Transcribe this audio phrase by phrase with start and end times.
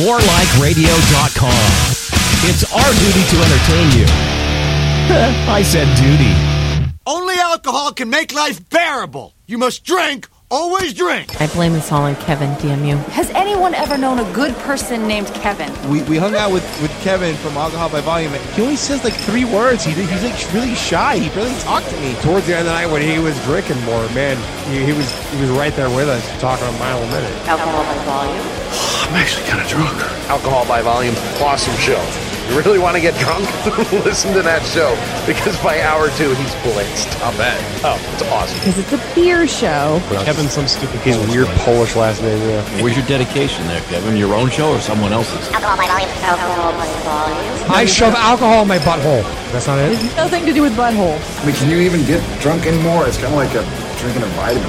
[0.00, 1.68] morelikeradio.com.
[2.44, 4.06] It's our duty to entertain you.
[5.52, 6.34] I said duty.
[7.06, 9.34] Only alcohol can make life bearable.
[9.46, 11.40] You must drink, always drink.
[11.40, 13.02] I blame this all on Kevin, DMU.
[13.06, 15.72] Has anyone ever known a good person named Kevin?
[15.90, 18.34] We, we hung out with, with Kevin from Alcohol by Volume.
[18.34, 19.82] And he only says like three words.
[19.82, 21.16] He, he's like really shy.
[21.16, 22.14] He barely talked to me.
[22.20, 24.36] Towards the end of the night when he was drinking more, man,
[24.70, 27.32] he, he was he was right there with us, talking a mile a minute.
[27.48, 28.46] Alcohol by volume?
[29.08, 29.98] I'm actually kind of drunk.
[30.28, 32.31] Alcohol by Volume, awesome show.
[32.52, 33.48] You really want to get drunk?
[34.04, 34.92] Listen to that show
[35.24, 37.08] because by hour two he's blitzed.
[37.24, 37.56] I'll bet.
[37.80, 38.58] Oh, it's awesome.
[38.60, 40.04] Because it's a beer show.
[40.28, 41.00] Kevin, some stupid.
[41.00, 42.36] He's weird Polish last name.
[42.44, 42.60] Yeah.
[42.84, 44.18] Where's your dedication there, Kevin?
[44.18, 45.48] Your own show or someone else's?
[45.48, 46.10] Alcohol by volume.
[46.20, 47.72] Alcohol by volume.
[47.72, 49.24] I shove alcohol in my butthole.
[49.56, 49.92] That's not it.
[49.92, 51.16] It's nothing to do with butthole.
[51.40, 53.08] I mean, can you even get drunk anymore?
[53.08, 53.64] It's kind of like a,
[53.96, 54.68] drinking a vitamin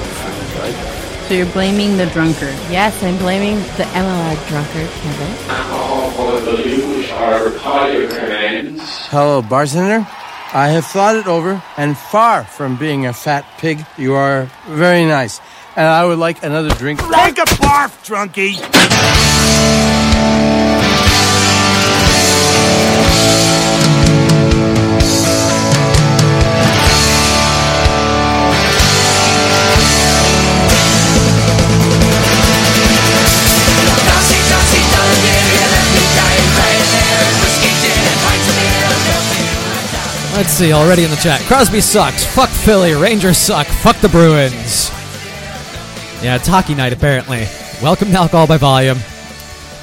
[0.64, 1.03] right?
[1.28, 2.54] So you're blaming the drunkard?
[2.70, 5.34] Yes, I'm blaming the MLR drunkard, Kevin.
[9.10, 10.06] Hello, bartender.
[10.52, 15.06] I have thought it over, and far from being a fat pig, you are very
[15.06, 15.40] nice.
[15.76, 17.00] And I would like another drink.
[17.00, 19.23] Take a barf, drunkie.
[40.34, 41.40] Let's see, already in the chat.
[41.42, 42.24] Crosby sucks.
[42.24, 42.92] Fuck Philly.
[42.94, 43.68] Rangers suck.
[43.68, 44.90] Fuck the Bruins.
[46.24, 47.46] Yeah, it's hockey night, apparently.
[47.80, 48.98] Welcome to Alcohol by Volume.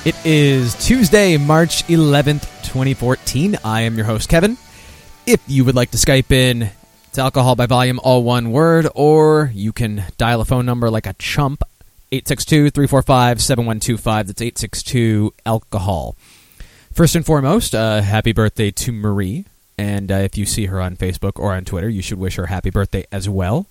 [0.03, 3.59] It is Tuesday, March 11th, 2014.
[3.63, 4.57] I am your host, Kevin.
[5.25, 6.69] If you would like to Skype in,
[7.07, 11.05] it's Alcohol by Volume, all one word, or you can dial a phone number like
[11.05, 11.63] a chump
[12.11, 14.27] 862 345 7125.
[14.27, 16.17] That's 862 Alcohol.
[16.91, 19.45] First and foremost, uh, happy birthday to Marie.
[19.81, 22.45] And uh, if you see her on Facebook or on Twitter, you should wish her
[22.45, 23.65] happy birthday as well.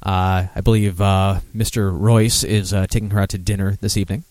[0.00, 1.90] Uh, I believe uh, Mr.
[1.92, 4.22] Royce is uh, taking her out to dinner this evening.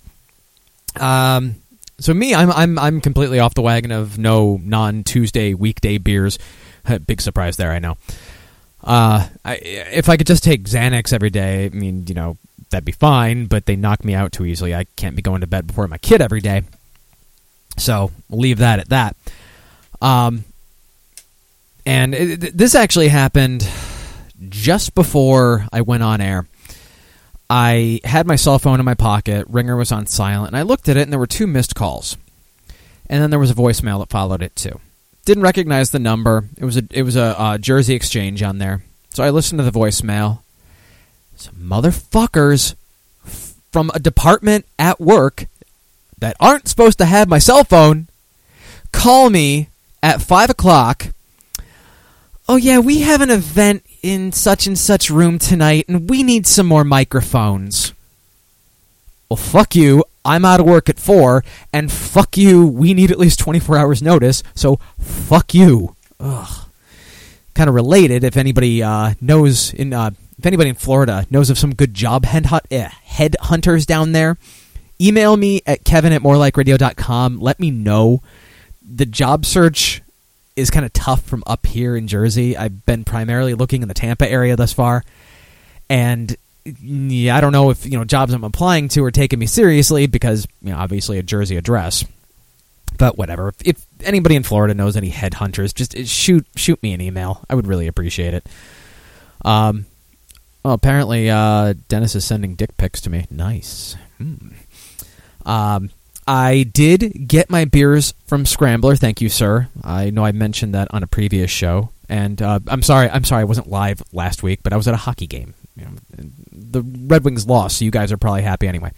[0.97, 1.55] Um,
[1.99, 6.39] so me, I'm I'm I'm completely off the wagon of no non Tuesday weekday beers.
[7.05, 7.97] Big surprise there, I know.
[8.81, 12.37] Uh, I, if I could just take Xanax every day, I mean, you know,
[12.69, 13.47] that'd be fine.
[13.47, 14.73] But they knock me out too easily.
[14.73, 16.63] I can't be going to bed before my kid every day.
[17.77, 19.17] So leave that at that.
[20.01, 20.45] Um,
[21.85, 23.67] and it, this actually happened
[24.49, 26.47] just before I went on air.
[27.49, 30.89] I had my cell phone in my pocket, ringer was on silent, and I looked
[30.89, 32.17] at it, and there were two missed calls.
[33.07, 34.79] And then there was a voicemail that followed it too.
[35.25, 36.45] Didn't recognize the number.
[36.57, 38.83] It was a it was a, a Jersey exchange on there.
[39.11, 40.39] So I listened to the voicemail.
[41.35, 42.75] Some motherfuckers
[43.71, 45.45] from a department at work
[46.19, 48.07] that aren't supposed to have my cell phone
[48.91, 49.69] call me
[50.01, 51.07] at five o'clock
[52.47, 56.47] oh yeah, we have an event in such and such room tonight, and we need
[56.47, 57.93] some more microphones.
[59.29, 60.03] Well, fuck you.
[60.25, 62.65] I'm out of work at four, and fuck you.
[62.65, 65.95] We need at least 24 hours notice, so fuck you.
[66.19, 66.67] Ugh.
[67.53, 68.23] Kind of related.
[68.23, 72.25] If anybody uh, knows in, uh, if anybody in Florida knows of some good job
[72.25, 74.37] head headhunters down there,
[74.99, 77.39] email me at kevin at morelikeradio.com.
[77.39, 78.21] Let me know.
[78.81, 80.01] The job search
[80.55, 82.55] is kind of tough from up here in Jersey.
[82.55, 85.03] I've been primarily looking in the Tampa area thus far,
[85.89, 89.45] and yeah, I don't know if you know jobs I'm applying to are taking me
[89.45, 92.05] seriously because you know obviously a Jersey address.
[92.95, 93.49] But whatever.
[93.49, 97.43] If, if anybody in Florida knows any headhunters, just uh, shoot shoot me an email.
[97.49, 98.47] I would really appreciate it.
[99.43, 99.87] Um,
[100.63, 103.25] well, apparently uh, Dennis is sending dick pics to me.
[103.29, 103.97] Nice.
[104.17, 104.49] Hmm.
[105.45, 105.89] Um,
[106.27, 108.95] I did get my beers from Scrambler.
[108.95, 109.67] Thank you, sir.
[109.83, 113.09] I know I mentioned that on a previous show, and uh, I'm sorry.
[113.09, 115.53] I'm sorry I wasn't live last week, but I was at a hockey game.
[115.75, 115.91] You know,
[116.51, 118.91] the Red Wings lost, so you guys are probably happy anyway.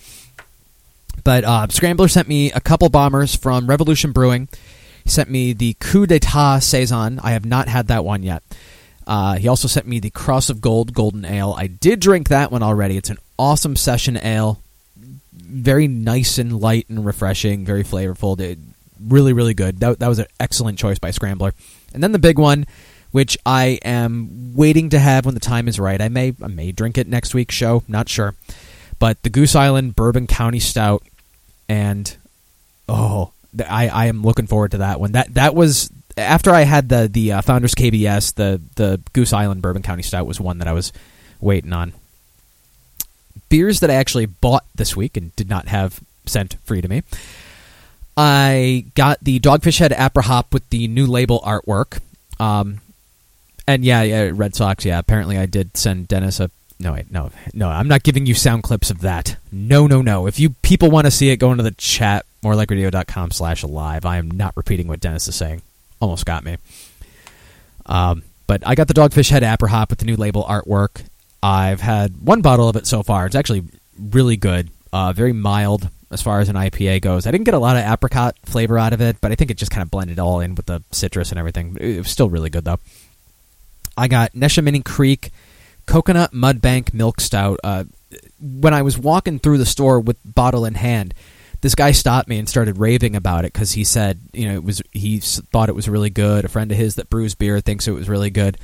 [1.24, 4.48] But uh, Scrambler sent me a couple bombers from Revolution Brewing.
[5.04, 7.20] He sent me the Coup d'etat saison.
[7.24, 8.44] I have not had that one yet.
[9.08, 11.56] Uh, he also sent me the Cross of Gold Golden Ale.
[11.58, 12.98] I did drink that one already.
[12.98, 14.62] It's an awesome session ale
[15.56, 18.40] very nice and light and refreshing, very flavorful.
[18.40, 18.60] It,
[19.00, 19.80] really, really good.
[19.80, 21.54] That, that was an excellent choice by Scrambler.
[21.94, 22.66] And then the big one,
[23.12, 26.02] which I am waiting to have when the time is right.
[26.02, 28.36] I may I may drink it next week's show, not sure.
[29.00, 31.04] But the Goose Island Bourbon County Stout,
[31.70, 32.16] and
[32.90, 33.32] oh,
[33.70, 35.14] I, I am looking forward to that one.
[35.14, 38.36] That that was after I had the the uh, Founders KBS.
[38.36, 40.92] The the Goose Island Bourbon County Stout was one that I was
[41.40, 41.94] waiting on
[43.56, 47.04] beers that I actually bought this week and did not have sent free to me.
[48.18, 52.02] I got the Dogfish Head Aprihop with the new label artwork.
[52.38, 52.82] Um,
[53.66, 54.84] and yeah, yeah, Red Sox.
[54.84, 56.52] Yeah, apparently I did send Dennis a.
[56.82, 57.70] No, wait, no, no.
[57.70, 59.38] I'm not giving you sound clips of that.
[59.54, 60.28] No, no, no.
[60.28, 64.06] If you people want to see it, go into the chat, morelikeradio.com slash live.
[64.06, 65.62] I am not repeating what Dennis is saying.
[66.02, 66.58] Almost got me.
[67.86, 71.06] Um, but I got the Dogfish Head Aprihop with the new label artwork.
[71.46, 73.28] I've had one bottle of it so far.
[73.28, 73.66] It's actually
[74.00, 74.72] really good.
[74.92, 77.28] Uh, very mild as far as an IPA goes.
[77.28, 79.58] I didn't get a lot of apricot flavor out of it, but I think it
[79.58, 81.78] just kind of blended all in with the citrus and everything.
[81.80, 82.80] It was still really good though.
[83.96, 85.30] I got Neshaminy Creek
[85.86, 87.60] Coconut Mud Bank Milk Stout.
[87.64, 87.84] Uh,
[88.42, 91.14] when I was walking through the store with bottle in hand,
[91.62, 94.64] this guy stopped me and started raving about it because he said, you know, it
[94.64, 96.44] was he thought it was really good.
[96.44, 98.58] A friend of his that brews beer thinks it was really good.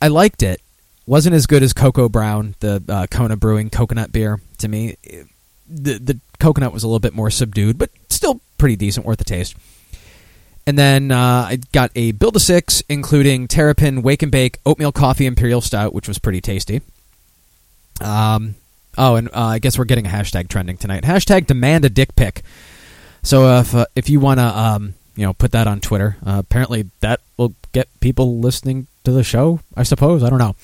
[0.00, 0.62] I liked it.
[1.10, 4.40] Wasn't as good as Koko Brown, the uh, Kona Brewing coconut beer.
[4.58, 4.94] To me,
[5.68, 9.24] the the coconut was a little bit more subdued, but still pretty decent, worth the
[9.24, 9.56] taste.
[10.68, 14.92] And then uh, I got a Build a Six, including Terrapin Wake and Bake Oatmeal
[14.92, 16.80] Coffee Imperial Stout, which was pretty tasty.
[18.00, 18.54] Um,
[18.96, 21.02] oh, and uh, I guess we're getting a hashtag trending tonight.
[21.02, 22.42] Hashtag demand a dick pic.
[23.24, 26.36] So if uh, if you want to um, you know put that on Twitter, uh,
[26.38, 29.58] apparently that will get people listening to the show.
[29.76, 30.54] I suppose I don't know.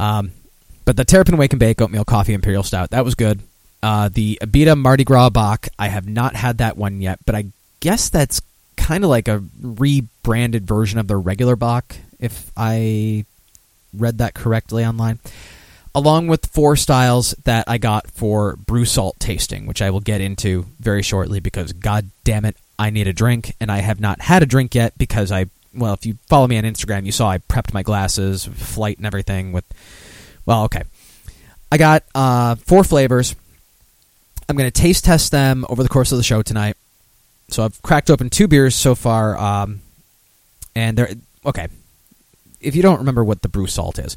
[0.00, 0.32] Um,
[0.86, 3.40] but the Terrapin Wake and Bake Oatmeal Coffee Imperial Stout that was good.
[3.82, 7.46] Uh, the Abita Mardi Gras Bock, I have not had that one yet, but I
[7.80, 8.40] guess that's
[8.76, 13.24] kind of like a rebranded version of the regular Bock, if I
[13.94, 15.18] read that correctly online.
[15.94, 20.20] Along with four styles that I got for brew salt tasting, which I will get
[20.20, 24.20] into very shortly because, god damn it, I need a drink, and I have not
[24.22, 27.30] had a drink yet because I, well, if you follow me on Instagram, you saw
[27.30, 29.64] I prepped my glasses, flight, and everything with,
[30.46, 30.82] well, okay.
[31.72, 33.36] I got uh, four flavors.
[34.48, 36.76] I'm going to taste test them over the course of the show tonight.
[37.48, 39.80] So I've cracked open two beers so far, um,
[40.74, 41.10] and they're
[41.44, 41.68] okay.
[42.60, 44.16] If you don't remember what the brew salt is,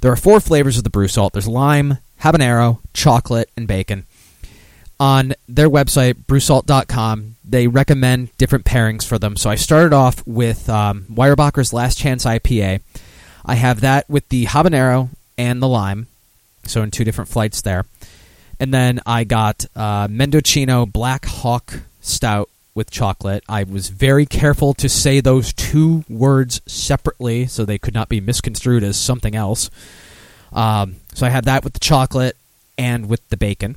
[0.00, 1.32] there are four flavors of the brew salt.
[1.32, 4.06] There's lime, habanero, chocolate, and bacon.
[5.02, 9.36] On their website, brewsalt.com, they recommend different pairings for them.
[9.36, 12.82] So I started off with um, Weyerbacher's Last Chance IPA.
[13.44, 16.06] I have that with the habanero and the lime,
[16.66, 17.84] so in two different flights there.
[18.60, 23.42] And then I got uh, Mendocino Black Hawk Stout with chocolate.
[23.48, 28.20] I was very careful to say those two words separately so they could not be
[28.20, 29.68] misconstrued as something else.
[30.52, 32.36] Um, so I had that with the chocolate
[32.78, 33.76] and with the bacon.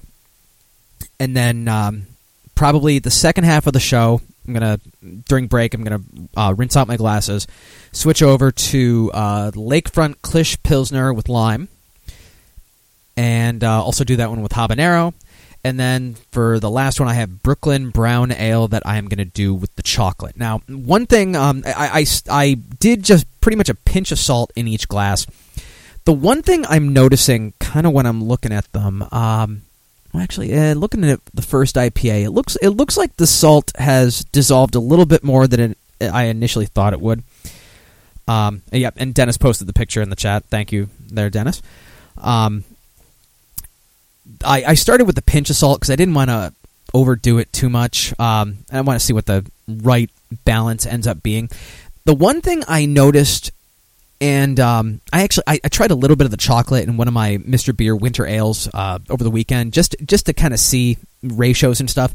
[1.19, 2.07] And then um,
[2.55, 4.79] probably the second half of the show, I'm gonna
[5.27, 6.03] during break, I'm gonna
[6.35, 7.47] uh, rinse out my glasses,
[7.91, 11.67] switch over to uh, Lakefront Klisch Pilsner with lime,
[13.17, 15.13] and uh, also do that one with habanero.
[15.63, 19.17] And then for the last one, I have Brooklyn Brown Ale that I am going
[19.17, 20.37] to do with the chocolate.
[20.37, 24.53] Now, one thing um, I, I, I did just pretty much a pinch of salt
[24.55, 25.25] in each glass.
[26.03, 29.63] The one thing I'm noticing, kind of when I'm looking at them, um,
[30.19, 34.23] actually, uh, looking at the first IPA, it looks it looks like the salt has
[34.25, 37.23] dissolved a little bit more than it, I initially thought it would.
[38.27, 40.45] Um, and and Dennis posted the picture in the chat.
[40.45, 41.61] Thank you, there, Dennis.
[42.17, 42.63] Um,
[44.43, 46.53] I, I started with the pinch of salt because I didn't want to
[46.93, 48.17] overdo it too much.
[48.19, 50.09] Um, I want to see what the right
[50.43, 51.49] balance ends up being.
[52.05, 53.51] The one thing I noticed,
[54.21, 57.07] and um, I actually I, I, tried a little bit of the chocolate in one
[57.07, 57.75] of my Mr.
[57.75, 61.89] Beer winter ales uh, over the weekend, just just to kind of see ratios and
[61.89, 62.13] stuff.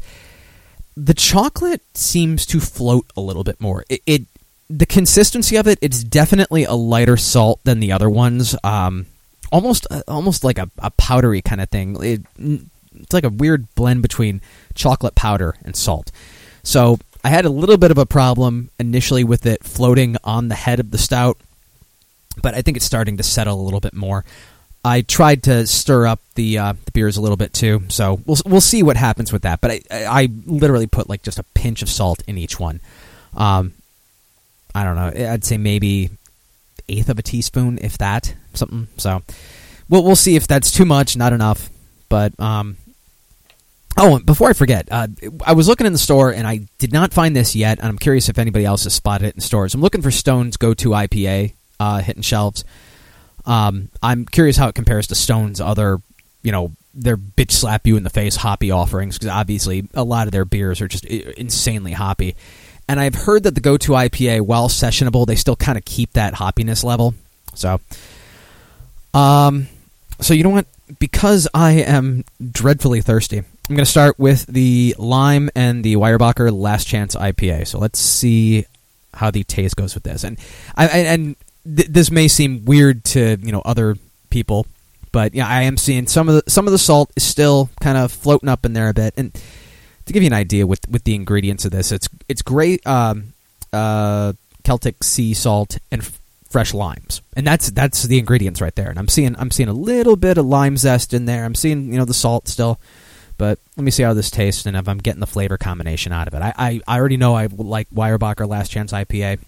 [0.97, 3.85] The chocolate seems to float a little bit more.
[3.89, 4.21] It, it
[4.69, 8.55] the consistency of it, it's definitely a lighter salt than the other ones.
[8.63, 9.05] Um,
[9.51, 11.97] almost uh, almost like a, a powdery kind of thing.
[12.03, 12.21] It,
[12.95, 14.41] it's like a weird blend between
[14.73, 16.11] chocolate powder and salt.
[16.63, 20.55] So I had a little bit of a problem initially with it floating on the
[20.55, 21.37] head of the stout,
[22.41, 24.23] but I think it's starting to settle a little bit more.
[24.83, 28.37] I tried to stir up the uh, the beers a little bit too, so we'll
[28.45, 29.61] we'll see what happens with that.
[29.61, 32.81] But I I literally put like just a pinch of salt in each one.
[33.35, 33.73] Um,
[34.73, 35.31] I don't know.
[35.31, 36.09] I'd say maybe
[36.89, 38.87] eighth of a teaspoon, if that, something.
[38.97, 39.21] So
[39.87, 41.69] we'll we'll see if that's too much, not enough.
[42.09, 42.77] But um,
[43.97, 45.07] oh, before I forget, uh,
[45.45, 47.99] I was looking in the store and I did not find this yet, and I'm
[47.99, 49.75] curious if anybody else has spotted it in stores.
[49.75, 52.63] I'm looking for Stone's Go To IPA uh, hitting shelves.
[53.45, 55.99] Um, I'm curious how it compares to Stone's other,
[56.43, 60.27] you know, their bitch slap you in the face hoppy offerings because obviously a lot
[60.27, 62.35] of their beers are just insanely hoppy.
[62.87, 66.13] And I've heard that the Go To IPA, while sessionable, they still kind of keep
[66.13, 67.15] that hoppiness level.
[67.55, 67.79] So,
[69.13, 69.67] um,
[70.19, 70.67] so you know what?
[70.99, 76.51] Because I am dreadfully thirsty, I'm going to start with the lime and the Weyerbacher
[76.51, 77.67] Last Chance IPA.
[77.67, 78.65] So let's see
[79.13, 80.23] how the taste goes with this.
[80.25, 80.37] And
[80.75, 83.95] I and th- this may seem weird to you know other
[84.29, 84.65] people,
[85.11, 87.97] but yeah, I am seeing some of the some of the salt is still kind
[87.97, 89.13] of floating up in there a bit.
[89.17, 89.33] And
[90.05, 93.33] to give you an idea with with the ingredients of this, it's it's great um,
[93.73, 98.89] uh, Celtic sea salt and f- fresh limes, and that's that's the ingredients right there.
[98.89, 101.45] And I'm seeing I'm seeing a little bit of lime zest in there.
[101.45, 102.79] I'm seeing you know the salt still.
[103.37, 106.27] But let me see how this tastes and if I'm getting the flavor combination out
[106.27, 106.43] of it.
[106.43, 109.39] I, I, I already know I like Weyerbacher Last Chance IPA,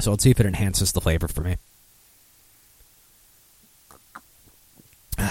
[0.00, 1.56] so let's see if it enhances the flavor for me.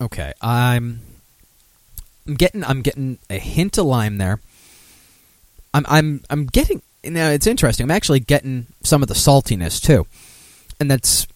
[0.00, 1.00] Okay, I'm
[2.26, 4.40] I'm getting I'm getting a hint of lime there.
[5.72, 7.84] I'm I'm I'm getting now it's interesting.
[7.84, 10.06] I'm actually getting some of the saltiness too.
[10.80, 11.28] And that's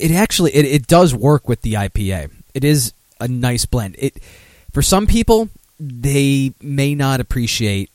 [0.00, 2.30] it actually it, it does work with the IPA.
[2.54, 3.96] It is a nice blend.
[3.98, 4.16] It
[4.72, 7.90] for some people they may not appreciate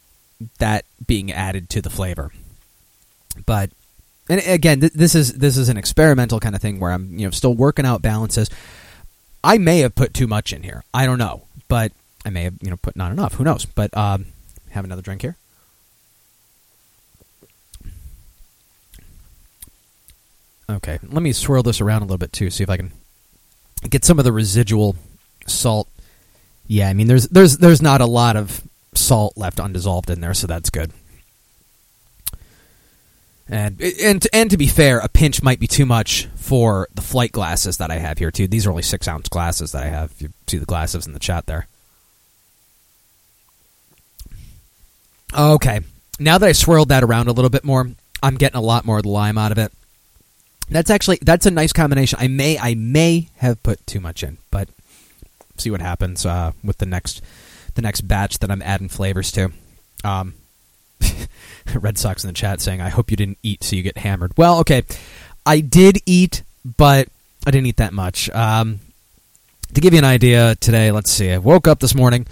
[0.59, 2.31] that being added to the flavor.
[3.45, 3.71] But
[4.29, 7.25] and again, th- this is this is an experimental kind of thing where I'm you
[7.25, 8.49] know still working out balances.
[9.43, 10.83] I may have put too much in here.
[10.93, 11.91] I don't know, but
[12.25, 13.35] I may have you know put not enough.
[13.35, 13.65] Who knows?
[13.65, 14.27] But um,
[14.71, 15.37] have another drink here.
[20.69, 22.91] Okay, let me swirl this around a little bit too, see if I can
[23.89, 24.97] get some of the residual
[25.45, 25.87] salt.
[26.67, 28.66] Yeah, I mean there's there's there's not a lot of
[28.97, 30.91] salt left undissolved in there, so that's good.
[33.49, 37.31] And and and to be fair, a pinch might be too much for the flight
[37.31, 38.47] glasses that I have here too.
[38.47, 40.13] These are only six ounce glasses that I have.
[40.19, 41.67] You see the glasses in the chat there.
[45.37, 45.81] Okay,
[46.19, 47.89] now that I swirled that around a little bit more,
[48.21, 49.71] I'm getting a lot more of the lime out of it.
[50.69, 52.19] That's actually that's a nice combination.
[52.21, 54.67] I may I may have put too much in, but
[55.57, 57.21] see what happens uh, with the next
[57.77, 59.51] the next batch that I'm adding flavors to.
[60.03, 60.33] Um,
[61.73, 64.33] Red Sox in the chat saying, "I hope you didn't eat so you get hammered."
[64.35, 64.83] Well, okay,
[65.45, 67.07] I did eat, but
[67.45, 68.29] I didn't eat that much.
[68.31, 68.79] Um,
[69.73, 71.31] to give you an idea, today, let's see.
[71.31, 72.25] I woke up this morning,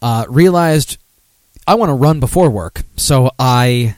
[0.00, 0.96] uh, realized
[1.66, 3.96] I want to run before work, so I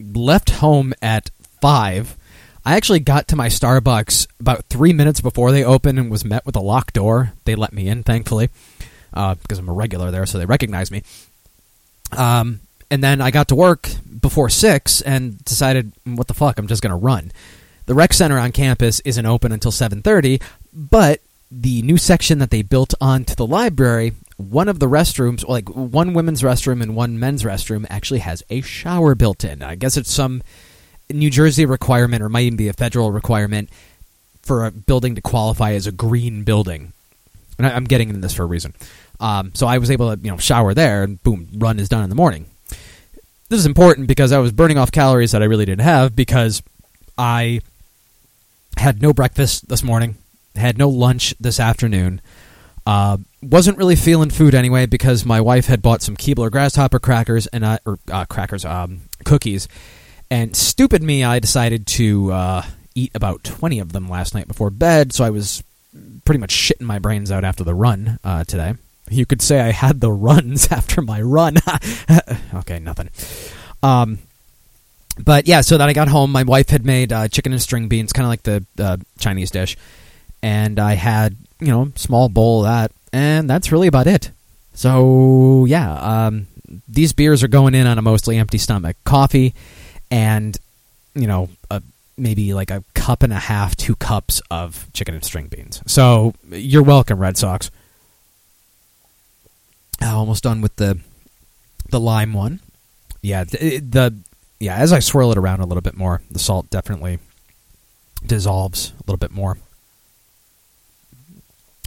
[0.00, 1.30] left home at
[1.60, 2.16] five.
[2.64, 6.46] I actually got to my Starbucks about three minutes before they opened and was met
[6.46, 7.32] with a locked door.
[7.44, 8.50] They let me in, thankfully,
[9.14, 11.02] uh, because I'm a regular there, so they recognize me.
[12.16, 13.88] Um, and then I got to work
[14.20, 17.32] before six and decided, what the fuck, I'm just going to run.
[17.86, 20.40] The rec center on campus isn't open until 7:30,
[20.72, 25.68] but the new section that they built onto the library, one of the restrooms, like
[25.68, 29.62] one women's restroom and one men's restroom, actually has a shower built in.
[29.62, 30.42] I guess it's some
[31.10, 33.68] New Jersey requirement, or might even be a federal requirement,
[34.42, 36.92] for a building to qualify as a green building.
[37.58, 38.74] And I, am getting into this for a reason.
[39.22, 42.02] Um, so I was able to, you know, shower there, and boom, run is done
[42.02, 42.46] in the morning.
[43.48, 46.62] This is important because I was burning off calories that I really didn't have because
[47.16, 47.60] I
[48.76, 50.16] had no breakfast this morning,
[50.56, 52.20] had no lunch this afternoon.
[52.84, 57.46] Uh, wasn't really feeling food anyway because my wife had bought some Keebler grasshopper crackers
[57.46, 59.68] and I, or uh, crackers, um, cookies,
[60.30, 62.62] and stupid me, I decided to uh,
[62.96, 65.12] eat about twenty of them last night before bed.
[65.12, 65.62] So I was
[66.24, 68.74] pretty much shitting my brains out after the run uh, today.
[69.10, 71.56] You could say I had the runs after my run.
[72.54, 73.10] okay, nothing.
[73.82, 74.18] Um,
[75.18, 76.32] but yeah, so then I got home.
[76.32, 79.50] My wife had made uh, chicken and string beans, kind of like the uh, Chinese
[79.50, 79.76] dish,
[80.42, 84.30] and I had you know small bowl of that, and that's really about it.
[84.74, 86.46] So yeah, um,
[86.88, 88.96] these beers are going in on a mostly empty stomach.
[89.04, 89.54] Coffee,
[90.10, 90.56] and
[91.14, 91.82] you know a,
[92.16, 95.82] maybe like a cup and a half, two cups of chicken and string beans.
[95.86, 97.70] So you're welcome, Red Sox.
[100.04, 101.00] Almost done with the
[101.90, 102.60] the lime one.
[103.22, 104.14] Yeah, the, the
[104.60, 104.76] yeah.
[104.76, 107.18] As I swirl it around a little bit more, the salt definitely
[108.24, 109.58] dissolves a little bit more.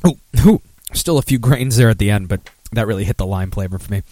[0.03, 0.61] Oh,
[0.93, 2.41] still a few grains there at the end, but
[2.71, 4.03] that really hit the lime flavor for me.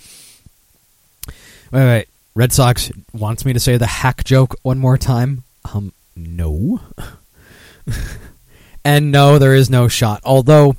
[1.72, 2.08] Wait, wait.
[2.36, 5.44] Red Sox wants me to say the hack joke one more time.
[5.74, 6.82] Um, no.
[8.86, 10.22] and no, there is no shot.
[10.24, 10.76] Although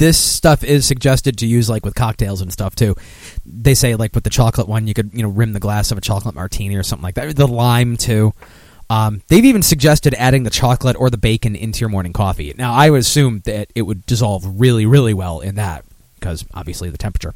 [0.00, 2.96] this stuff is suggested to use like with cocktails and stuff too.
[3.44, 5.98] They say like with the chocolate one, you could you know rim the glass of
[5.98, 7.36] a chocolate martini or something like that.
[7.36, 8.32] The lime too.
[8.88, 12.52] Um, they've even suggested adding the chocolate or the bacon into your morning coffee.
[12.56, 16.88] Now, I would assume that it would dissolve really, really well in that because obviously
[16.88, 17.34] the temperature.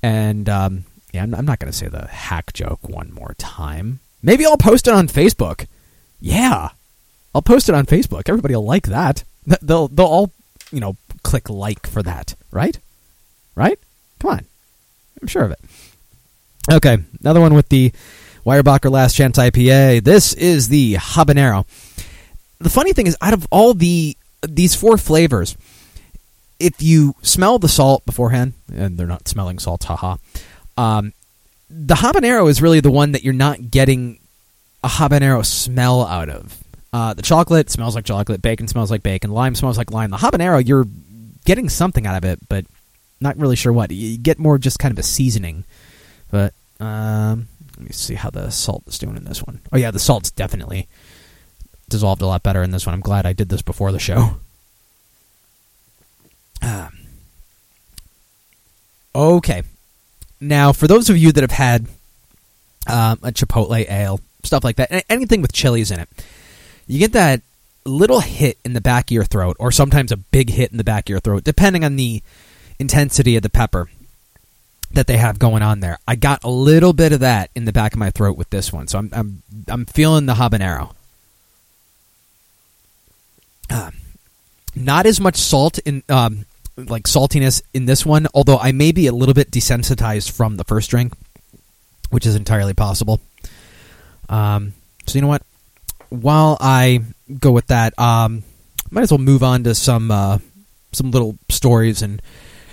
[0.00, 3.98] And um, yeah, I'm, I'm not going to say the hack joke one more time.
[4.22, 5.66] Maybe I'll post it on Facebook.
[6.20, 6.70] Yeah,
[7.34, 8.28] I'll post it on Facebook.
[8.28, 9.24] Everybody will like that.
[9.60, 10.32] They'll they'll all
[10.72, 10.96] you know,
[11.26, 12.78] click like for that, right?
[13.56, 13.78] Right?
[14.20, 14.46] Come on.
[15.20, 15.58] I'm sure of it.
[16.70, 17.92] Okay, another one with the
[18.44, 20.04] Weyerbacher Last Chance IPA.
[20.04, 21.66] This is the habanero.
[22.60, 24.16] The funny thing is, out of all the
[24.46, 25.56] these four flavors,
[26.60, 30.16] if you smell the salt beforehand, and they're not smelling salt, haha.
[30.78, 31.12] Um,
[31.68, 34.20] the habanero is really the one that you're not getting
[34.84, 36.62] a habanero smell out of.
[36.92, 40.10] Uh, the chocolate smells like chocolate, bacon smells like bacon, lime smells like lime.
[40.10, 40.86] The habanero, you're
[41.46, 42.66] getting something out of it, but
[43.20, 43.90] not really sure what.
[43.90, 45.64] You get more just kind of a seasoning.
[46.30, 49.60] But um, let me see how the salt is doing in this one.
[49.72, 50.88] Oh yeah, the salt's definitely
[51.88, 52.94] dissolved a lot better in this one.
[52.94, 54.36] I'm glad I did this before the show.
[56.62, 56.98] Um,
[59.14, 59.62] okay,
[60.40, 61.86] now for those of you that have had
[62.88, 66.08] um, a Chipotle ale, stuff like that, anything with chilies in it,
[66.86, 67.42] you get that
[67.86, 70.84] little hit in the back of your throat, or sometimes a big hit in the
[70.84, 72.22] back of your throat, depending on the
[72.78, 73.88] intensity of the pepper
[74.92, 75.98] that they have going on there.
[76.06, 78.72] I got a little bit of that in the back of my throat with this
[78.72, 80.94] one, so I'm I'm I'm feeling the habanero.
[83.68, 83.90] Uh,
[84.74, 89.06] not as much salt in um, like saltiness in this one, although I may be
[89.06, 91.14] a little bit desensitized from the first drink,
[92.10, 93.20] which is entirely possible.
[94.28, 94.74] Um,
[95.06, 95.42] so you know what?
[96.10, 97.02] While I
[97.38, 98.42] go with that, um,
[98.90, 100.38] might as well move on to some uh,
[100.92, 102.22] some little stories and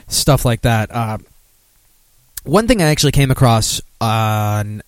[0.08, 0.94] stuff like that.
[0.94, 1.18] Uh,
[2.44, 4.82] one thing I actually came across on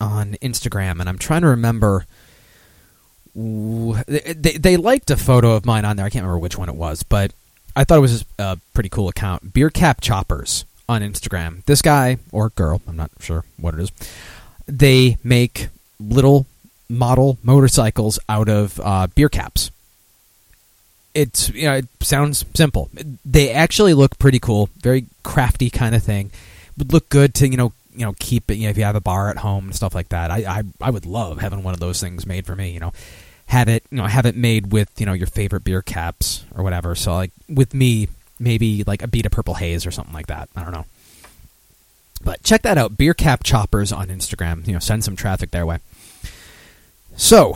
[0.00, 2.06] on Instagram, and I'm trying to remember.
[3.32, 6.04] They, they liked a photo of mine on there.
[6.04, 7.32] I can't remember which one it was, but
[7.76, 9.54] I thought it was a pretty cool account.
[9.54, 11.64] Beer Cap Choppers on Instagram.
[11.64, 13.92] This guy or girl, I'm not sure what it is.
[14.66, 15.68] They make
[16.00, 16.46] little
[16.90, 19.70] model motorcycles out of uh, beer caps.
[21.14, 22.90] It's you know it sounds simple.
[23.24, 26.30] They actually look pretty cool, very crafty kind of thing.
[26.78, 28.96] Would look good to you know you know keep it you know if you have
[28.96, 30.30] a bar at home and stuff like that.
[30.30, 32.70] I I, I would love having one of those things made for me.
[32.70, 32.92] You know,
[33.46, 36.62] have it you know have it made with you know your favorite beer caps or
[36.62, 36.94] whatever.
[36.94, 40.48] So like with me, maybe like Abita purple haze or something like that.
[40.54, 40.86] I don't know.
[42.22, 44.66] But check that out, beer cap choppers on Instagram.
[44.66, 45.78] You know, send some traffic their way.
[47.20, 47.54] So,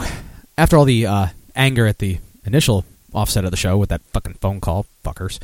[0.58, 4.34] after all the uh, anger at the initial offset of the show with that fucking
[4.34, 5.38] phone call, fuckers,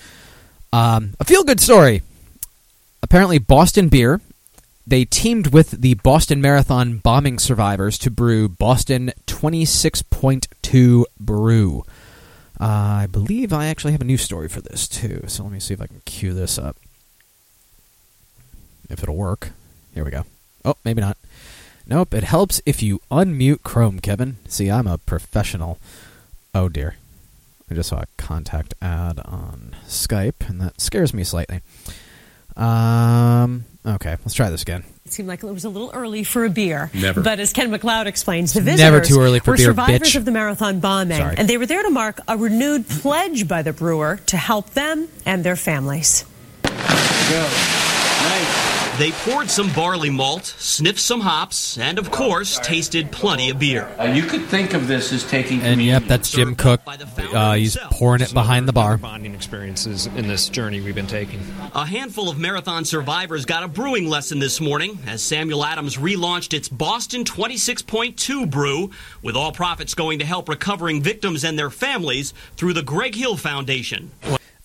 [0.74, 2.02] um, a feel good story.
[3.02, 4.20] Apparently, Boston Beer
[4.86, 11.84] they teamed with the Boston Marathon bombing survivors to brew Boston 26.2 Brew.
[12.60, 15.24] Uh, I believe I actually have a new story for this too.
[15.28, 16.76] So let me see if I can cue this up.
[18.90, 19.52] If it'll work.
[19.94, 20.26] Here we go.
[20.64, 21.16] Oh, maybe not.
[21.90, 24.36] Nope, it helps if you unmute Chrome, Kevin.
[24.46, 25.78] See, I'm a professional.
[26.54, 26.94] Oh dear.
[27.68, 31.60] I just saw a contact ad on Skype, and that scares me slightly.
[32.56, 34.84] Um, okay, let's try this again.
[35.06, 36.90] It seemed like it was a little early for a beer.
[36.94, 37.22] Never.
[37.22, 40.16] But as Ken McLeod explains, the visitors Never too early for were beer, survivors bitch.
[40.16, 41.34] of the marathon bombing, Sorry.
[41.38, 45.08] and they were there to mark a renewed pledge by the brewer to help them
[45.26, 46.24] and their families.
[49.00, 53.90] They poured some barley malt, sniffed some hops, and of course, tasted plenty of beer.
[53.98, 55.62] Uh, you could think of this as taking.
[55.62, 56.82] And yep, that's Jim Koch.
[56.86, 58.98] Uh, he's pouring it behind the bar.
[58.98, 61.40] Bonding experiences in this journey we've been taking.
[61.74, 66.52] A handful of marathon survivors got a brewing lesson this morning as Samuel Adams relaunched
[66.52, 68.90] its Boston 26.2 brew,
[69.22, 73.38] with all profits going to help recovering victims and their families through the Greg Hill
[73.38, 74.10] Foundation.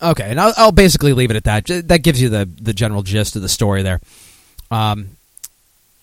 [0.02, 1.88] Okay, and I'll, I'll basically leave it at that.
[1.88, 4.02] That gives you the the general gist of the story there.
[4.72, 5.18] Um,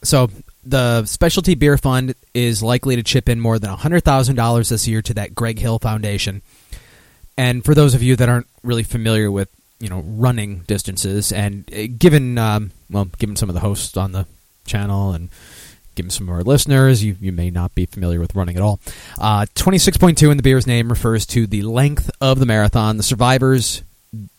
[0.03, 0.31] so
[0.64, 4.87] the Specialty Beer Fund is likely to chip in more than hundred thousand dollars this
[4.87, 6.42] year to that Greg Hill Foundation.
[7.37, 9.48] And for those of you that aren't really familiar with
[9.81, 14.12] you know running distances, and uh, given um, well, given some of the hosts on
[14.12, 14.27] the
[14.66, 15.29] channel and
[15.94, 18.81] given some of our listeners, you, you may not be familiar with running at all.
[19.18, 22.96] Uh, 26.2 in the beer's name refers to the length of the marathon.
[22.96, 23.83] The survivors,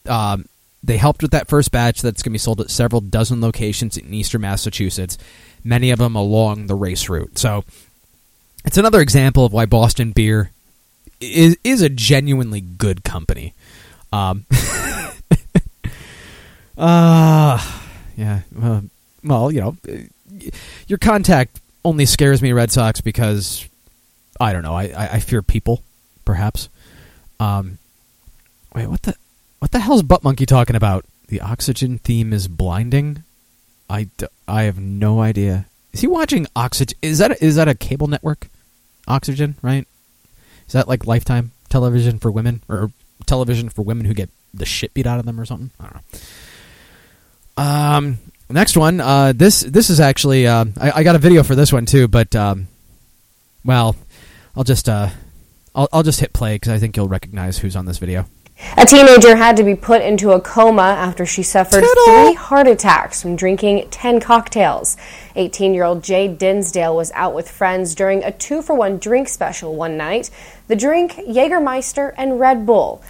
[0.07, 0.45] um,
[0.83, 3.97] they helped with that first batch that's going to be sold at several dozen locations
[3.97, 5.17] in eastern Massachusetts,
[5.63, 7.39] many of them along the race route.
[7.39, 7.63] So
[8.65, 10.51] it's another example of why Boston Beer
[11.21, 13.53] is, is a genuinely good company.
[14.11, 14.45] Um,
[16.77, 17.79] uh,
[18.17, 18.41] yeah.
[19.23, 19.77] Well, you know,
[20.87, 23.67] your contact only scares me, Red Sox, because
[24.39, 24.75] I don't know.
[24.75, 25.81] I, I, I fear people,
[26.25, 26.67] perhaps.
[27.39, 27.77] Um,
[28.75, 29.15] wait, what the
[29.63, 31.05] what the hell's Butt Monkey talking about?
[31.29, 33.23] The oxygen theme is blinding.
[33.89, 35.67] I, d- I have no idea.
[35.93, 36.97] Is he watching Oxygen?
[37.01, 38.49] Is that a, is that a cable network?
[39.07, 39.87] Oxygen, right?
[40.67, 42.91] Is that like Lifetime television for women or
[43.25, 45.71] television for women who get the shit beat out of them or something.
[45.79, 47.63] I don't know.
[47.63, 48.17] Um,
[48.49, 48.99] next one.
[48.99, 52.09] Uh, this this is actually uh, I, I got a video for this one too,
[52.09, 52.67] but um,
[53.63, 53.95] well,
[54.57, 55.07] I'll just uh,
[55.73, 58.25] I'll I'll just hit play because I think you'll recognize who's on this video.
[58.77, 63.21] A teenager had to be put into a coma after she suffered three heart attacks
[63.21, 64.97] from drinking 10 cocktails.
[65.35, 69.27] 18 year old Jade Dinsdale was out with friends during a two for one drink
[69.27, 70.29] special one night.
[70.67, 73.03] The drink, Jägermeister and Red Bull.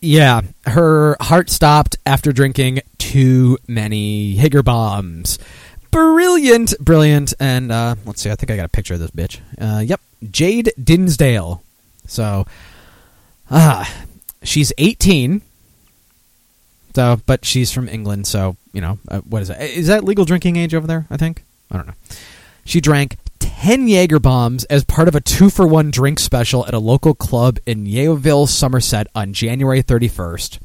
[0.00, 5.38] Yeah, her heart stopped after drinking too many Jaeger bombs.
[5.90, 7.32] Brilliant, brilliant.
[7.38, 9.40] And uh, let's see, I think I got a picture of this bitch.
[9.58, 10.00] Uh, yep,
[10.30, 11.62] Jade Dinsdale.
[12.06, 12.46] So,
[13.50, 13.90] ah,
[14.44, 15.42] she's 18.
[16.94, 19.60] So, but she's from England, so you know uh, what is that?
[19.62, 21.06] Is that legal drinking age over there?
[21.10, 21.94] I think I don't know.
[22.64, 26.74] She drank 10 Jaeger bombs as part of a two for one drink special at
[26.74, 30.58] a local club in Yeovil, Somerset on January 31st.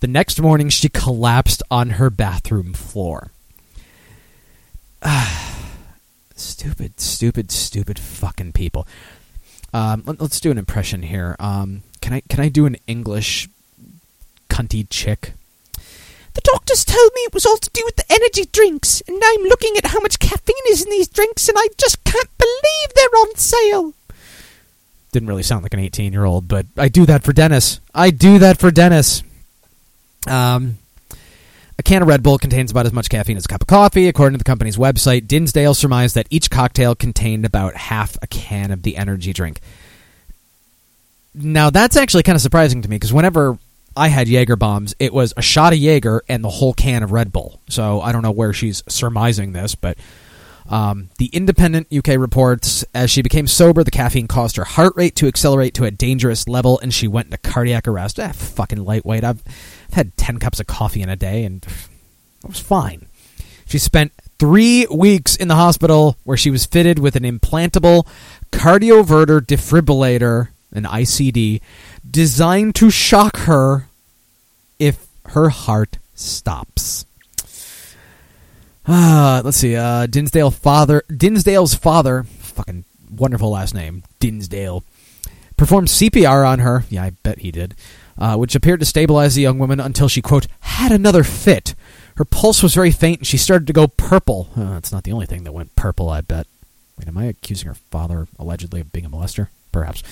[0.00, 3.30] The next morning, she collapsed on her bathroom floor.
[6.36, 8.86] stupid, stupid, stupid fucking people.
[9.76, 11.36] Um, let, us do an impression here.
[11.38, 13.46] Um, can I can I do an English
[14.48, 15.34] cunty chick?
[16.32, 19.26] The doctors told me it was all to do with the energy drinks, and now
[19.28, 22.94] I'm looking at how much caffeine is in these drinks, and I just can't believe
[22.94, 23.92] they're on sale.
[25.12, 27.80] Didn't really sound like an 18 year old, but I do that for Dennis.
[27.94, 29.22] I do that for Dennis.
[30.26, 30.78] Um,
[31.78, 34.08] a can of Red Bull contains about as much caffeine as a cup of coffee.
[34.08, 38.70] According to the company's website, Dinsdale surmised that each cocktail contained about half a can
[38.70, 39.60] of the energy drink.
[41.34, 43.58] Now, that's actually kind of surprising to me because whenever
[43.94, 47.12] I had Jaeger bombs, it was a shot of Jaeger and the whole can of
[47.12, 47.60] Red Bull.
[47.68, 49.98] So I don't know where she's surmising this, but
[50.68, 55.14] um, the Independent UK reports as she became sober, the caffeine caused her heart rate
[55.16, 58.18] to accelerate to a dangerous level, and she went into cardiac arrest.
[58.18, 59.24] Ah, fucking lightweight.
[59.24, 59.42] I've,
[59.88, 63.06] I've had ten cups of coffee in a day, and it was fine.
[63.66, 68.06] She spent three weeks in the hospital where she was fitted with an implantable
[68.52, 71.60] cardioverter defibrillator, an ICD,
[72.08, 73.88] designed to shock her
[74.78, 77.05] if her heart stops.
[78.86, 79.74] Uh, let's see.
[79.74, 84.84] Uh, Dinsdale father, Dinsdale's father, fucking wonderful last name, Dinsdale,
[85.56, 86.84] performed CPR on her.
[86.88, 87.74] Yeah, I bet he did.
[88.18, 91.74] Uh, which appeared to stabilize the young woman until she quote had another fit.
[92.16, 94.48] Her pulse was very faint, and she started to go purple.
[94.56, 96.08] Uh, that's not the only thing that went purple.
[96.08, 96.46] I bet.
[96.98, 99.48] Wait, am I accusing her father allegedly of being a molester?
[99.76, 100.02] Perhaps.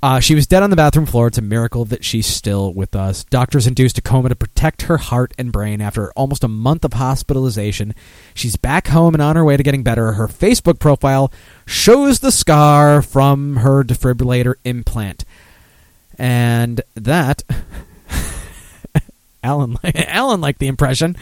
[0.00, 1.26] Uh, she was dead on the bathroom floor.
[1.26, 3.24] It's a miracle that she's still with us.
[3.24, 6.92] Doctors induced a coma to protect her heart and brain after almost a month of
[6.92, 7.94] hospitalization.
[8.32, 10.12] She's back home and on her way to getting better.
[10.12, 11.32] Her Facebook profile
[11.66, 15.24] shows the scar from her defibrillator implant.
[16.16, 17.42] And that.
[19.42, 21.16] Alan, Alan liked the impression.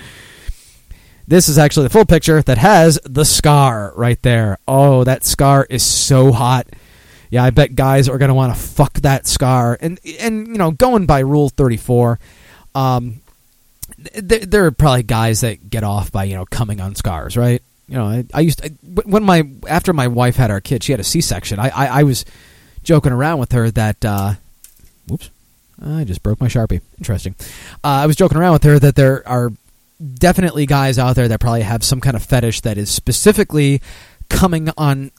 [1.26, 4.58] This is actually the full picture that has the scar right there.
[4.68, 6.68] Oh, that scar is so hot
[7.36, 9.76] yeah, I bet guys are going to want to fuck that scar.
[9.78, 12.18] And and you know, going by Rule Thirty Four,
[12.74, 13.20] um,
[14.14, 17.62] there, there are probably guys that get off by you know coming on scars, right?
[17.88, 18.70] You know, I, I used to,
[19.04, 21.58] when my after my wife had our kid, she had a C section.
[21.58, 22.24] I, I, I was
[22.82, 24.32] joking around with her that, uh,
[25.06, 25.28] whoops,
[25.84, 26.80] I just broke my sharpie.
[26.96, 27.34] Interesting.
[27.84, 29.52] Uh, I was joking around with her that there are
[30.14, 33.82] definitely guys out there that probably have some kind of fetish that is specifically
[34.30, 35.10] coming on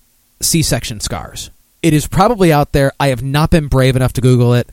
[0.41, 2.91] C section scars it is probably out there.
[2.99, 4.69] I have not been brave enough to Google it,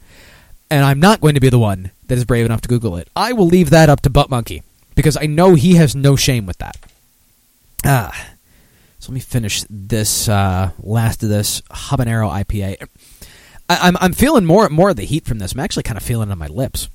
[0.70, 3.08] and I'm not going to be the one that is brave enough to Google it.
[3.14, 4.62] I will leave that up to Butt Monkey
[4.94, 6.76] because I know he has no shame with that.
[7.84, 8.30] Ah,
[8.98, 12.88] so let me finish this uh, last of this habanero IPA.
[13.68, 15.52] I, I'm I'm feeling more more of the heat from this.
[15.52, 16.88] I'm actually kind of feeling it on my lips.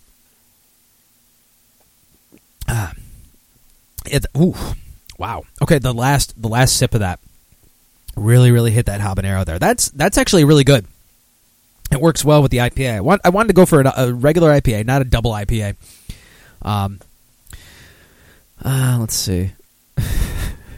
[2.68, 2.94] Ah,
[4.06, 4.56] it, ooh,
[5.18, 5.44] wow.
[5.62, 7.20] Okay, the last the last sip of that
[8.16, 9.60] really really hit that habanero there.
[9.60, 10.86] That's that's actually really good.
[11.92, 12.96] It works well with the IPA.
[12.96, 15.76] I want I wanted to go for a, a regular IPA, not a double IPA.
[16.62, 17.00] Um,
[18.64, 19.52] uh, let's see.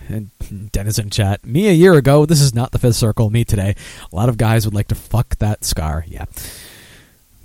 [0.09, 1.45] in chat.
[1.45, 2.25] Me a year ago.
[2.25, 3.29] This is not the fifth circle.
[3.29, 3.75] Me today.
[4.11, 6.05] A lot of guys would like to fuck that scar.
[6.07, 6.25] Yeah.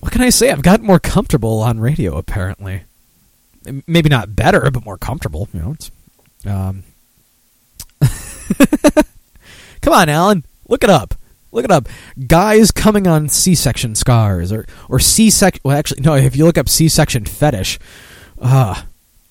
[0.00, 0.50] What can I say?
[0.50, 2.16] I've gotten more comfortable on radio.
[2.16, 2.82] Apparently,
[3.86, 5.48] maybe not better, but more comfortable.
[5.52, 5.72] You know.
[5.72, 5.90] It's,
[6.44, 6.84] um.
[9.86, 10.44] Come on, Alan.
[10.66, 11.14] Look it up.
[11.52, 11.88] Look it up.
[12.26, 15.60] Guys coming on C-section scars or or C-section.
[15.62, 16.16] Well, actually, no.
[16.16, 17.78] If you look up C-section fetish,
[18.40, 18.82] uh,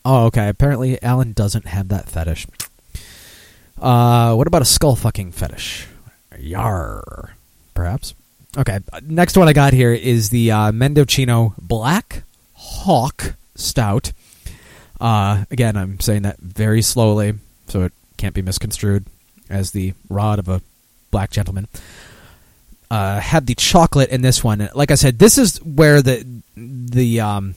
[0.06, 0.48] oh, okay.
[0.48, 2.48] Apparently, Alan doesn't have that fetish.
[3.82, 5.88] Uh, what about a skull fucking fetish?
[6.40, 7.36] Yar,
[7.74, 8.14] perhaps.
[8.58, 14.14] Okay, next one I got here is the uh, Mendocino Black Hawk Stout.
[15.02, 17.34] Uh, again, I'm saying that very slowly,
[17.68, 19.04] so it can't be misconstrued
[19.50, 20.62] as the rod of a
[21.12, 21.68] black gentleman.
[22.92, 24.70] Uh, had the chocolate in this one.
[24.76, 27.56] Like I said, this is where the the um,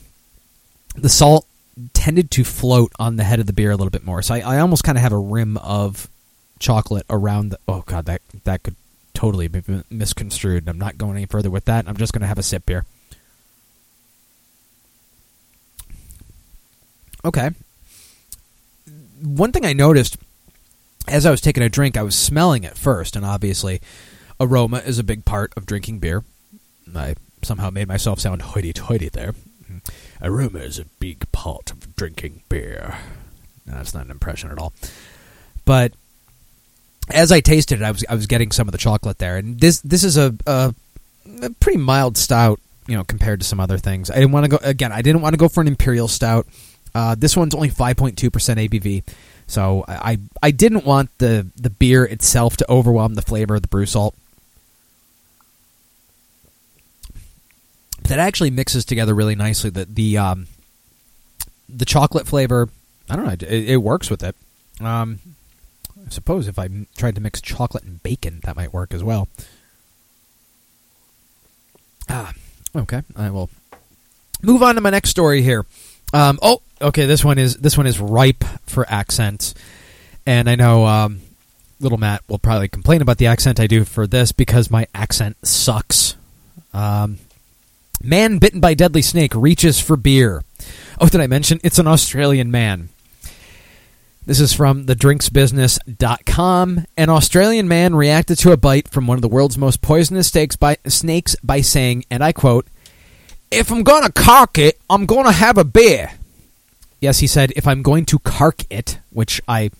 [0.95, 1.45] the salt
[1.93, 4.21] tended to float on the head of the beer a little bit more.
[4.21, 6.09] So I, I almost kind of have a rim of
[6.57, 7.59] chocolate around the.
[7.67, 8.75] Oh god, that that could
[9.13, 10.67] totally be misconstrued.
[10.67, 11.87] I'm not going any further with that.
[11.87, 12.85] I'm just going to have a sip here.
[17.25, 17.51] Okay.
[19.21, 20.17] One thing I noticed
[21.07, 23.81] as I was taking a drink, I was smelling it first, and obviously,
[24.39, 26.23] aroma is a big part of drinking beer.
[26.95, 29.33] I somehow made myself sound hoity-toity there.
[30.21, 32.97] Aroma is a big part of drinking beer.
[33.65, 34.73] No, that's not an impression at all.
[35.65, 35.93] But
[37.09, 39.59] as I tasted it, I was I was getting some of the chocolate there, and
[39.59, 40.73] this this is a, a,
[41.41, 44.09] a pretty mild stout, you know, compared to some other things.
[44.11, 44.91] I didn't want to go again.
[44.91, 46.47] I didn't want to go for an imperial stout.
[46.93, 49.03] Uh, this one's only five point two percent ABV,
[49.49, 53.67] so I I didn't want the the beer itself to overwhelm the flavor of the
[53.67, 54.15] brew salt.
[58.03, 59.71] That actually mixes together really nicely.
[59.71, 60.47] The the um,
[61.67, 62.69] the chocolate flavor,
[63.09, 64.35] I don't know, it, it works with it.
[64.81, 65.19] Um,
[66.05, 69.27] I suppose if I tried to mix chocolate and bacon, that might work as well.
[72.07, 72.33] Ah,
[72.75, 73.01] okay.
[73.15, 73.49] I will
[74.43, 75.65] move on to my next story here.
[76.13, 77.05] Um, oh, okay.
[77.05, 79.53] This one is this one is ripe for accents,
[80.25, 81.21] and I know um,
[81.79, 85.37] little Matt will probably complain about the accent I do for this because my accent
[85.45, 86.15] sucks.
[86.73, 87.19] Um,
[88.01, 90.43] man bitten by deadly snake reaches for beer.
[90.99, 92.89] Oh, did I mention it's an Australian man?
[94.25, 96.85] This is from thedrinksbusiness.com.
[96.97, 100.77] An Australian man reacted to a bite from one of the world's most poisonous by,
[100.85, 102.67] snakes by saying, and I quote,
[103.51, 106.11] If I'm going to cark it, I'm going to have a beer.
[107.01, 109.71] Yes, he said, if I'm going to cark it, which I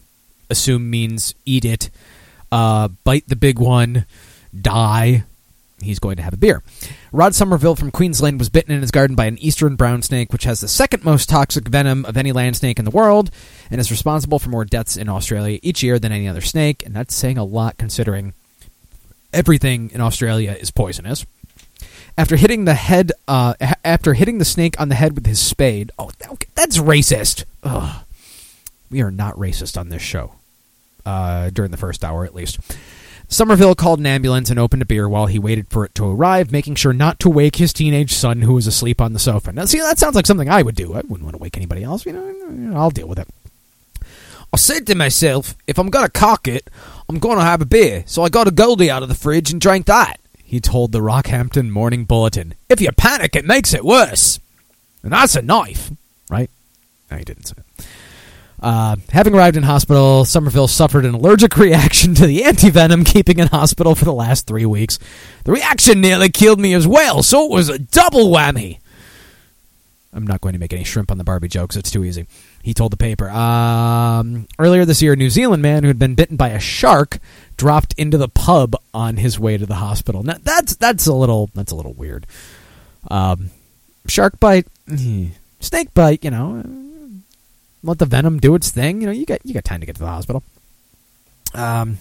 [0.49, 1.89] assume means eat it,
[2.51, 4.05] uh, bite the big one,
[4.59, 5.23] die,
[5.81, 6.63] he's going to have a beer.
[7.11, 10.45] Rod Somerville from Queensland was bitten in his garden by an eastern brown snake, which
[10.45, 13.29] has the second most toxic venom of any land snake in the world,
[13.69, 16.83] and is responsible for more deaths in Australia each year than any other snake.
[16.85, 18.33] And that's saying a lot considering
[19.31, 21.25] everything in Australia is poisonous.
[22.19, 23.53] After hitting the head, uh,
[23.85, 26.11] after hitting the snake on the head with his spade, oh,
[26.53, 27.45] that's racist.
[27.63, 28.03] Ugh.
[28.91, 30.33] We are not racist on this show.
[31.05, 32.59] Uh, during the first hour, at least.
[33.29, 36.51] Somerville called an ambulance and opened a beer while he waited for it to arrive,
[36.51, 39.53] making sure not to wake his teenage son who was asleep on the sofa.
[39.53, 40.95] Now, see, that sounds like something I would do.
[40.95, 42.05] I wouldn't want to wake anybody else.
[42.05, 43.29] You know, I'll deal with it.
[44.51, 46.69] I said to myself, if I'm going to cock it,
[47.07, 48.03] I'm going to have a beer.
[48.07, 50.19] So I got a Goldie out of the fridge and drank that,
[50.49, 52.55] he told the Rockhampton Morning Bulletin.
[52.69, 54.39] If you panic, it makes it worse.
[55.03, 55.91] And that's a knife,
[56.27, 56.49] right?
[57.11, 57.85] No, he didn't say it.
[58.59, 63.49] Uh, having arrived in hospital, Somerville suffered an allergic reaction to the antivenom, keeping in
[63.49, 64.97] hospital for the last three weeks.
[65.43, 68.79] The reaction nearly killed me as well, so it was a double whammy.
[70.11, 72.25] I'm not going to make any shrimp on the Barbie jokes, it's too easy.
[72.69, 73.29] He told the paper.
[73.29, 77.19] Um, earlier this year, a New Zealand man who had been bitten by a shark
[77.57, 80.23] dropped into the pub on his way to the hospital.
[80.23, 82.27] Now that's that's a little that's a little weird.
[83.09, 83.51] Um,
[84.07, 84.67] shark bite,
[85.59, 86.63] snake bite, you know
[87.83, 89.01] let the venom do its thing.
[89.01, 90.43] You know, you got you got time to get to the hospital.
[91.53, 91.97] Um,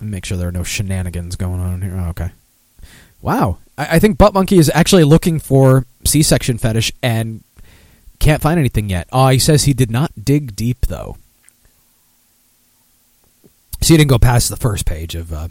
[0.00, 1.96] make sure there are no shenanigans going on here.
[1.96, 2.30] Oh, okay.
[3.20, 7.42] Wow, I, I, think Butt Monkey is actually looking for C-section fetish and
[8.18, 9.08] can't find anything yet.
[9.12, 11.16] Oh, he says he did not dig deep though.
[13.80, 15.48] So he didn't go past the first page of uh,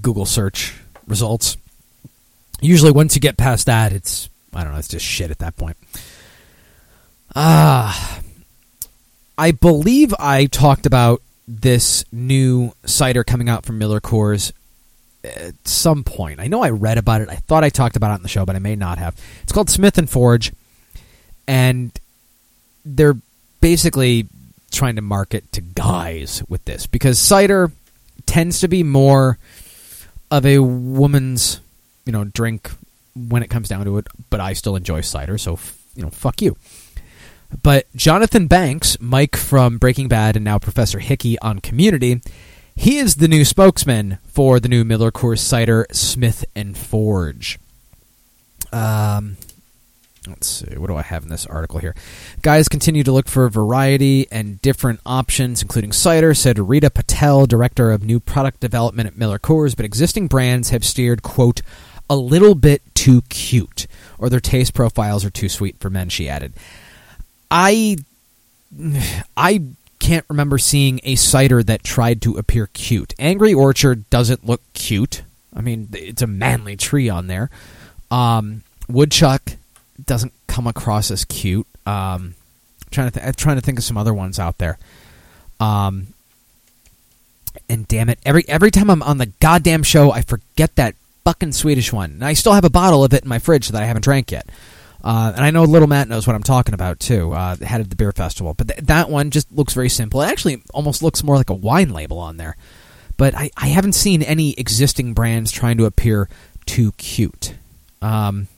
[0.00, 0.74] Google search
[1.06, 1.56] results.
[2.60, 5.56] Usually, once you get past that, it's I don't know, it's just shit at that
[5.56, 5.76] point.
[7.36, 8.22] Ah, uh,
[9.36, 14.52] I believe I talked about this new cider coming out from Miller Coors
[15.24, 16.40] at some point.
[16.40, 17.28] I know I read about it.
[17.28, 19.16] I thought I talked about it on the show, but I may not have.
[19.42, 20.52] It's called Smith and Forge,
[21.48, 21.90] and
[22.84, 23.16] they're
[23.60, 24.28] basically
[24.70, 27.72] trying to market to guys with this because cider
[28.26, 29.38] tends to be more
[30.30, 31.60] of a woman's,
[32.04, 32.70] you know, drink
[33.16, 34.06] when it comes down to it.
[34.30, 35.58] But I still enjoy cider, so
[35.96, 36.56] you know, fuck you.
[37.62, 42.20] But Jonathan Banks, Mike from Breaking Bad and now Professor Hickey on Community,
[42.76, 47.58] he is the new spokesman for the new Miller Coors cider Smith and Forge.
[48.70, 49.38] Um,
[50.26, 51.94] let's see, what do I have in this article here?
[52.42, 57.90] Guys continue to look for variety and different options, including cider, said Rita Patel, director
[57.90, 61.62] of new product development at Miller Coors, but existing brands have steered, quote,
[62.10, 63.86] a little bit too cute,
[64.18, 66.52] or their taste profiles are too sweet for men, she added.
[67.50, 67.98] I
[69.36, 69.62] I
[69.98, 73.14] can't remember seeing a cider that tried to appear cute.
[73.18, 75.22] Angry Orchard doesn't look cute.
[75.54, 77.50] I mean, it's a manly tree on there.
[78.10, 79.52] Um, Woodchuck
[80.04, 81.66] doesn't come across as cute.
[81.86, 82.34] Um,
[82.90, 84.78] trying to th- trying to think of some other ones out there.
[85.60, 86.08] Um,
[87.68, 91.52] and damn it, every every time I'm on the goddamn show, I forget that fucking
[91.52, 92.12] Swedish one.
[92.12, 94.30] And I still have a bottle of it in my fridge that I haven't drank
[94.30, 94.48] yet.
[95.02, 97.32] Uh, and I know Little Matt knows what I'm talking about too.
[97.32, 100.22] Uh, head of the beer festival, but th- that one just looks very simple.
[100.22, 102.56] It actually almost looks more like a wine label on there.
[103.16, 106.28] But I, I haven't seen any existing brands trying to appear
[106.66, 107.54] too cute.
[108.00, 108.48] Um,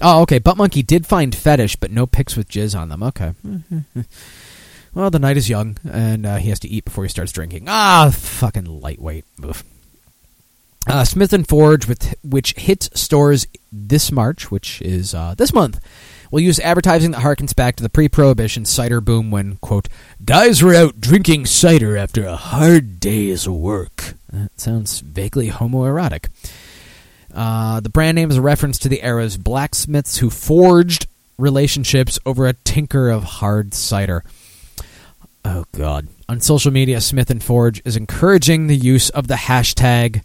[0.00, 0.38] oh, okay.
[0.38, 3.02] Butt Monkey did find fetish, but no pics with jizz on them.
[3.02, 3.34] Okay.
[4.94, 7.64] well, the night is young, and uh, he has to eat before he starts drinking.
[7.68, 9.24] Ah, fucking lightweight.
[9.44, 9.64] Oof.
[10.86, 15.80] Uh, Smith and Forge, with which hits stores this March, which is uh, this month,
[16.30, 19.88] will use advertising that harkens back to the pre-prohibition cider boom when quote
[20.24, 24.14] guys were out drinking cider after a hard day's work.
[24.32, 26.28] That sounds vaguely homoerotic.
[27.34, 31.06] Uh, the brand name is a reference to the era's blacksmiths who forged
[31.38, 34.24] relationships over a tinker of hard cider.
[35.44, 36.08] Oh God!
[36.28, 40.22] On social media, Smith and Forge is encouraging the use of the hashtag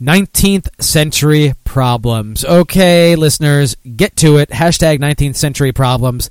[0.00, 2.44] 19th century problems.
[2.44, 4.48] Okay, listeners, get to it.
[4.50, 6.30] Hashtag 19th century problems.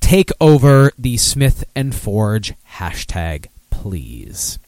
[0.00, 4.58] Take over the Smith and Forge hashtag, please.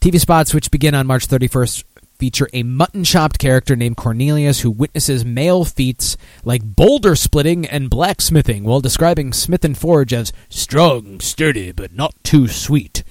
[0.00, 1.84] TV spots, which begin on March 31st,
[2.20, 7.88] feature a mutton chopped character named Cornelius who witnesses male feats like boulder splitting and
[7.88, 13.02] blacksmithing while describing Smith and Forge as strong, sturdy, but not too sweet.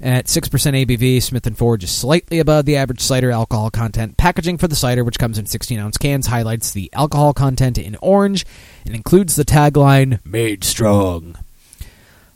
[0.00, 4.16] At 6% ABV, Smith & Forge is slightly above the average cider alcohol content.
[4.16, 8.44] Packaging for the cider, which comes in 16-ounce cans, highlights the alcohol content in orange
[8.84, 11.36] and includes the tagline, Made Strong.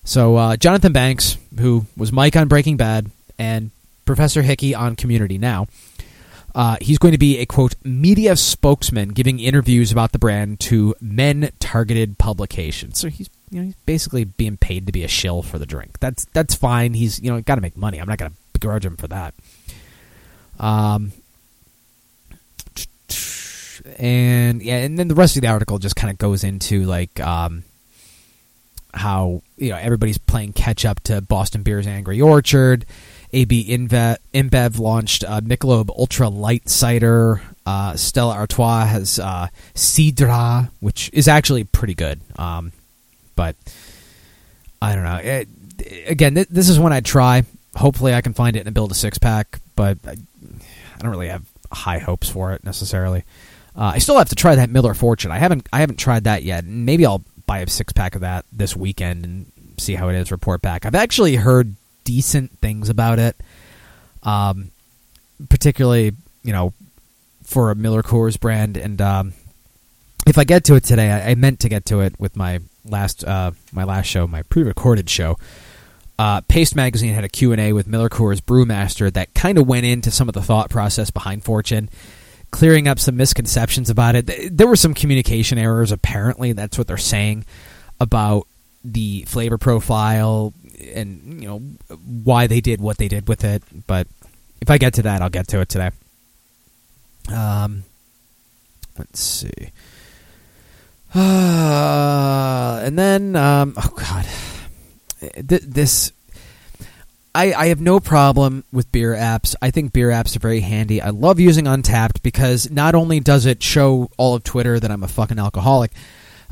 [0.05, 3.73] So, uh, Jonathan Banks, who was Mike on Breaking Bad and
[4.07, 5.67] Professor Hickey on Community now,
[6.59, 10.93] uh, he's going to be a, quote, media spokesman giving interviews about the brand to
[11.01, 12.99] men-targeted publications.
[12.99, 16.01] So he's you know, he's basically being paid to be a shill for the drink.
[16.01, 16.95] That's that's fine.
[16.95, 18.01] He's you know got to make money.
[18.01, 19.35] I'm not going to begrudge him for that.
[20.59, 21.13] Um,
[23.97, 27.21] and yeah, and then the rest of the article just kind of goes into like
[27.21, 27.63] um,
[28.93, 32.85] how you know everybody's playing catch up to Boston Beer's Angry Orchard.
[33.33, 37.43] AB InBev, InBev launched uh, Michelob Ultra Light Cider.
[37.67, 42.21] Uh, Stella Artois has uh, Cidre, which is actually pretty good.
[42.39, 42.73] Um,
[43.37, 43.57] but
[44.81, 45.17] I don't know.
[45.17, 45.49] It,
[46.07, 47.45] again, th- this is one I'd try.
[47.77, 51.29] Hopefully, I can find it and build a six pack, but I, I don't really
[51.29, 53.25] have high hopes for it necessarily.
[53.77, 55.31] Uh, I still have to try that Miller Fortune.
[55.31, 56.65] I haven't I haven't tried that yet.
[56.65, 60.33] Maybe I'll buy a six pack of that this weekend and see how it is.
[60.33, 60.85] Report back.
[60.85, 61.77] I've actually heard
[62.09, 63.37] decent things about it,
[64.23, 64.71] um,
[65.51, 66.73] particularly you know
[67.45, 68.79] for a Miller Coors brand.
[68.79, 69.35] And um,
[70.27, 72.61] if I get to it today, I, I meant to get to it with my
[72.87, 75.37] last uh, my last show, my pre-recorded show.
[76.19, 80.11] Uh, Paste Magazine had a Q&A with Miller Coors Brewmaster that kind of went into
[80.11, 81.91] some of the thought process behind Fortune,
[82.51, 84.57] clearing up some misconceptions about it.
[84.57, 86.53] There were some communication errors, apparently.
[86.55, 87.45] That's what they're saying
[88.01, 88.49] about
[88.83, 90.55] the flavor profile
[90.95, 91.59] and, you know,
[92.25, 93.63] why they did what they did with it.
[93.87, 94.07] But
[94.61, 95.91] if I get to that, I'll get to it today.
[97.33, 97.85] Um,
[98.99, 99.71] let's see.
[101.15, 104.27] Uh, and then, um, oh god,
[105.21, 106.13] Th- this.
[107.35, 109.55] I, I have no problem with beer apps.
[109.61, 111.01] I think beer apps are very handy.
[111.01, 115.03] I love using Untappd because not only does it show all of Twitter that I'm
[115.05, 115.93] a fucking alcoholic,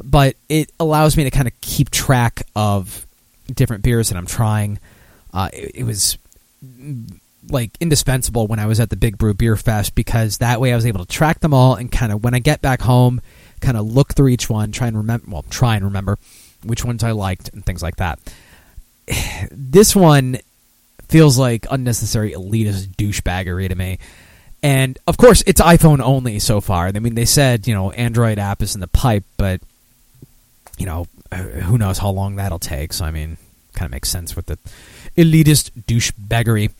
[0.02, 3.05] but it allows me to kind of keep track of
[3.54, 4.78] different beers that I'm trying.
[5.32, 6.18] Uh, it, it was
[7.50, 10.76] like indispensable when I was at the Big Brew Beer Fest because that way I
[10.76, 13.20] was able to track them all and kind of when I get back home
[13.60, 16.18] kind of look through each one, try and remember, well, try and remember
[16.64, 18.18] which ones I liked and things like that.
[19.50, 20.38] This one
[21.08, 23.98] feels like unnecessary elitist douchebaggery to me.
[24.62, 26.86] And of course, it's iPhone only so far.
[26.86, 29.60] I mean, they said, you know, Android app is in the pipe, but,
[30.78, 32.92] you know, who knows how long that'll take.
[32.92, 33.36] So, I mean,
[33.74, 34.58] kind of makes sense with the
[35.16, 36.72] elitist douchebaggery.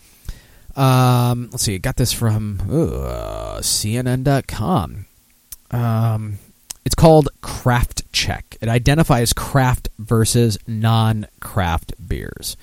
[0.76, 5.06] Um, let's see, I got this from uh, CNN.com.
[5.70, 6.38] Um,
[6.84, 8.56] it's called Craft Check.
[8.60, 12.56] It identifies craft versus non craft beers.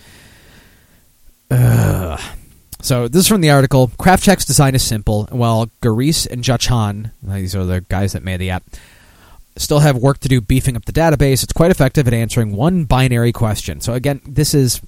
[2.83, 3.91] So this is from the article.
[3.97, 8.37] Craft Check's design is simple, while Garis and Jachan, these are the guys that made
[8.37, 8.63] the app,
[9.57, 12.85] still have work to do beefing up the database, it's quite effective at answering one
[12.85, 13.81] binary question.
[13.81, 14.81] So again, this is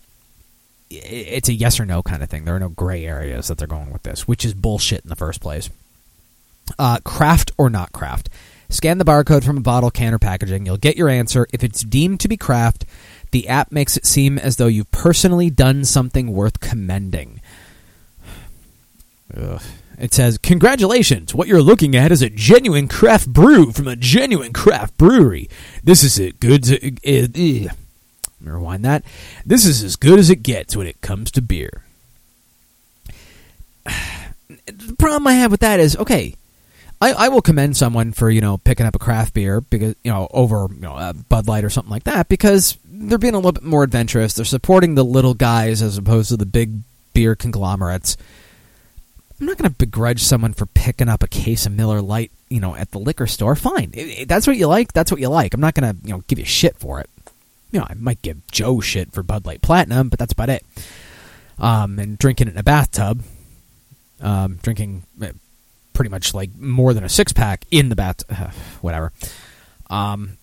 [0.90, 2.46] it's a yes or no kind of thing.
[2.46, 5.16] There are no gray areas that they're going with this, which is bullshit in the
[5.16, 5.70] first place.
[6.80, 8.30] Uh, craft or not craft.
[8.70, 10.66] Scan the barcode from a bottle, can, or packaging.
[10.66, 11.48] You'll get your answer.
[11.54, 12.86] If it's deemed to be craft,
[13.32, 17.42] the app makes it seem as though you've personally done something worth commending.
[19.38, 19.62] Ugh.
[20.00, 21.34] It says, Congratulations!
[21.34, 25.50] What you're looking at is a genuine craft brew from a genuine craft brewery.
[25.84, 27.72] This is as good
[28.42, 29.04] rewind that.
[29.46, 31.84] This is as good as it gets when it comes to beer.
[34.68, 36.36] The problem I have with that is, okay,
[37.02, 40.12] I, I will commend someone for you know picking up a craft beer because you
[40.12, 43.38] know over you know a Bud Light or something like that because they're being a
[43.38, 44.34] little bit more adventurous.
[44.34, 46.80] They're supporting the little guys as opposed to the big
[47.14, 48.18] beer conglomerates.
[49.40, 52.62] I'm not going to begrudge someone for picking up a case of Miller Lite, you
[52.62, 53.56] know, at the liquor store.
[53.56, 54.94] Fine, if that's what you like.
[54.94, 55.54] That's what you like.
[55.54, 57.10] I'm not going to, you know, give you shit for it.
[57.72, 60.64] You know, I might give Joe shit for Bud Light Platinum, but that's about it.
[61.60, 63.24] Um, and drinking it in a bathtub,
[64.22, 65.28] um, drinking uh,
[65.94, 68.22] pretty much like more than a six pack in the bath,
[68.82, 69.12] whatever.
[69.90, 70.38] Um,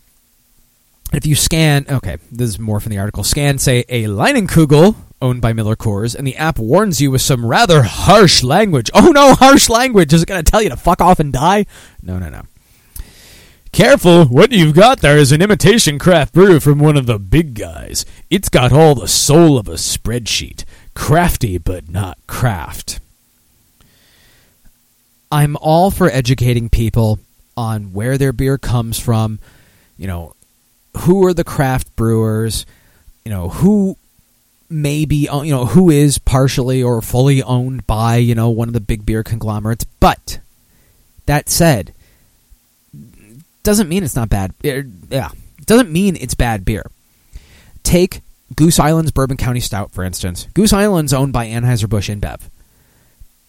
[1.15, 3.25] if you scan, okay, this is more from the article.
[3.25, 7.47] Scan, say, a Leinenkugel owned by Miller Coors, and the app warns you with some
[7.47, 8.91] rather harsh language.
[8.95, 10.13] Oh no, harsh language!
[10.13, 11.67] Is it going to tell you to fuck off and die?
[12.03, 12.43] No, no, no.
[13.73, 17.55] Careful, what you've got there is an imitation craft brew from one of the big
[17.55, 18.05] guys.
[18.29, 20.65] It's got all the soul of a spreadsheet.
[20.95, 23.01] Crafty, but not craft.
[25.31, 27.19] I'm all for educating people
[27.57, 29.39] on where their beer comes from,
[29.97, 30.35] you know,
[30.99, 32.67] who are the craft brewers,
[33.25, 33.97] you know, who
[34.69, 38.75] maybe uh, you know who is partially or fully owned by you know one of
[38.75, 39.85] the big beer conglomerates.
[39.85, 40.41] But
[41.27, 41.93] that said
[43.63, 44.55] doesn't mean it's not bad.
[44.63, 45.31] It, yeah
[45.67, 46.91] doesn't mean it's bad beer.
[47.83, 48.21] Take
[48.57, 50.49] goose island's bourbon county stout for instance.
[50.55, 52.41] Goose island's owned by anheuser-busch inbev.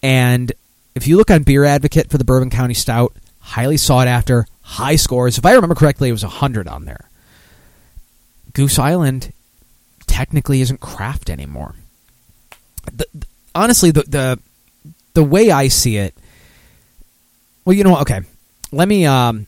[0.02, 0.52] And
[0.94, 4.96] if you look on beer advocate for the bourbon county stout highly sought after high
[4.96, 5.38] scores.
[5.38, 7.10] If i remember correctly it was 100 on there
[8.54, 9.32] goose island
[10.06, 11.74] technically isn't craft anymore.
[12.92, 14.38] The, the, honestly, the, the
[15.14, 16.14] the way I see it,
[17.64, 18.20] well, you know, okay,
[18.72, 19.06] let me.
[19.06, 19.46] Um,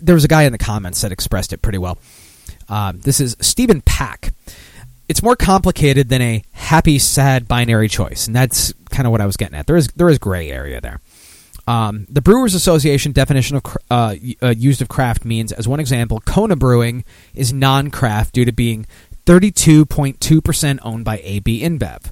[0.00, 1.98] there was a guy in the comments that expressed it pretty well.
[2.68, 4.32] Um, this is Stephen Pack.
[5.08, 9.26] It's more complicated than a happy, sad binary choice, and that's kind of what I
[9.26, 9.66] was getting at.
[9.66, 11.00] There is there is gray area there.
[11.66, 16.20] Um, the Brewers Association definition of uh, uh, used of craft means, as one example,
[16.20, 17.04] Kona Brewing
[17.34, 18.86] is non-craft due to being
[19.26, 22.10] 32.2% owned by AB InBev.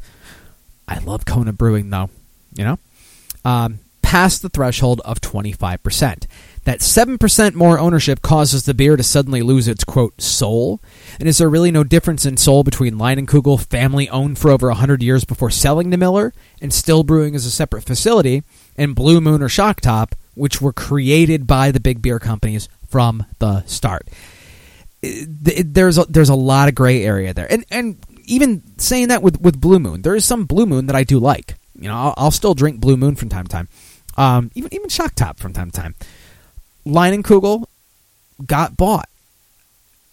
[0.89, 2.11] I love Kona Brewing, though.
[2.55, 2.79] You know?
[3.45, 6.27] Um, past the threshold of 25%.
[6.65, 10.81] That 7% more ownership causes the beer to suddenly lose its, quote, soul.
[11.19, 15.03] And is there really no difference in soul between Leinenkugel, family owned for over 100
[15.03, 18.43] years before selling to Miller, and still brewing as a separate facility,
[18.77, 23.25] and Blue Moon or Shock Top, which were created by the big beer companies from
[23.39, 24.09] the start?
[25.27, 29.41] there's a, there's a lot of gray area there, and and even saying that with
[29.41, 31.57] with Blue Moon, there is some Blue Moon that I do like.
[31.79, 33.69] You know, I'll, I'll still drink Blue Moon from time to time,
[34.17, 35.95] um, even even Shock Top from time to time.
[36.87, 37.65] Leinenkugel
[38.47, 39.09] got bought.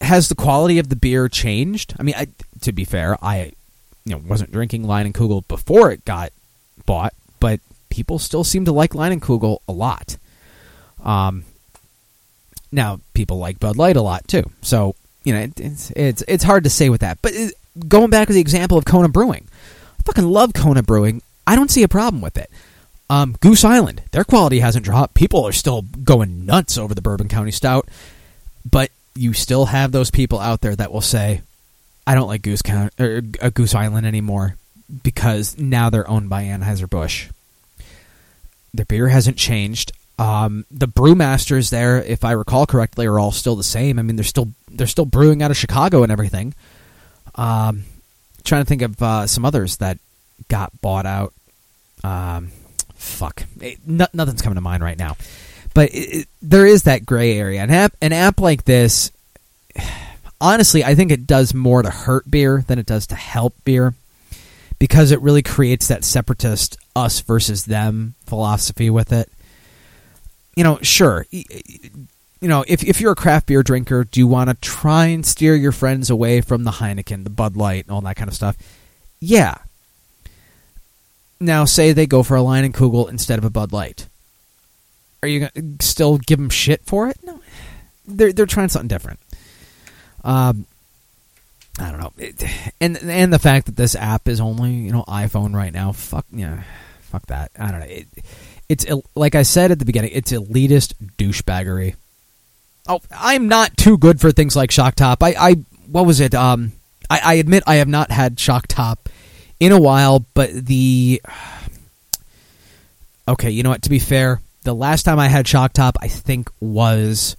[0.02, 1.94] Has the quality of the beer changed?
[2.00, 2.28] I mean, I,
[2.62, 3.54] to be fair, I
[4.06, 6.32] you know wasn't drinking Leinenkugel before it got
[6.86, 7.60] bought, but
[7.92, 10.18] people still seem to like Leinenkugel a lot.
[11.04, 11.44] Um,
[12.72, 16.44] now, people like Bud Light a lot too, so you know it, it's it's it's
[16.44, 17.20] hard to say with that.
[17.22, 17.54] But it,
[17.88, 19.48] going back to the example of Kona Brewing,
[20.00, 21.22] I fucking love Kona Brewing.
[21.46, 22.50] I don't see a problem with it.
[23.10, 25.16] Um, Goose Island, their quality hasn't dropped.
[25.16, 27.90] People are still going nuts over the Bourbon County Stout,
[28.70, 31.42] but you still have those people out there that will say,
[32.08, 34.56] "I don't like Goose County, or, uh, Goose Island anymore
[35.04, 37.30] because now they're owned by Anheuser Busch.
[38.74, 39.92] Their beer hasn't changed.
[40.18, 43.98] Um, the brewmasters there, if I recall correctly, are all still the same.
[43.98, 46.54] I mean, they're still they're still brewing out of Chicago and everything.
[47.36, 47.86] Um,
[48.44, 49.98] trying to think of uh, some others that
[50.48, 51.34] got bought out.
[52.04, 52.52] Um,
[52.96, 55.18] fuck, it, no, nothing's coming to mind right now.
[55.74, 57.62] But it, it, there is that gray area.
[57.62, 59.12] An app, an app like this,
[60.42, 63.96] honestly, I think it does more to hurt beer than it does to help beer,
[64.80, 69.30] because it really creates that separatist us versus them philosophy with it
[70.56, 71.46] you know, sure, you
[72.42, 75.56] know, if if you're a craft beer drinker, do you want to try and steer
[75.56, 78.58] your friends away from the Heineken, the Bud Light, and all that kind of stuff?
[79.20, 79.56] Yeah.
[81.40, 84.08] Now, say they go for a Leinenkugel instead of a Bud Light.
[85.24, 87.18] Are you gonna still give them shit for it?
[87.24, 87.40] No,
[88.06, 89.20] they're they're trying something different.
[90.24, 90.66] Um,
[91.82, 92.44] I don't know, it,
[92.80, 96.26] and and the fact that this app is only you know iPhone right now, fuck
[96.32, 96.64] yeah,
[97.02, 97.52] fuck that.
[97.58, 97.86] I don't know.
[97.88, 98.08] It,
[98.70, 101.96] it's like I said at the beginning, it's elitist douchebaggery.
[102.88, 105.22] Oh, I'm not too good for things like Shock Top.
[105.22, 105.54] I, I
[105.88, 106.34] what was it?
[106.34, 106.72] Um,
[107.10, 109.10] I, I admit I have not had Shock Top
[109.60, 111.22] in a while, but the
[113.28, 113.82] okay, you know what?
[113.84, 117.36] To be fair, the last time I had Shock Top, I think was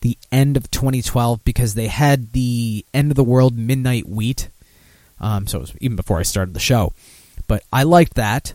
[0.00, 4.48] the end of 2012 because they had the end of the world midnight wheat.
[5.20, 6.92] Um, so it was even before I started the show,
[7.46, 8.54] but I liked that.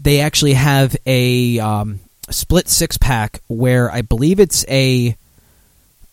[0.00, 5.16] They actually have a um, split six pack where I believe it's a,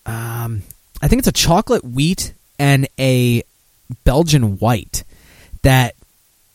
[0.05, 0.61] um,
[1.01, 3.43] I think it's a chocolate wheat and a
[4.03, 5.03] Belgian white
[5.63, 5.95] that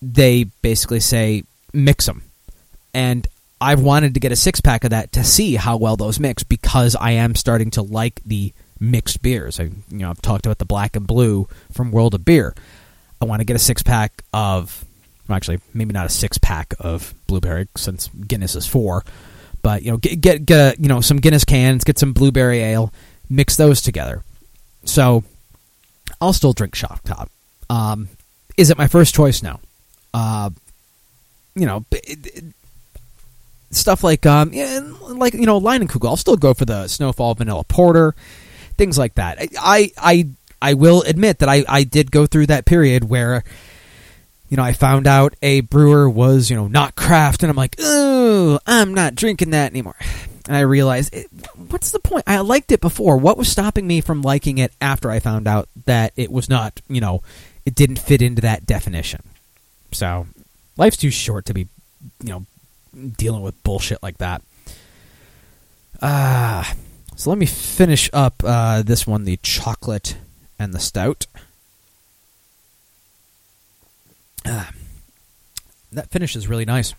[0.00, 2.22] they basically say mix them,
[2.92, 3.26] and
[3.62, 6.42] I've wanted to get a six pack of that to see how well those mix
[6.42, 9.60] because I am starting to like the mixed beers.
[9.60, 12.54] I you know I've talked about the black and blue from World of Beer.
[13.20, 14.84] I want to get a six pack of
[15.28, 19.04] well, actually maybe not a six pack of blueberry since Guinness is four,
[19.62, 22.92] but you know get get, get you know some Guinness cans, get some blueberry ale,
[23.30, 24.24] mix those together.
[24.84, 25.22] So
[26.20, 27.30] I'll still drink Shock Top.
[27.70, 28.08] Um,
[28.56, 29.40] is it my first choice?
[29.40, 29.60] No.
[30.12, 30.50] Uh,
[31.54, 32.44] you know, it, it,
[33.72, 36.08] stuff like um, yeah, like you know, Leinenkugel.
[36.08, 38.14] I'll still go for the Snowfall Vanilla Porter,
[38.76, 39.38] things like that.
[39.58, 40.28] I I
[40.60, 43.42] I will admit that I I did go through that period where.
[44.48, 47.74] You know, I found out a brewer was, you know, not craft, and I'm like,
[47.78, 49.96] oh, I'm not drinking that anymore.
[50.46, 51.14] And I realized,
[51.70, 52.24] what's the point?
[52.26, 53.16] I liked it before.
[53.16, 56.82] What was stopping me from liking it after I found out that it was not,
[56.86, 57.22] you know,
[57.64, 59.22] it didn't fit into that definition?
[59.90, 60.26] So,
[60.76, 61.68] life's too short to be,
[62.22, 62.46] you know,
[63.16, 64.42] dealing with bullshit like that.
[66.00, 66.74] Ah, uh,
[67.16, 70.16] so let me finish up uh, this one: the chocolate
[70.58, 71.26] and the stout.
[74.46, 74.72] Ah,
[75.92, 76.94] that finish is really nice.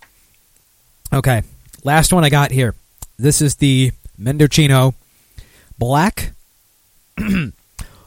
[1.12, 1.44] Okay,
[1.84, 2.76] last one I got here.
[3.20, 4.96] This is the Mendocino
[5.78, 6.32] Black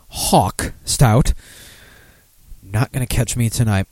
[0.09, 1.33] Hawk Stout.
[2.63, 3.87] Not going to catch me tonight.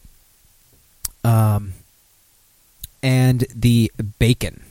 [1.23, 1.75] Um,
[3.05, 4.65] and the bacon.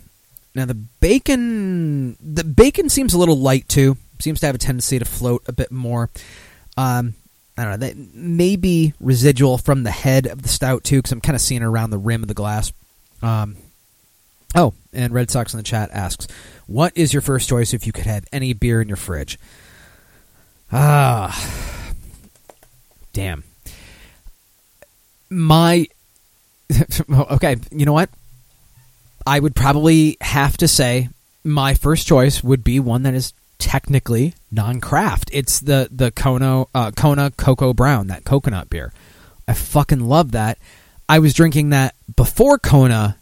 [0.56, 3.96] Now the bacon, the bacon seems a little light too.
[4.20, 6.10] Seems to have a tendency to float a bit more.
[6.76, 7.14] Um,
[7.58, 7.88] I don't know.
[7.88, 11.42] That may be residual from the head of the stout too, because I'm kind of
[11.42, 12.74] seeing it around the rim of the glass.
[13.22, 13.56] Um,
[14.56, 16.28] oh, and Red Sox in the chat asks,
[16.66, 19.38] "What is your first choice if you could have any beer in your fridge?"
[20.72, 21.40] Ah,
[23.14, 23.44] damn.
[25.30, 25.88] My
[27.10, 28.10] okay, you know what?
[29.26, 31.10] I would probably have to say
[31.44, 35.30] my first choice would be one that is technically non-craft.
[35.32, 38.92] It's the the Kona uh, Kona Koko Brown, that coconut beer.
[39.48, 40.58] I fucking love that.
[41.08, 43.18] I was drinking that before Kona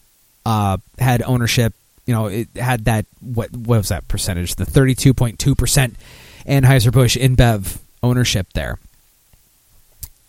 [0.45, 1.73] uh, had ownership.
[2.05, 4.55] You know, it had that what what was that percentage?
[4.55, 5.95] The thirty two point two percent
[6.45, 8.79] Anheuser Busch InBev ownership there.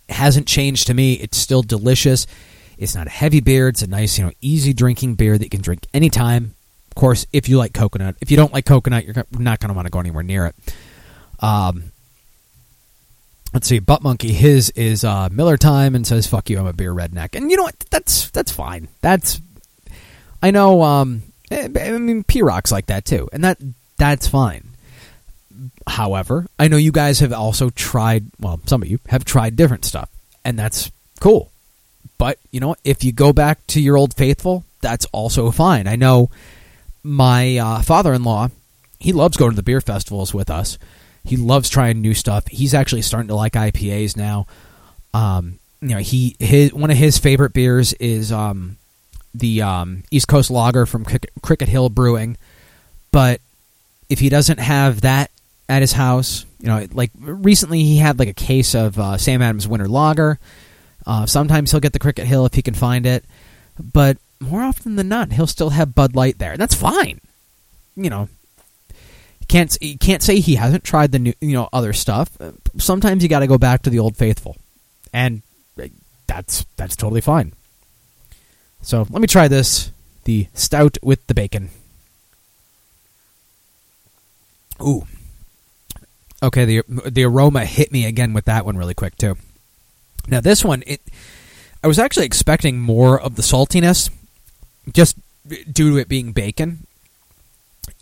[0.09, 1.15] It hasn't changed to me.
[1.15, 2.27] It's still delicious.
[2.83, 3.69] It's not a heavy beer.
[3.69, 6.57] It's a nice, you know, easy drinking beer that you can drink anytime.
[6.91, 8.17] Of course, if you like coconut.
[8.21, 10.75] If you don't like coconut, you're not going to want to go anywhere near it.
[11.39, 11.93] Um,
[13.55, 13.79] let's see.
[13.79, 17.37] Butt Monkey, his is uh, Miller Time and says, "Fuck you, I'm a beer redneck."
[17.37, 17.79] And you know what?
[17.91, 18.89] That's that's fine.
[19.01, 19.41] That's
[20.43, 20.83] I know.
[20.83, 21.23] Um,
[21.53, 23.59] I mean, P Rock's like that too, and that
[23.97, 24.71] that's fine.
[25.87, 28.25] However, I know you guys have also tried.
[28.41, 30.11] Well, some of you have tried different stuff,
[30.45, 31.52] and that's cool.
[32.23, 35.89] But, you know, if you go back to your old faithful, that's also fine.
[35.89, 36.31] I know
[37.03, 38.49] my uh, father in law,
[39.01, 40.79] he loves going to the beer festivals with us.
[41.25, 42.47] He loves trying new stuff.
[42.47, 44.47] He's actually starting to like IPAs now.
[45.13, 48.77] Um, you know, he his one of his favorite beers is um,
[49.35, 51.05] the um, East Coast Lager from
[51.43, 52.37] Cricket Hill Brewing.
[53.11, 53.41] But
[54.09, 55.33] if he doesn't have that
[55.69, 59.43] at his house, you know, like recently he had like a case of uh, Sam
[59.43, 60.39] Adams Winter Lager.
[61.07, 63.25] Uh, sometimes he'll get the Cricket Hill if he can find it,
[63.79, 67.21] but more often than not, he'll still have Bud Light there, and that's fine.
[67.97, 68.29] You know,
[69.49, 72.31] can't can't say he hasn't tried the new, you know, other stuff.
[72.79, 74.57] Sometimes you got to go back to the old faithful,
[75.13, 75.43] and
[76.27, 77.53] that's that's totally fine.
[78.81, 79.91] So let me try this:
[80.25, 81.71] the stout with the bacon.
[84.81, 85.07] Ooh,
[86.43, 89.37] Okay, the the aroma hit me again with that one really quick too.
[90.29, 91.01] Now this one, it
[91.83, 94.11] I was actually expecting more of the saltiness,
[94.93, 95.17] just
[95.49, 96.87] due to it being bacon,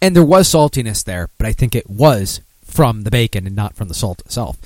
[0.03, 3.75] and there was saltiness there, but I think it was from the bacon and not
[3.75, 4.57] from the salt itself.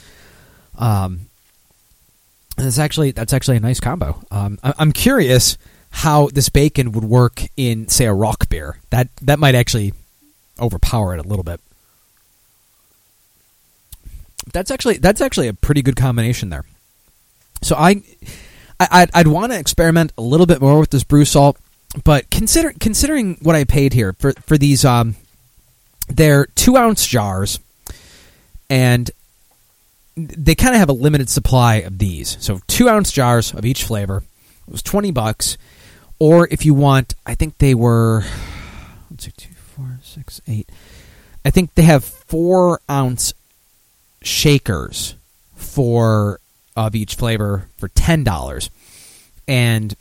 [0.77, 1.27] Um,
[2.57, 4.23] that's actually that's actually a nice combo.
[4.31, 5.57] Um, I, I'm curious
[5.91, 8.75] how this bacon would work in, say, a rauchbier.
[8.91, 9.93] That that might actually
[10.61, 11.61] overpower it a little bit.
[14.53, 16.65] That's actually that's actually a pretty good combination there.
[17.63, 18.03] So I,
[18.79, 21.59] I I'd, I'd want to experiment a little bit more with this brew salt,
[22.05, 25.17] but consider considering what I paid here for for these um,
[26.09, 27.59] they're two ounce jars,
[28.69, 29.11] and
[30.17, 32.37] they kind of have a limited supply of these.
[32.41, 34.23] So two ounce jars of each flavor.
[34.67, 35.57] It was twenty bucks,
[36.19, 38.25] or if you want, I think they were.
[39.11, 40.69] Let's see, two, four, six, eight.
[41.45, 43.35] I think they have four ounce
[44.23, 45.15] shakers
[45.55, 46.41] for
[46.77, 48.71] of each flavor for ten dollars,
[49.47, 49.95] and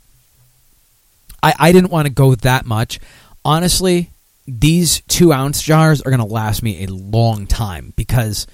[1.42, 3.00] I I didn't want to go that much.
[3.44, 4.10] Honestly,
[4.46, 8.46] these two ounce jars are going to last me a long time because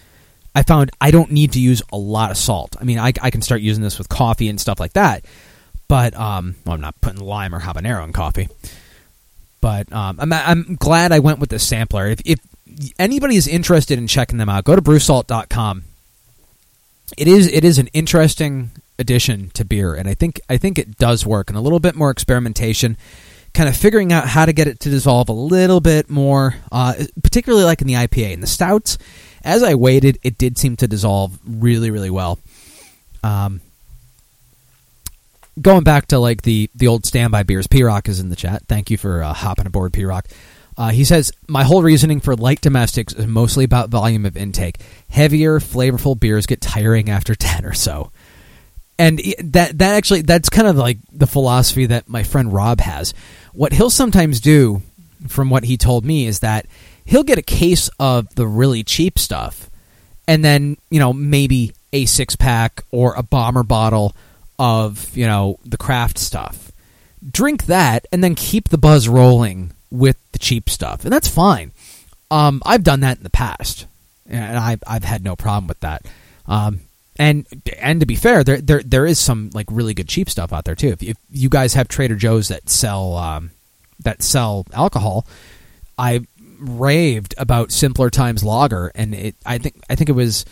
[0.55, 2.77] I found I don't need to use a lot of salt.
[2.81, 5.25] I mean, I, I can start using this with coffee and stuff like that,
[5.89, 8.49] but um, well, I'm not putting lime or habanero in coffee.
[9.61, 12.07] But um, I'm I'm glad I went with this sampler.
[12.07, 12.39] If, if
[12.99, 15.85] anybody is interested in checking them out, go to brewsalt.com.
[17.17, 20.97] It is it is an interesting addition to beer, and I think I think it
[20.97, 21.51] does work.
[21.51, 22.97] And a little bit more experimentation,
[23.55, 26.95] kind of figuring out how to get it to dissolve a little bit more, uh,
[27.23, 28.99] particularly like in the IPA and the stouts.
[29.43, 32.39] As I waited, it did seem to dissolve really really well.
[33.23, 33.61] Um,
[35.61, 38.63] going back to like the the old standby beers, P Rock is in the chat.
[38.69, 40.29] Thank you for uh, hopping aboard, P Rock.
[40.81, 44.81] Uh, he says, My whole reasoning for light domestics is mostly about volume of intake.
[45.11, 48.11] Heavier, flavorful beers get tiring after 10 or so.
[48.99, 53.13] And that, that actually, that's kind of like the philosophy that my friend Rob has.
[53.53, 54.81] What he'll sometimes do,
[55.29, 56.65] from what he told me, is that
[57.05, 59.69] he'll get a case of the really cheap stuff
[60.27, 64.17] and then, you know, maybe a six pack or a bomber bottle
[64.59, 66.73] of, you know, the craft stuff.
[67.31, 71.73] Drink that and then keep the buzz rolling with the cheap stuff, and that's fine.
[72.31, 73.87] Um, I've done that in the past,
[74.27, 76.07] and I've I've had no problem with that.
[76.47, 76.81] Um,
[77.19, 77.47] and
[77.79, 80.65] and to be fair, there there there is some like really good cheap stuff out
[80.65, 80.89] there too.
[80.89, 83.51] If, if you guys have Trader Joe's that sell um,
[84.01, 85.27] that sell alcohol,
[85.99, 86.27] I
[86.59, 90.45] raved about Simpler Times Lager, and it I think I think it was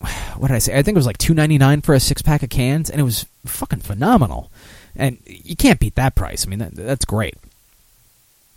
[0.36, 0.78] what did I say?
[0.78, 3.00] I think it was like two ninety nine for a six pack of cans, and
[3.00, 4.50] it was fucking phenomenal.
[4.94, 6.46] And you can't beat that price.
[6.46, 7.34] I mean, that, that's great.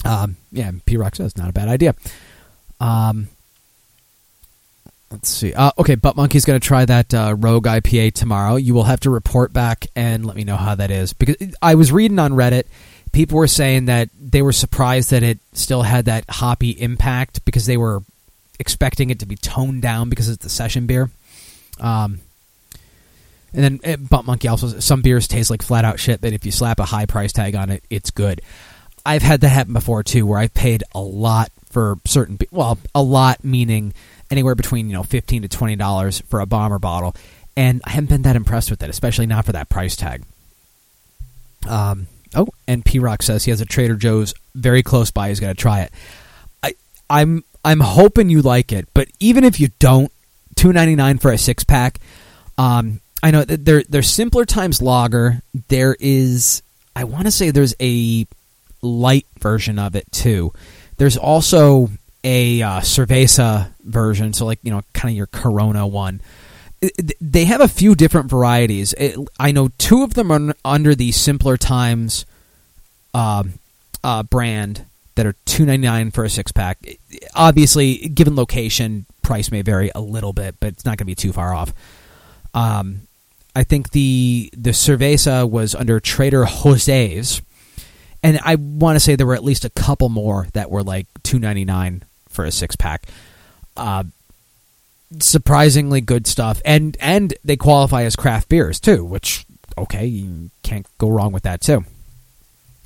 [0.05, 1.95] Um, yeah, P Rock says not a bad idea.
[2.79, 3.27] Um,
[5.11, 5.53] let's see.
[5.53, 8.55] Uh, okay, Butt Monkey's going to try that uh, Rogue IPA tomorrow.
[8.55, 11.75] You will have to report back and let me know how that is because I
[11.75, 12.65] was reading on Reddit.
[13.11, 17.65] People were saying that they were surprised that it still had that hoppy impact because
[17.65, 18.03] they were
[18.59, 21.09] expecting it to be toned down because it's the session beer.
[21.79, 22.19] Um,
[23.53, 26.45] and then eh, Butt Monkey also some beers taste like flat out shit, but if
[26.45, 28.41] you slap a high price tag on it, it's good.
[29.05, 32.39] I've had that happen before too, where I've paid a lot for certain.
[32.51, 33.93] Well, a lot meaning
[34.31, 37.15] anywhere between you know fifteen to twenty dollars for a bomber bottle,
[37.55, 40.23] and I haven't been that impressed with it, especially not for that price tag.
[41.67, 42.07] Um.
[42.33, 45.29] Oh, and P Rock says he has a Trader Joe's very close by.
[45.29, 45.91] He's going to try it.
[46.63, 46.73] I
[47.09, 50.11] I'm I'm hoping you like it, but even if you don't,
[50.55, 51.99] two ninety nine for a six pack.
[52.57, 55.41] Um, I know that there there's simpler times lager.
[55.69, 56.61] There is
[56.95, 58.27] I want to say there's a
[58.85, 60.53] light version of it too.
[60.97, 61.89] There's also
[62.23, 66.21] a uh, Cerveza version, so like you know, kind of your Corona one.
[67.19, 68.93] They have a few different varieties.
[68.93, 72.25] It, I know two of them are under the Simpler Times
[73.13, 73.43] uh,
[74.03, 76.77] uh, brand that are two ninety nine for a six pack.
[77.33, 81.15] Obviously, given location, price may vary a little bit, but it's not going to be
[81.15, 81.73] too far off.
[82.53, 83.01] Um,
[83.55, 87.41] I think the the Cerveza was under Trader Jose's
[88.25, 91.05] and I want to say there were at least a couple more that were like
[91.21, 93.05] two ninety nine for a six pack.
[93.77, 94.05] Uh,
[95.19, 99.45] surprisingly good stuff, and and they qualify as craft beers too, which
[99.77, 101.85] okay, you can't go wrong with that too.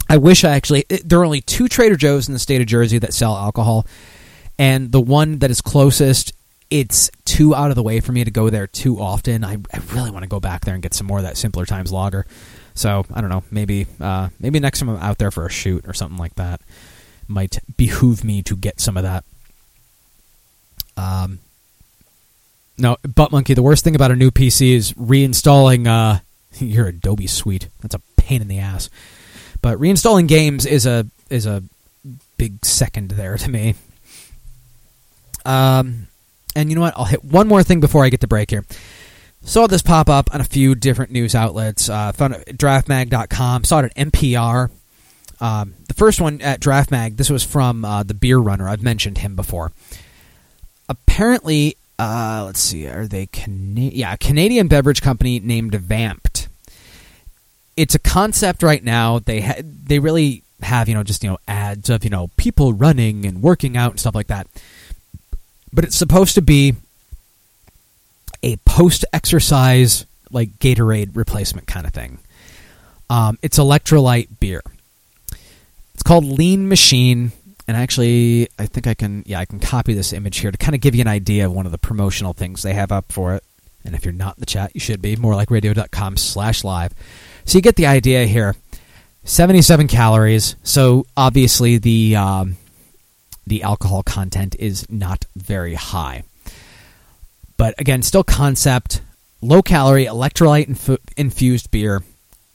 [0.10, 2.98] I wish I actually there are only two Trader Joe's in the state of Jersey
[2.98, 3.88] that sell alcohol,
[4.58, 6.34] and the one that is closest.
[6.70, 9.44] It's too out of the way for me to go there too often.
[9.44, 11.66] I, I really want to go back there and get some more of that Simpler
[11.66, 12.28] Times lager.
[12.80, 13.44] So I don't know.
[13.52, 16.62] Maybe uh, maybe next time I'm out there for a shoot or something like that,
[17.28, 19.26] might behoove me to get some of that.
[20.96, 21.40] Um,
[22.78, 23.54] No, butt monkey.
[23.54, 26.22] The worst thing about a new PC is reinstalling uh,
[26.66, 27.68] your Adobe Suite.
[27.82, 28.90] That's a pain in the ass.
[29.62, 31.62] But reinstalling games is a is a
[32.38, 33.76] big second there to me.
[35.46, 36.08] Um,
[36.56, 36.94] and you know what?
[36.98, 38.64] I'll hit one more thing before I get to break here.
[39.42, 41.90] Saw this pop up on a few different news outlets.
[41.90, 43.64] Uh, found it at draftmag.com.
[43.64, 44.70] Saw it at NPR.
[45.42, 48.68] Um, the first one at DraftMag, this was from uh, the Beer Runner.
[48.68, 49.72] I've mentioned him before.
[50.90, 56.48] Apparently, uh, let's see, are they Cana- yeah, a Canadian beverage company named Vamped.
[57.78, 59.20] It's a concept right now.
[59.20, 62.74] They ha- they really have you know just you know ads of you know people
[62.74, 64.48] running and working out and stuff like that.
[65.72, 66.76] But it's supposed to be
[68.44, 72.20] a post exercise like Gatorade replacement kind of thing.
[73.10, 74.62] Um, it's electrolyte beer.
[75.94, 77.32] It's called Lean Machine,
[77.68, 80.76] and actually, I think I can yeah I can copy this image here to kind
[80.76, 83.36] of give you an idea of one of the promotional things they have up for
[83.36, 83.44] it.
[83.84, 86.94] And if you're not in the chat, you should be more like radio.com slash live.
[87.46, 88.56] So you get the idea here.
[89.24, 90.56] 77 calories.
[90.64, 92.58] So obviously the um,
[93.46, 96.24] the alcohol content is not very high.
[97.60, 99.02] But again, still concept,
[99.42, 102.02] low calorie, electrolyte inf- infused beer.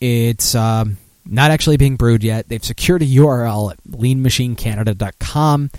[0.00, 0.96] It's um,
[1.26, 2.48] not actually being brewed yet.
[2.48, 5.70] They've secured a URL at leanmachinecanada.com.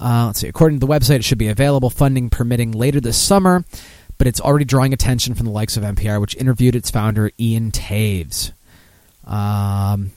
[0.00, 0.46] Uh, let's see.
[0.46, 3.64] According to the website, it should be available, funding permitting, later this summer.
[4.16, 7.72] But it's already drawing attention from the likes of NPR, which interviewed its founder Ian
[7.72, 8.52] Taves.
[9.26, 10.12] Um,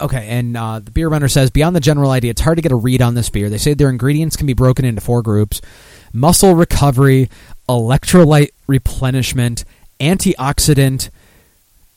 [0.00, 2.72] okay, and uh, the beer runner says beyond the general idea, it's hard to get
[2.72, 3.48] a read on this beer.
[3.48, 5.60] They say their ingredients can be broken into four groups:
[6.12, 7.28] muscle recovery,
[7.68, 9.64] electrolyte replenishment,
[10.00, 11.10] antioxidant,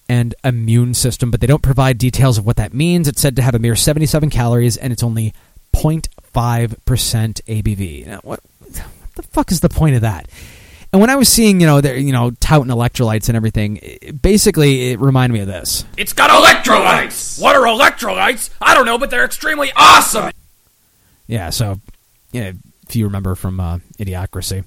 [0.09, 1.31] and immune system.
[1.31, 3.07] But they don't provide details of what that means.
[3.07, 5.33] It's said to have a mere 77 calories, and it's only
[5.73, 8.07] 0.5 percent ABV.
[8.07, 8.85] Now, what, what
[9.15, 10.27] the fuck is the point of that?
[10.93, 14.21] And when I was seeing, you know, they're, you know, touting electrolytes and everything, it,
[14.21, 15.85] basically it reminded me of this.
[15.97, 17.41] It's got electrolytes.
[17.41, 18.51] What are electrolytes?
[18.61, 20.31] I don't know, but they're extremely awesome.
[21.25, 21.79] Yeah, so
[22.31, 22.51] yeah,
[22.87, 24.65] if you remember from uh, Idiocracy.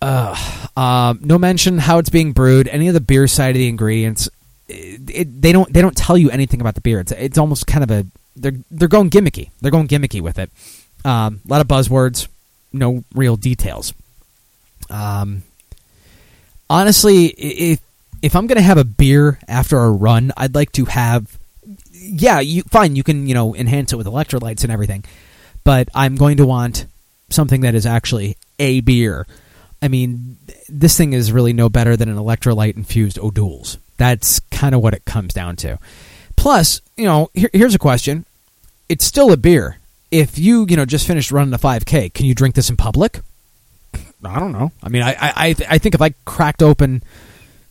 [0.00, 0.36] Uh,
[0.76, 4.28] uh, no mention how it's being brewed, any of the beer side of the ingredients.
[4.68, 7.00] It, it, they don't they don't tell you anything about the beer.
[7.00, 9.50] It's it's almost kind of a they're they're going gimmicky.
[9.60, 10.50] They're going gimmicky with it.
[11.04, 12.28] Um, a lot of buzzwords,
[12.72, 13.92] no real details.
[14.92, 15.42] Um,
[16.68, 17.80] honestly, if
[18.20, 21.38] if I'm gonna have a beer after a run, I'd like to have.
[21.90, 22.94] Yeah, you fine.
[22.94, 25.04] You can you know enhance it with electrolytes and everything,
[25.64, 26.86] but I'm going to want
[27.30, 29.26] something that is actually a beer.
[29.80, 30.36] I mean,
[30.68, 33.78] this thing is really no better than an electrolyte infused O'Doul's.
[33.96, 35.78] That's kind of what it comes down to.
[36.36, 38.26] Plus, you know, here, here's a question:
[38.88, 39.78] It's still a beer.
[40.10, 43.20] If you you know just finished running a 5K, can you drink this in public?
[44.24, 44.72] I don't know.
[44.82, 47.02] I mean, I I I think if I cracked open,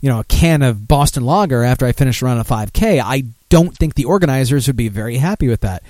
[0.02, 3.76] you know, a can of Boston Lager after I finished running a 5K, I don't
[3.76, 5.84] think the organizers would be very happy with that.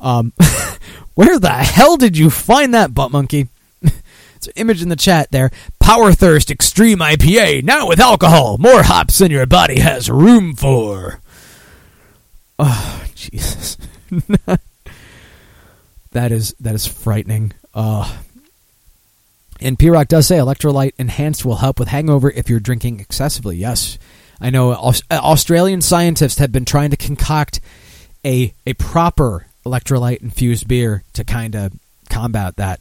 [0.00, 0.32] Um,
[1.14, 3.48] where the hell did you find that butt monkey?
[3.82, 5.50] it's an image in the chat there.
[5.80, 11.20] Power Thirst Extreme IPA now with alcohol, more hops than your body has room for.
[12.58, 13.76] Oh Jesus,
[16.12, 17.52] that is that is frightening.
[17.74, 18.16] Uh,
[19.60, 23.56] and P Rock does say electrolyte enhanced will help with hangover if you're drinking excessively.
[23.56, 23.98] Yes,
[24.40, 24.72] I know
[25.10, 27.60] Australian scientists have been trying to concoct
[28.24, 31.72] a a proper electrolyte infused beer to kind of
[32.08, 32.80] combat that.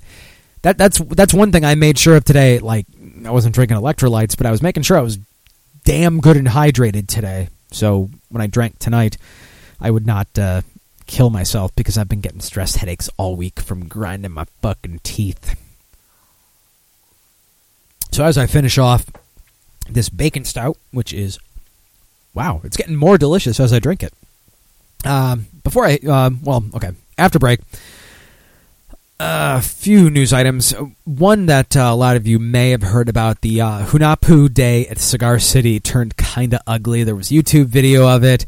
[0.61, 2.59] That that's that's one thing I made sure of today.
[2.59, 2.87] Like
[3.25, 5.19] I wasn't drinking electrolytes, but I was making sure I was
[5.83, 7.49] damn good and hydrated today.
[7.71, 9.17] So when I drank tonight,
[9.79, 10.61] I would not uh,
[11.05, 15.55] kill myself because I've been getting stress headaches all week from grinding my fucking teeth.
[18.15, 19.07] So as I finish off
[19.89, 21.37] this bacon stout, which is
[22.33, 24.13] wow, it's getting more delicious as I drink it.
[25.05, 27.59] Um, before I, um, well, okay, after break,
[29.19, 30.73] a few news items.
[31.03, 34.87] One that uh, a lot of you may have heard about the uh, Hunahpu Day
[34.87, 37.03] at Cigar City turned kind of ugly.
[37.03, 38.45] There was YouTube video of it.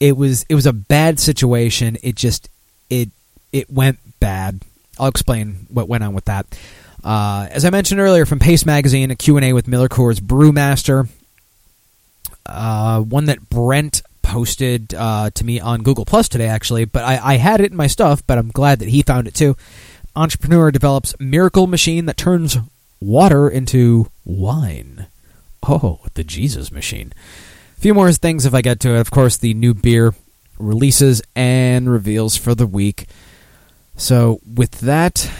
[0.00, 1.98] It was it was a bad situation.
[2.02, 2.48] It just
[2.88, 3.10] it
[3.52, 4.62] it went bad.
[4.98, 6.46] I'll explain what went on with that.
[7.06, 11.08] Uh, as I mentioned earlier, from Paste Magazine, a Q&A with Miller Coors Brewmaster.
[12.44, 17.34] Uh, one that Brent posted uh, to me on Google Plus today, actually, but I,
[17.34, 19.56] I, had it in my stuff, but I'm glad that he found it too.
[20.16, 22.56] Entrepreneur develops miracle machine that turns
[23.00, 25.06] water into wine.
[25.62, 27.12] Oh, the Jesus machine.
[27.78, 29.00] A few more things if I get to it.
[29.00, 30.12] Of course, the new beer
[30.58, 33.06] releases and reveals for the week.
[33.96, 35.30] So, with that,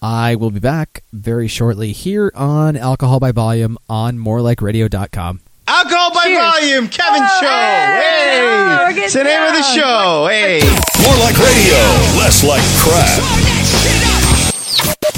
[0.00, 5.40] I will be back very shortly here on Alcohol by Volume on morelikeradio.com.
[5.66, 6.38] Alcohol by Cheers.
[6.38, 7.48] volume, Kevin Oh, Show.
[7.48, 8.30] hey!
[8.30, 10.26] Hey, We're it's the name of the show.
[10.30, 10.62] Hey,
[11.02, 11.76] More like radio,
[12.16, 13.20] less like crap.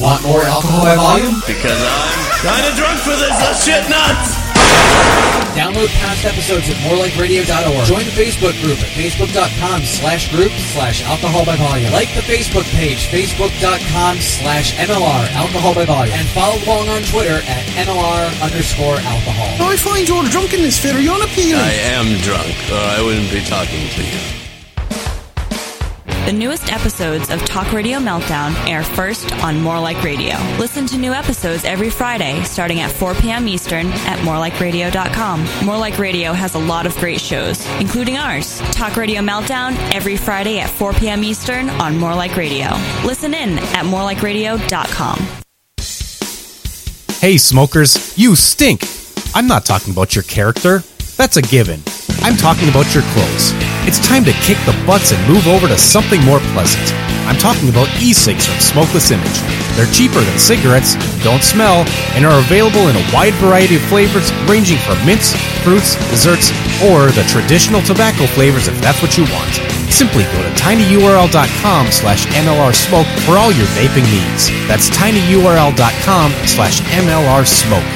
[0.00, 1.36] Want more alcohol by volume?
[1.46, 4.39] Because I'm kind of drunk for this uh, shit nuts.
[5.54, 7.84] Download past episodes at morelikeradio.org.
[7.86, 11.92] Join the Facebook group at facebook.com slash group slash alcohol by volume.
[11.92, 16.14] Like the Facebook page, facebook.com slash MLR alcohol by volume.
[16.14, 19.56] And follow along on Twitter at MLR underscore alcohol.
[19.60, 20.94] Oh, I find you're drunk in this fit.
[20.94, 21.60] Are you unappealing?
[21.60, 24.39] I am drunk, or I wouldn't be talking to you.
[26.26, 30.36] The newest episodes of Talk Radio Meltdown air first on More Like Radio.
[30.58, 33.48] Listen to new episodes every Friday starting at 4 p.m.
[33.48, 35.66] Eastern at morelikeradio.com.
[35.66, 38.60] More Like Radio has a lot of great shows, including ours.
[38.70, 41.24] Talk Radio Meltdown every Friday at 4 p.m.
[41.24, 42.68] Eastern on More Like Radio.
[43.04, 45.18] Listen in at morelikeradio.com.
[47.20, 48.84] Hey, smokers, you stink!
[49.34, 50.82] I'm not talking about your character.
[51.16, 51.82] That's a given.
[52.22, 53.56] I'm talking about your clothes.
[53.88, 56.92] It's time to kick the butts and move over to something more pleasant.
[57.24, 59.40] I'm talking about e-cigs from Smokeless Image.
[59.76, 64.28] They're cheaper than cigarettes, don't smell, and are available in a wide variety of flavors
[64.44, 65.32] ranging from mints,
[65.64, 66.52] fruits, desserts,
[66.92, 69.54] or the traditional tobacco flavors if that's what you want.
[69.88, 74.52] Simply go to tinyurl.com slash mlrsmoke for all your vaping needs.
[74.68, 77.90] That's tinyurl.com slash mlrsmoke.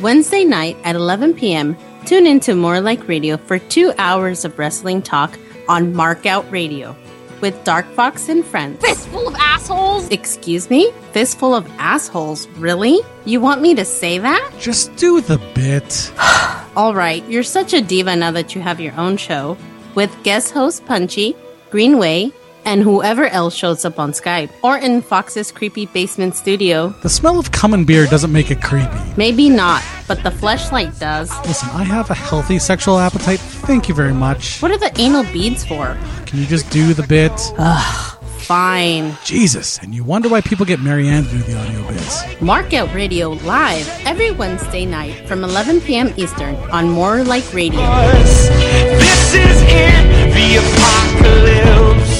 [0.00, 5.00] Wednesday night at 11 p.m., tune into More Like Radio for two hours of wrestling
[5.00, 5.38] talk
[5.68, 6.94] on Markout Radio
[7.40, 8.80] with Dark Fox and friends.
[8.80, 10.08] Fistful of assholes!
[10.10, 10.92] Excuse me?
[11.12, 12.46] Fistful of assholes?
[12.58, 13.00] Really?
[13.24, 14.52] You want me to say that?
[14.60, 16.12] Just do the bit.
[16.76, 19.56] All right, you're such a diva now that you have your own show
[19.94, 21.34] with guest host Punchy,
[21.70, 22.32] Greenway,
[22.64, 26.88] and whoever else shows up on Skype or in Fox's creepy basement studio.
[27.02, 28.98] The smell of cum and beer doesn't make it creepy.
[29.16, 31.30] Maybe not, but the fleshlight does.
[31.46, 33.40] Listen, I have a healthy sexual appetite.
[33.40, 34.60] Thank you very much.
[34.60, 35.96] What are the anal beads for?
[36.26, 37.32] Can you just do the bit?
[37.58, 39.16] Ugh, fine.
[39.24, 42.40] Jesus, and you wonder why people get Marianne to do the audio bits.
[42.40, 46.12] Mark Markout Radio live every Wednesday night from 11 p.m.
[46.16, 47.78] Eastern on More Like Radio.
[47.78, 52.13] This is it, the apocalypse.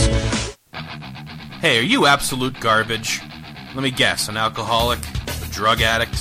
[1.64, 3.22] Hey, are you absolute garbage?
[3.74, 4.98] Let me guess, an alcoholic?
[4.98, 6.14] A drug addict?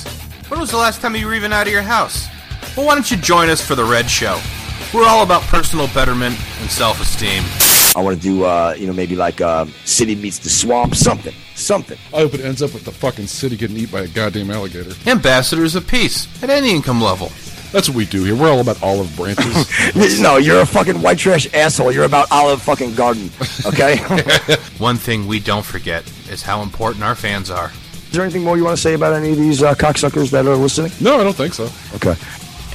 [0.48, 2.26] When was the last time you were even out of your house?
[2.74, 4.40] Well, why don't you join us for the Red Show?
[4.94, 7.42] We're all about personal betterment and self esteem.
[7.94, 11.34] I want to do, uh, you know, maybe like uh, City Meets the Swamp, something,
[11.56, 11.98] something.
[12.14, 14.92] I hope it ends up with the fucking city getting eaten by a goddamn alligator.
[15.06, 17.30] Ambassadors of peace at any income level.
[17.74, 18.36] That's what we do here.
[18.36, 20.20] We're all about olive branches.
[20.20, 21.90] no, you're a fucking white trash asshole.
[21.90, 23.30] You're about Olive fucking Garden,
[23.66, 23.96] okay?
[24.78, 27.72] One thing we don't forget is how important our fans are.
[27.92, 30.46] Is there anything more you want to say about any of these uh, cocksuckers that
[30.46, 30.92] are listening?
[31.00, 31.68] No, I don't think so.
[31.96, 32.14] Okay.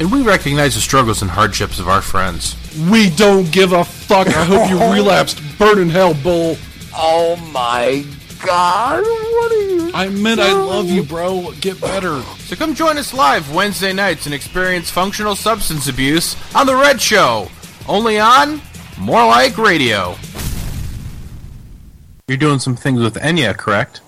[0.02, 2.58] And we recognize the struggles and hardships of our friends.
[2.91, 4.28] We don't give a fuck.
[4.28, 5.41] I hope you relapsed.
[5.58, 6.58] Burn in hell, bull.
[6.93, 8.04] Oh my
[8.44, 9.92] god, what are you?
[9.94, 11.52] I meant I love you, bro.
[11.60, 12.22] Get better.
[12.40, 17.02] So come join us live Wednesday nights and experience functional substance abuse on The Red
[17.02, 17.50] Show.
[17.88, 18.62] Only on
[18.98, 20.16] More Like Radio.
[22.28, 24.02] You're doing some things with Enya, correct?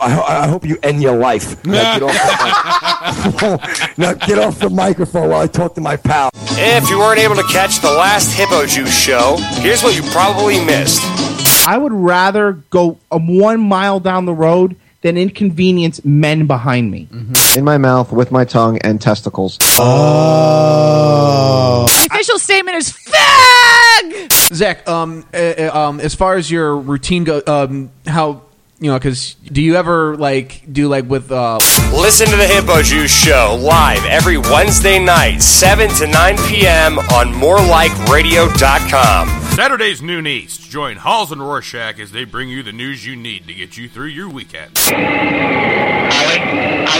[0.00, 1.64] I, I hope you end your life.
[1.64, 6.30] Now get, off the, now get off the microphone while I talk to my pal.
[6.34, 10.64] If you weren't able to catch the last Hippo Juice show, here's what you probably
[10.64, 11.02] missed.
[11.68, 17.08] I would rather go um, one mile down the road than inconvenience men behind me.
[17.58, 19.58] In my mouth with my tongue and testicles.
[19.58, 19.66] The
[22.10, 24.32] official statement is fag.
[24.54, 28.44] Zach, um, uh, um, as far as your routine go, um, how
[28.80, 31.58] you know, because do you ever like do like with uh,
[31.92, 36.98] Listen to the Hippo Juice show live every Wednesday night, 7 to 9 p.m.
[36.98, 39.28] on morelikeradio.com.
[39.56, 40.60] Saturday's Noon East.
[40.70, 43.88] Join Halls and Rorschach as they bring you the news you need to get you
[43.88, 44.78] through your weekend.
[44.88, 44.94] Ollie,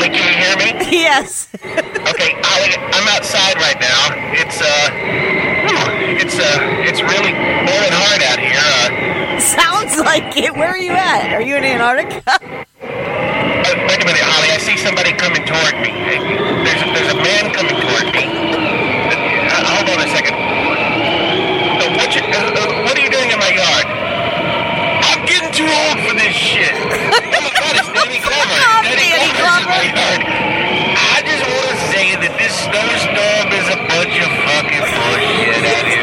[0.08, 0.72] can you hear me?
[0.98, 1.48] Yes.
[1.54, 4.08] okay, Ollie, I'm outside right now.
[4.32, 4.90] It's uh,
[6.18, 8.58] it's uh, it's really boiling hard out here.
[8.58, 9.17] Uh,
[9.54, 10.50] Sounds like it.
[10.50, 11.30] Where are you at?
[11.30, 12.18] Are you in Antarctica?
[12.82, 14.50] wait a minute, Ollie.
[14.50, 15.94] I see somebody coming toward me.
[16.66, 18.26] There's there's a man coming toward me.
[18.26, 20.34] Uh, hold on a second.
[20.34, 23.86] Uh, what, you, uh, what are you doing in my yard?
[25.06, 26.74] I'm getting too old for this shit.
[26.74, 28.58] oh my God, it's Danny Glover.
[28.90, 29.06] Danny,
[29.38, 30.22] Glover's in my yard.
[30.98, 35.97] I just want to say that this snowstorm is a bunch of fucking bullshit.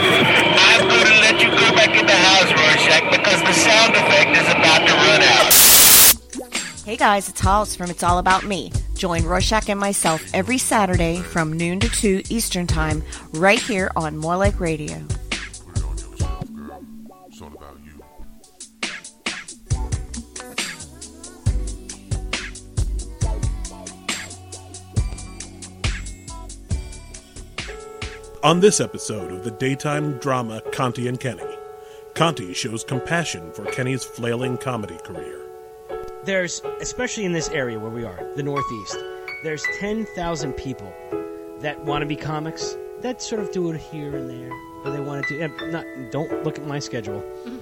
[3.86, 5.54] Sound effect is about to run out.
[6.86, 8.72] Hey guys, it's Hollis from It's All About Me.
[8.96, 14.18] Join Rorschach and myself every Saturday from noon to 2 Eastern Time right here on
[14.18, 15.02] More Like Radio.
[28.44, 31.55] On this episode of the daytime drama Conti and Kenny,
[32.16, 35.42] Conti shows compassion for Kenny's flailing comedy career.
[36.24, 38.98] There's, especially in this area where we are, the Northeast,
[39.44, 40.92] there's 10,000 people
[41.60, 44.50] that want to be comics that sort of do it here and there,
[44.84, 45.44] but they want to do.
[45.44, 47.24] eh, Not, don't look at my schedule.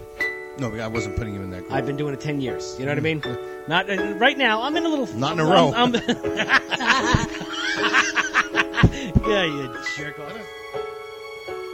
[0.60, 1.72] No, I wasn't putting you in that group.
[1.74, 2.76] I've been doing it 10 years.
[2.78, 3.24] You know what I mean?
[3.68, 4.62] Not uh, right now.
[4.62, 5.08] I'm in a little.
[5.18, 5.74] Not in a I'm- row.
[5.74, 5.94] I'm-
[9.28, 10.32] yeah, you jerk off.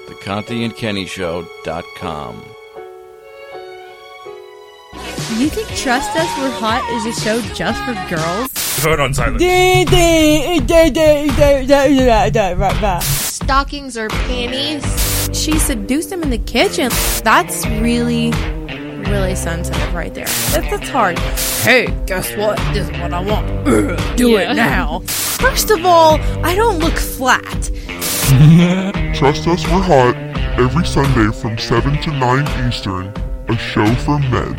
[0.08, 2.42] The Conti and Kenny Show.com.
[5.38, 6.28] You think trust us.
[6.38, 8.50] We're hot is a show just for girls.
[8.82, 9.40] Put on silent.
[13.04, 14.84] Stockings or panties.
[15.38, 16.90] She seduced him in the kitchen.
[17.24, 18.32] That's really,
[19.10, 20.26] really sensitive right there.
[20.26, 21.20] That, that's hard.
[21.64, 22.58] Hey, guess what?
[22.74, 23.48] This is what I want.
[23.68, 24.52] Ugh, do Yeah.
[24.52, 25.00] it now.
[25.06, 27.44] First of all, I don't look flat.
[29.16, 30.16] Trust us, we're hot.
[30.60, 33.08] Every Sunday from 7 to 9 Eastern,
[33.48, 34.56] a show for men.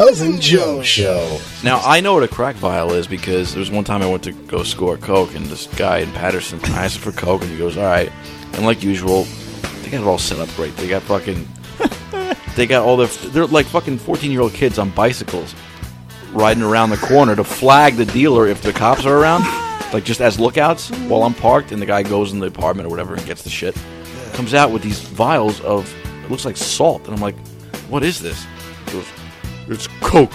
[0.00, 1.38] Cousin Joe Show.
[1.62, 4.22] Now I know what a crack vial is because there was one time I went
[4.22, 7.58] to go score coke, and this guy in Patterson I asked for coke, and he
[7.58, 8.10] goes, "All right."
[8.54, 9.24] And like usual,
[9.82, 10.74] they got it all set up great.
[10.78, 11.46] They got fucking,
[12.56, 15.54] they got all their, they're like fucking fourteen year old kids on bicycles
[16.32, 19.44] riding around the corner to flag the dealer if the cops are around,
[19.92, 22.90] like just as lookouts while I'm parked, and the guy goes in the apartment or
[22.90, 23.76] whatever and gets the shit.
[24.32, 25.94] Comes out with these vials of
[26.24, 27.36] it looks like salt, and I'm like,
[27.90, 28.46] "What is this?"
[29.70, 30.32] "It's coke."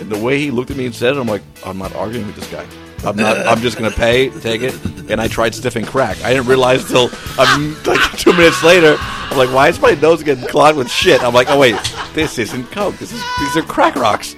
[0.00, 2.26] And the way he looked at me and said it, I'm like, I'm not arguing
[2.26, 2.66] with this guy.
[3.04, 3.46] I'm not.
[3.46, 4.74] I'm just gonna pay, take it.
[5.10, 6.22] And I tried sniffing crack.
[6.24, 8.96] I didn't realize till um, like two minutes later.
[8.98, 11.22] I'm like, why is my nose getting clogged with shit?
[11.22, 11.76] I'm like, oh wait,
[12.14, 12.96] this isn't coke.
[12.96, 14.34] This is these are crack rocks.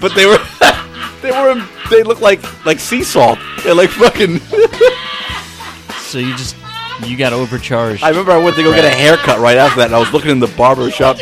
[0.00, 0.38] But they were,
[1.22, 3.38] they were, they look like like sea salt.
[3.62, 4.40] They're like fucking.
[6.12, 6.56] So you just
[7.06, 8.02] you got overcharged.
[8.02, 10.12] I remember I went to go get a haircut right after that, and I was
[10.12, 11.16] looking in the barber shop.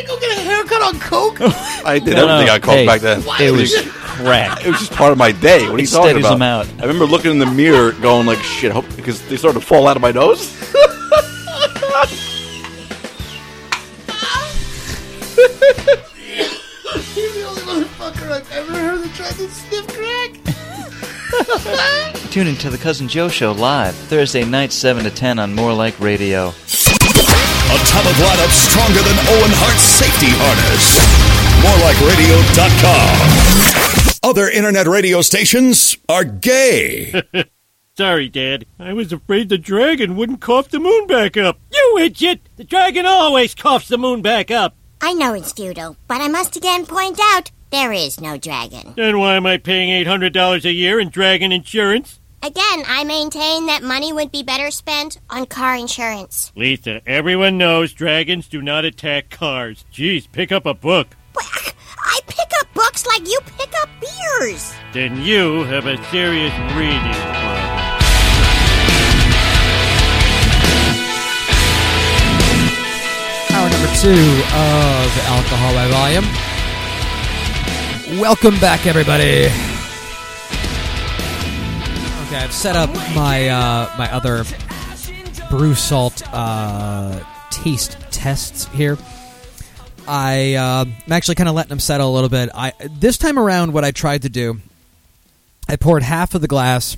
[0.95, 1.39] On coke.
[1.85, 3.23] I did No, everything no, on coke hey, back then.
[3.41, 4.65] it was crack.
[4.65, 5.63] It was just part of my day.
[5.69, 6.33] What are It you talking steadies about?
[6.35, 6.67] them out.
[6.79, 9.67] I remember looking in the mirror, going like, "Shit," I hope because they started to
[9.67, 10.57] fall out of my nose.
[17.15, 20.31] You're the only motherfucker I've ever heard that tried to sniff crack.
[22.31, 25.99] Tune into the Cousin Joe Show live Thursday night, seven to ten on More Like
[26.01, 26.53] Radio.
[27.71, 30.99] Atomic lineup stronger than Owen Hart's safety harness.
[31.63, 34.29] Morelikeradio.com.
[34.29, 37.23] Other internet radio stations are gay.
[37.97, 38.67] Sorry, Dad.
[38.79, 41.59] I was afraid the dragon wouldn't cough the moon back up.
[41.73, 42.41] You idiot!
[42.57, 44.75] The dragon always coughs the moon back up.
[45.01, 48.95] I know it's futile, but I must again point out there is no dragon.
[48.97, 52.20] Then why am I paying $800 a year in dragon insurance?
[52.43, 56.51] Again, I maintain that money would be better spent on car insurance.
[56.57, 59.85] Lisa, everyone knows dragons do not attack cars.
[59.93, 61.09] Jeez, pick up a book.
[61.37, 64.73] I pick up books like you pick up beers.
[64.95, 67.61] Then you have a serious reading problem.
[73.53, 76.25] Hour number two of Alcohol by Volume.
[78.19, 79.70] Welcome back, everybody.
[82.31, 84.45] Okay, I've set up my uh, my other
[85.51, 87.19] brew salt uh,
[87.51, 88.97] taste tests here.
[90.07, 92.51] I uh, I'm actually kind of letting them settle a little bit.
[92.55, 94.61] I this time around, what I tried to do,
[95.69, 96.97] I poured half of the glass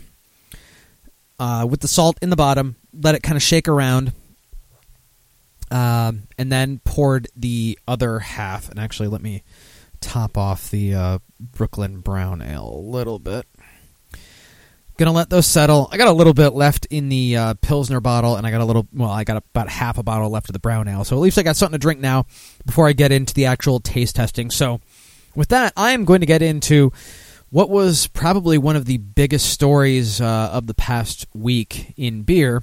[1.38, 4.12] uh, with the salt in the bottom, let it kind of shake around,
[5.70, 8.68] um, and then poured the other half.
[8.68, 9.44] And actually, let me
[10.02, 13.46] top off the uh, Brooklyn Brown Ale a little bit.
[14.98, 15.88] Gonna let those settle.
[15.90, 18.64] I got a little bit left in the uh, Pilsner bottle, and I got a
[18.64, 18.86] little.
[18.92, 21.04] Well, I got about half a bottle left of the brown ale.
[21.04, 22.26] So at least I got something to drink now
[22.66, 24.50] before I get into the actual taste testing.
[24.50, 24.80] So
[25.34, 26.92] with that, I am going to get into
[27.50, 32.62] what was probably one of the biggest stories uh, of the past week in beer.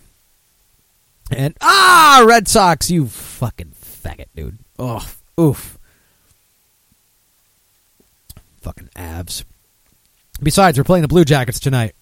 [1.32, 4.57] And ah, Red Sox, you fucking faggot, dude.
[4.80, 5.07] Oh,
[5.39, 5.77] oof.
[8.61, 9.45] Fucking abs.
[10.41, 11.93] Besides, we're playing the Blue Jackets tonight.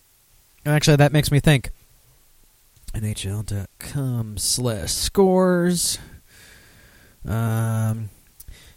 [0.68, 1.70] Actually, that makes me think.
[2.94, 5.98] NHL.com slash scores.
[7.26, 8.10] Um,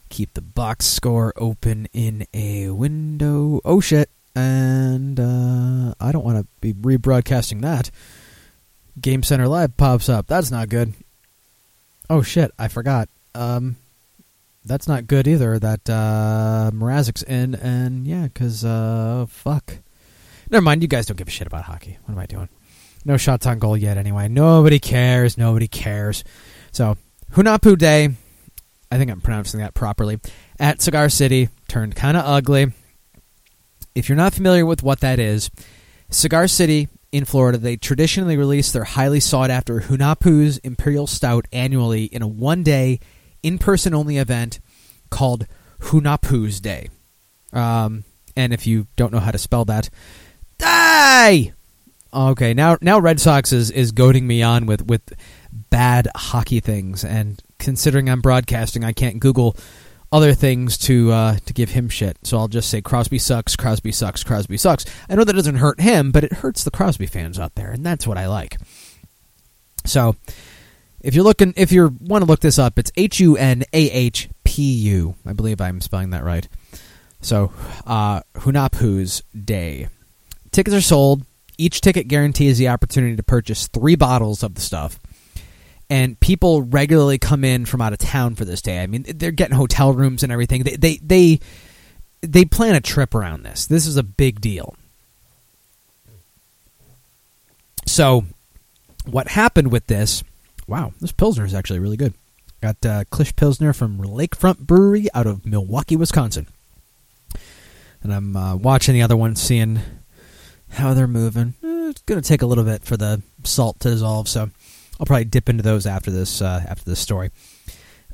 [0.08, 3.60] keep the box score open in a window.
[3.64, 4.08] Oh shit!
[4.36, 7.90] And uh, I don't want to be rebroadcasting that.
[9.00, 10.28] Game Center Live pops up.
[10.28, 10.92] That's not good.
[12.08, 12.52] Oh shit!
[12.56, 13.08] I forgot.
[13.34, 13.76] Um,
[14.64, 15.58] that's not good either.
[15.58, 19.78] That uh, Mrazek's in, and yeah, because uh, fuck.
[20.50, 20.82] Never mind.
[20.82, 21.98] You guys don't give a shit about hockey.
[22.04, 22.48] What am I doing?
[23.04, 23.96] No shots on goal yet.
[23.96, 25.38] Anyway, nobody cares.
[25.38, 26.24] Nobody cares.
[26.72, 26.96] So
[27.32, 28.10] Hunahpu Day.
[28.92, 30.18] I think I'm pronouncing that properly.
[30.58, 32.72] At Cigar City turned kind of ugly.
[33.94, 35.50] If you're not familiar with what that is,
[36.10, 42.04] Cigar City in Florida, they traditionally release their highly sought after Hunahpu's Imperial Stout annually
[42.04, 42.98] in a one day,
[43.44, 44.58] in person only event
[45.08, 45.46] called
[45.80, 46.88] Hunahpu's Day.
[47.52, 48.04] Um,
[48.36, 49.88] and if you don't know how to spell that,
[50.60, 51.52] die!
[52.12, 55.12] Okay, now now Red Sox is, is goading me on with, with
[55.52, 59.56] bad hockey things, and considering I'm broadcasting, I can't Google
[60.12, 62.18] other things to uh, to give him shit.
[62.24, 64.84] So I'll just say Crosby sucks, Crosby sucks, Crosby sucks.
[65.08, 67.86] I know that doesn't hurt him, but it hurts the Crosby fans out there, and
[67.86, 68.58] that's what I like.
[69.86, 70.16] So
[71.00, 73.90] if you're looking, if you want to look this up, it's H U N A
[73.90, 75.14] H P U.
[75.24, 76.48] I believe I'm spelling that right.
[77.20, 77.52] So
[77.86, 79.88] uh, Hunahpu's Day.
[80.52, 81.24] Tickets are sold.
[81.58, 84.98] Each ticket guarantees the opportunity to purchase three bottles of the stuff
[85.90, 88.80] and people regularly come in from out of town for this day.
[88.80, 90.62] I mean, they're getting hotel rooms and everything.
[90.62, 91.40] They they they,
[92.22, 93.66] they plan a trip around this.
[93.66, 94.76] This is a big deal.
[97.86, 98.24] So,
[99.04, 100.22] what happened with this?
[100.68, 102.14] Wow, this Pilsner is actually really good.
[102.62, 106.46] Got uh, Klisch Pilsner from Lakefront Brewery out of Milwaukee, Wisconsin.
[108.02, 109.80] And I'm uh, watching the other one, seeing
[110.70, 111.54] how they're moving.
[111.62, 114.50] Eh, it's going to take a little bit for the salt to dissolve, so
[114.98, 117.30] I'll probably dip into those after this uh, after this story.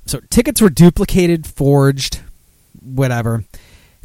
[0.06, 2.20] So tickets were duplicated, forged,
[2.80, 3.44] whatever,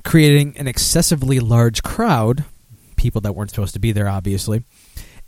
[0.04, 2.44] creating an excessively large crowd,
[2.96, 4.64] people that weren't supposed to be there, obviously,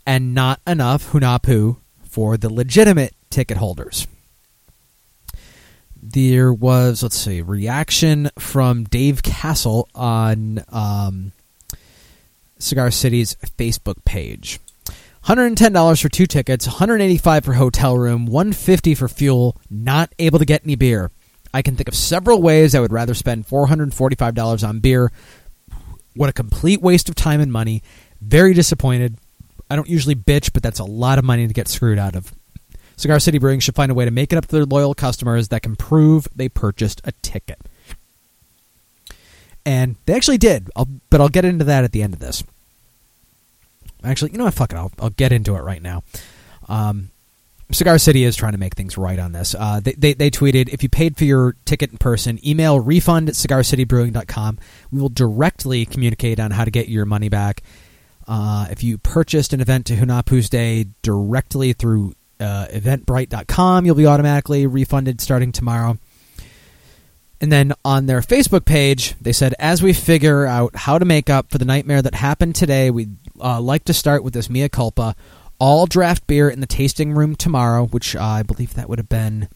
[0.04, 4.06] and not enough hunahpu for the legitimate ticket holders.
[6.00, 11.32] There was, let's see, reaction from Dave Castle on um,
[12.64, 14.58] Cigar City's Facebook page.
[15.26, 20.64] $110 for two tickets, 185 for hotel room, 150 for fuel, not able to get
[20.64, 21.10] any beer.
[21.52, 25.12] I can think of several ways I would rather spend $445 on beer.
[26.14, 27.82] What a complete waste of time and money.
[28.20, 29.18] Very disappointed.
[29.70, 32.32] I don't usually bitch, but that's a lot of money to get screwed out of.
[32.96, 35.48] Cigar City Brewing should find a way to make it up to their loyal customers
[35.48, 37.60] that can prove they purchased a ticket.
[39.66, 40.70] And they actually did,
[41.08, 42.44] but I'll get into that at the end of this.
[44.04, 44.54] Actually, you know what?
[44.54, 44.76] Fuck it.
[44.76, 46.02] I'll, I'll get into it right now.
[46.68, 47.10] Um,
[47.72, 49.54] Cigar City is trying to make things right on this.
[49.58, 53.28] Uh, they, they, they, tweeted if you paid for your ticket in person, email refund
[53.28, 54.58] at cigarcitybrewing.com.
[54.90, 57.62] We will directly communicate on how to get your money back.
[58.28, 64.06] Uh, if you purchased an event to Hunahpu's Day directly through uh, eventbrite.com, you'll be
[64.06, 65.98] automatically refunded starting tomorrow.
[67.40, 71.28] And then on their Facebook page, they said, as we figure out how to make
[71.28, 74.68] up for the nightmare that happened today, we'd uh, like to start with this mea
[74.68, 75.14] culpa.
[75.58, 79.08] All draft beer in the tasting room tomorrow, which uh, I believe that would have
[79.08, 79.48] been.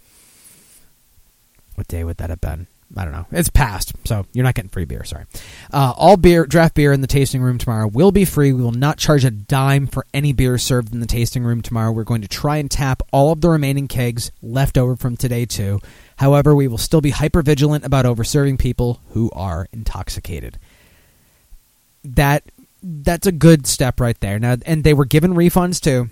[1.74, 2.66] What day would that have been?
[2.96, 3.26] I don't know.
[3.32, 5.04] It's past, so you're not getting free beer.
[5.04, 5.24] Sorry.
[5.70, 8.52] Uh, all beer, draft beer in the tasting room tomorrow will be free.
[8.52, 11.92] We will not charge a dime for any beer served in the tasting room tomorrow.
[11.92, 15.44] We're going to try and tap all of the remaining kegs left over from today
[15.44, 15.80] too.
[16.16, 20.58] However, we will still be hyper vigilant about overserving people who are intoxicated.
[22.02, 22.44] That
[22.82, 24.38] that's a good step right there.
[24.38, 26.08] Now, and they were given refunds too.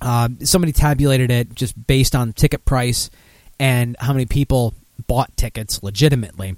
[0.00, 3.10] Uh, somebody tabulated it just based on ticket price
[3.58, 4.74] and how many people
[5.06, 6.56] bought tickets legitimately.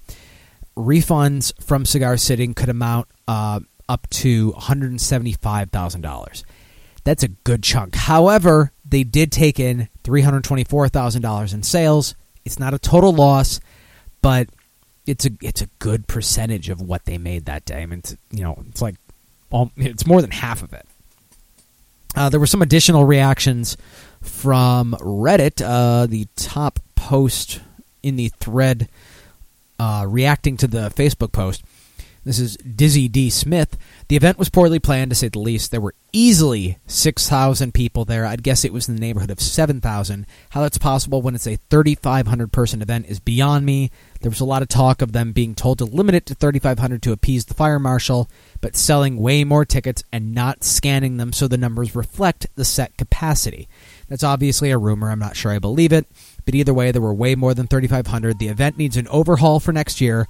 [0.77, 6.44] Refunds from Cigar City could amount uh, up to one hundred seventy-five thousand dollars.
[7.05, 7.94] That's a good chunk.
[7.94, 12.14] However, they did take in three hundred twenty-four thousand dollars in sales.
[12.44, 13.60] It's not a total loss,
[14.22, 14.48] but
[15.06, 17.82] it's a it's a good percentage of what they made that day.
[17.82, 18.97] I mean, it's, you know, it's like
[19.51, 20.86] all, it's more than half of it.
[22.16, 23.77] Uh, there were some additional reactions
[24.20, 25.62] from Reddit.
[25.64, 27.60] Uh, the top post
[28.02, 28.89] in the thread
[29.78, 31.62] uh, reacting to the Facebook post
[32.24, 33.31] This is Dizzy D.
[33.31, 33.78] Smith.
[34.09, 35.70] The event was poorly planned, to say the least.
[35.70, 38.27] There were easily 6,000 people there.
[38.27, 40.27] I'd guess it was in the neighborhood of 7,000.
[40.51, 43.90] How that's possible when it's a 3,500 person event is beyond me.
[44.21, 47.03] There was a lot of talk of them being told to limit it to 3,500
[47.03, 48.29] to appease the fire marshal,
[48.61, 52.97] but selling way more tickets and not scanning them so the numbers reflect the set
[52.99, 53.67] capacity.
[54.09, 55.11] That's obviously a rumor.
[55.11, 56.07] I'm not sure I believe it.
[56.45, 58.39] But either way, there were way more than 3,500.
[58.39, 60.27] The event needs an overhaul for next year,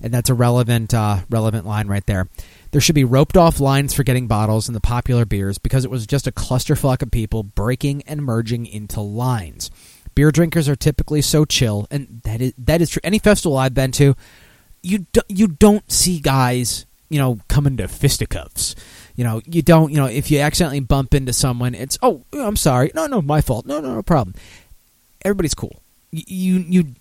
[0.00, 2.28] and that's a relevant, uh, relevant line right there.
[2.70, 5.90] There should be roped off lines for getting bottles and the popular beers because it
[5.90, 9.70] was just a clusterfuck of people breaking and merging into lines.
[10.18, 12.98] Beer drinkers are typically so chill, and that is that is true.
[13.04, 14.16] Any festival I've been to,
[14.82, 18.74] you do, you don't see guys, you know, coming to fisticuffs.
[19.14, 19.92] You know, you don't.
[19.92, 22.90] You know, if you accidentally bump into someone, it's oh, I'm sorry.
[22.96, 23.64] No, no, my fault.
[23.64, 24.34] No, no, no problem.
[25.24, 25.82] Everybody's cool.
[26.10, 26.94] You, you,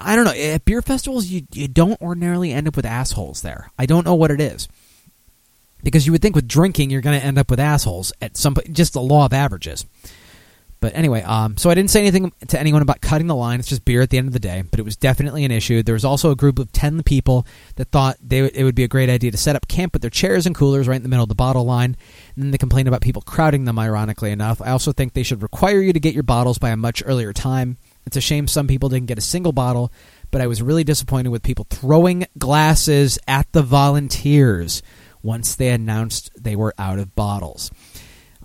[0.00, 0.32] I don't know.
[0.32, 3.72] At beer festivals, you you don't ordinarily end up with assholes there.
[3.78, 4.68] I don't know what it is.
[5.82, 8.54] Because you would think with drinking, you're going to end up with assholes at some
[8.54, 8.72] point.
[8.72, 9.84] Just the law of averages.
[10.84, 13.58] But anyway, um, so I didn't say anything to anyone about cutting the line.
[13.58, 14.64] It's just beer at the end of the day.
[14.70, 15.82] But it was definitely an issue.
[15.82, 17.46] There was also a group of ten people
[17.76, 20.10] that thought they it would be a great idea to set up camp with their
[20.10, 21.96] chairs and coolers right in the middle of the bottle line.
[22.34, 23.78] And then they complained about people crowding them.
[23.78, 26.76] Ironically enough, I also think they should require you to get your bottles by a
[26.76, 27.78] much earlier time.
[28.04, 29.90] It's a shame some people didn't get a single bottle,
[30.30, 34.82] but I was really disappointed with people throwing glasses at the volunteers
[35.22, 37.70] once they announced they were out of bottles.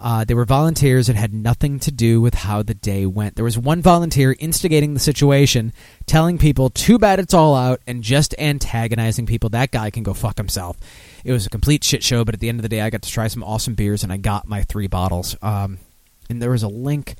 [0.02, 3.36] Uh, they were volunteers and had nothing to do with how the day went.
[3.36, 5.74] There was one volunteer instigating the situation,
[6.06, 9.50] telling people, too bad it's all out, and just antagonizing people.
[9.50, 10.78] That guy can go fuck himself.
[11.26, 13.02] It was a complete shit show, but at the end of the day, I got
[13.02, 15.36] to try some awesome beers, and I got my three bottles.
[15.42, 15.80] Um,
[16.30, 17.16] and there was a link.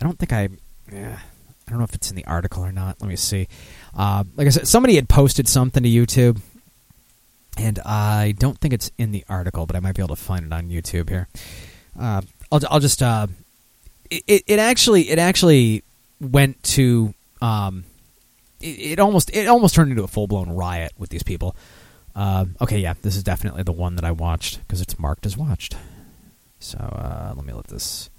[0.00, 0.48] I don't think I.
[0.90, 1.18] Yeah,
[1.66, 2.96] I don't know if it's in the article or not.
[3.00, 3.46] Let me see.
[3.94, 6.40] Uh, like I said, somebody had posted something to YouTube,
[7.58, 10.46] and I don't think it's in the article, but I might be able to find
[10.46, 11.28] it on YouTube here.
[11.98, 13.02] Uh, I'll, I'll just.
[13.02, 13.26] Uh,
[14.10, 15.82] it, it actually it actually
[16.20, 17.14] went to.
[17.40, 17.84] Um,
[18.60, 21.56] it, it almost it almost turned into a full blown riot with these people.
[22.14, 25.36] Uh, okay, yeah, this is definitely the one that I watched because it's marked as
[25.36, 25.76] watched.
[26.60, 28.10] So uh, let me let this.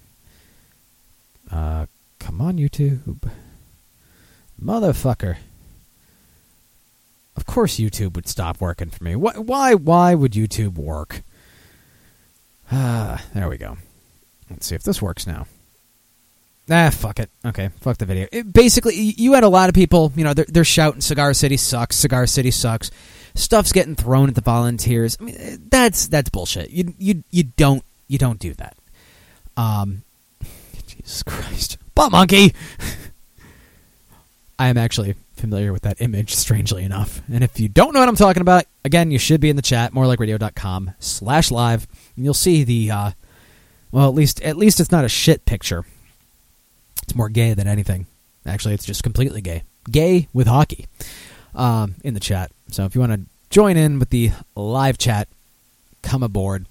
[1.50, 1.86] Uh,
[2.18, 3.28] come on, YouTube,
[4.60, 5.36] motherfucker.
[7.36, 9.16] Of course, YouTube would stop working for me.
[9.16, 9.32] Why?
[9.32, 9.74] Why?
[9.74, 11.22] Why would YouTube work?
[12.70, 13.76] Ah, there we go.
[14.50, 15.46] Let's see if this works now.
[16.70, 17.30] Ah, fuck it.
[17.44, 18.26] Okay, fuck the video.
[18.32, 21.58] It, basically, you had a lot of people, you know, they're, they're shouting Cigar City
[21.58, 22.90] sucks, Cigar City sucks.
[23.34, 25.16] Stuff's getting thrown at the volunteers.
[25.20, 26.70] I mean, that's that's bullshit.
[26.70, 28.76] You you you don't you don't do that.
[29.56, 30.04] Um,
[30.86, 32.54] Jesus Christ, butt monkey.
[34.58, 37.20] I am actually familiar with that image, strangely enough.
[37.30, 39.62] And if you don't know what I'm talking about, again, you should be in the
[39.62, 43.10] chat, morelikeradio.com slash live, and you'll see the, uh,
[43.92, 45.84] well, at least at least it's not a shit picture.
[47.02, 48.06] It's more gay than anything.
[48.46, 49.64] Actually, it's just completely gay.
[49.90, 50.86] Gay with hockey
[51.54, 52.50] um, in the chat.
[52.70, 55.28] So if you want to join in with the live chat,
[56.00, 56.66] come aboard.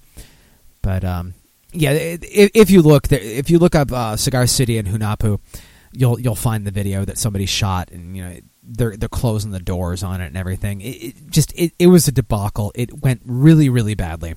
[0.82, 1.34] But um,
[1.72, 5.38] yeah, if, if you look, if you look up uh, Cigar City and Hunahpu,
[5.92, 9.60] you'll you'll find the video that somebody shot, and you know they're they're closing the
[9.60, 10.80] doors on it and everything.
[10.80, 12.72] It, it just it, it was a debacle.
[12.74, 14.34] It went really really badly.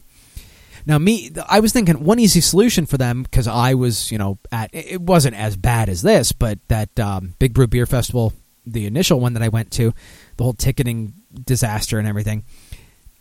[0.86, 4.38] Now me, I was thinking one easy solution for them because I was you know
[4.52, 8.34] at it wasn't as bad as this, but that um, Big Brew Beer Festival,
[8.66, 9.94] the initial one that I went to,
[10.38, 11.14] the whole ticketing
[11.46, 12.44] disaster and everything.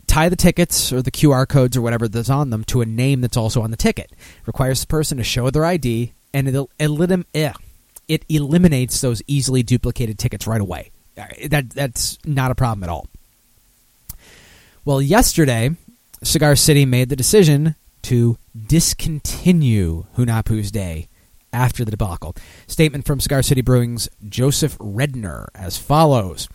[0.07, 3.19] Tie the tickets or the QR codes or whatever that's on them to a name
[3.19, 4.13] that's also on the ticket.
[4.45, 7.23] requires the person to show their ID, and it'll, it'll,
[8.07, 10.91] it eliminates those easily duplicated tickets right away.
[11.17, 13.07] Uh, that that's not a problem at all.
[14.85, 15.71] Well, yesterday,
[16.23, 21.09] Cigar City made the decision to discontinue Hunahpu's Day
[21.51, 22.35] after the debacle.
[22.67, 26.47] Statement from Cigar City Brewing's Joseph Redner as follows.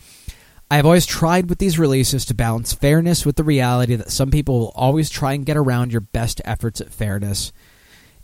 [0.70, 4.30] I have always tried with these releases to balance fairness with the reality that some
[4.30, 7.52] people will always try and get around your best efforts at fairness.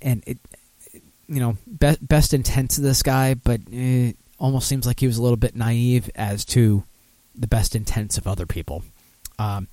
[0.01, 0.39] And it,
[1.29, 5.19] you know, be, best intents of this guy, but it almost seems like he was
[5.19, 6.85] a little bit naive as to
[7.35, 8.83] the best intents of other people.
[9.39, 9.69] Um,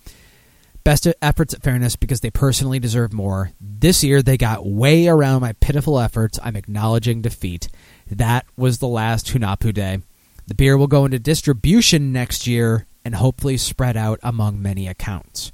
[0.83, 3.51] best efforts at fairness because they personally deserve more.
[3.59, 6.39] This year they got way around my pitiful efforts.
[6.43, 7.67] I'm acknowledging defeat.
[8.09, 9.99] That was the last Hunahpu Day.
[10.47, 15.51] The beer will go into distribution next year and hopefully spread out among many accounts.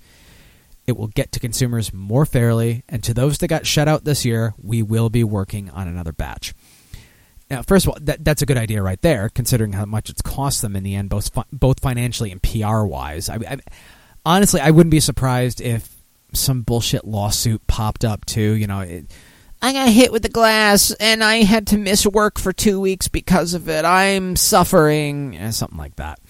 [0.86, 4.26] It will get to consumers more fairly, and to those that got shut out this
[4.26, 6.54] year, we will be working on another batch.
[7.52, 10.22] Now, first of all, that, that's a good idea right there, considering how much it's
[10.22, 13.28] cost them in the end, both fi- both financially and PR wise.
[13.28, 13.58] I, I,
[14.26, 15.94] honestly, I wouldn't be surprised if
[16.32, 18.54] some bullshit lawsuit popped up too.
[18.54, 19.08] You know, it,
[19.62, 23.10] I got hit with the glass and I had to miss work for two weeks
[23.10, 23.84] because of it.
[23.84, 26.22] I'm suffering, eh, something like that.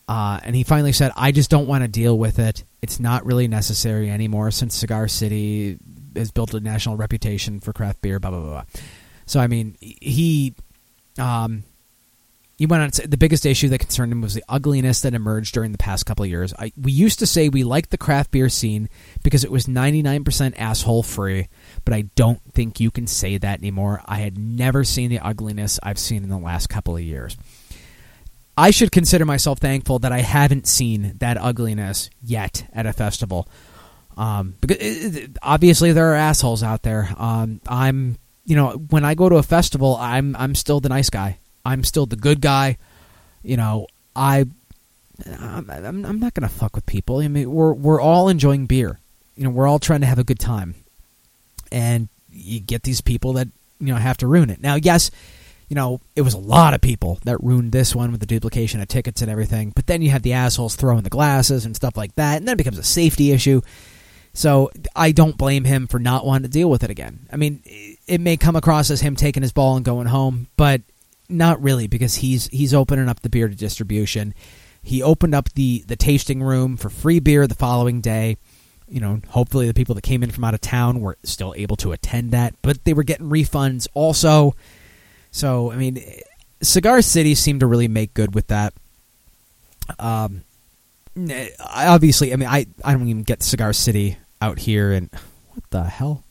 [0.08, 2.64] Uh, and he finally said, I just don't want to deal with it.
[2.80, 5.78] It's not really necessary anymore since Cigar City
[6.14, 8.50] has built a national reputation for craft beer, blah, blah, blah.
[8.50, 8.64] blah.
[9.26, 10.54] So, I mean, he.
[11.18, 11.64] Um,
[12.58, 15.12] he went on to say the biggest issue that concerned him was the ugliness that
[15.14, 16.54] emerged during the past couple of years.
[16.58, 18.88] I, we used to say we liked the craft beer scene
[19.22, 21.48] because it was 99% asshole free,
[21.84, 24.00] but I don't think you can say that anymore.
[24.06, 27.36] I had never seen the ugliness I've seen in the last couple of years.
[28.56, 33.46] I should consider myself thankful that I haven't seen that ugliness yet at a festival.
[34.16, 37.10] Um, because it, it- obviously there are assholes out there.
[37.18, 38.16] Um, I'm,
[38.46, 41.36] you know, when I go to a festival, I'm I'm still the nice guy.
[41.66, 42.78] I'm still the good guy.
[43.42, 44.46] You know, I
[45.24, 47.18] I'm, I'm not gonna fuck with people.
[47.18, 48.98] I mean, we're we're all enjoying beer.
[49.36, 50.74] You know, we're all trying to have a good time,
[51.72, 53.48] and you get these people that
[53.80, 54.60] you know have to ruin it.
[54.60, 55.10] Now, yes,
[55.68, 58.80] you know it was a lot of people that ruined this one with the duplication
[58.80, 59.72] of tickets and everything.
[59.74, 62.54] But then you have the assholes throwing the glasses and stuff like that, and then
[62.54, 63.60] it becomes a safety issue.
[64.34, 67.20] So I don't blame him for not wanting to deal with it again.
[67.32, 67.62] I mean,
[68.06, 70.82] it may come across as him taking his ball and going home, but
[71.28, 74.34] not really because he's he's opening up the beer to distribution.
[74.82, 78.36] He opened up the the tasting room for free beer the following day.
[78.88, 81.76] You know, hopefully the people that came in from out of town were still able
[81.76, 84.54] to attend that, but they were getting refunds also.
[85.32, 86.02] So, I mean,
[86.62, 88.72] Cigar City seemed to really make good with that.
[89.98, 90.44] Um,
[91.16, 95.10] I obviously, I mean, I I don't even get Cigar City out here, and
[95.48, 96.24] what the hell?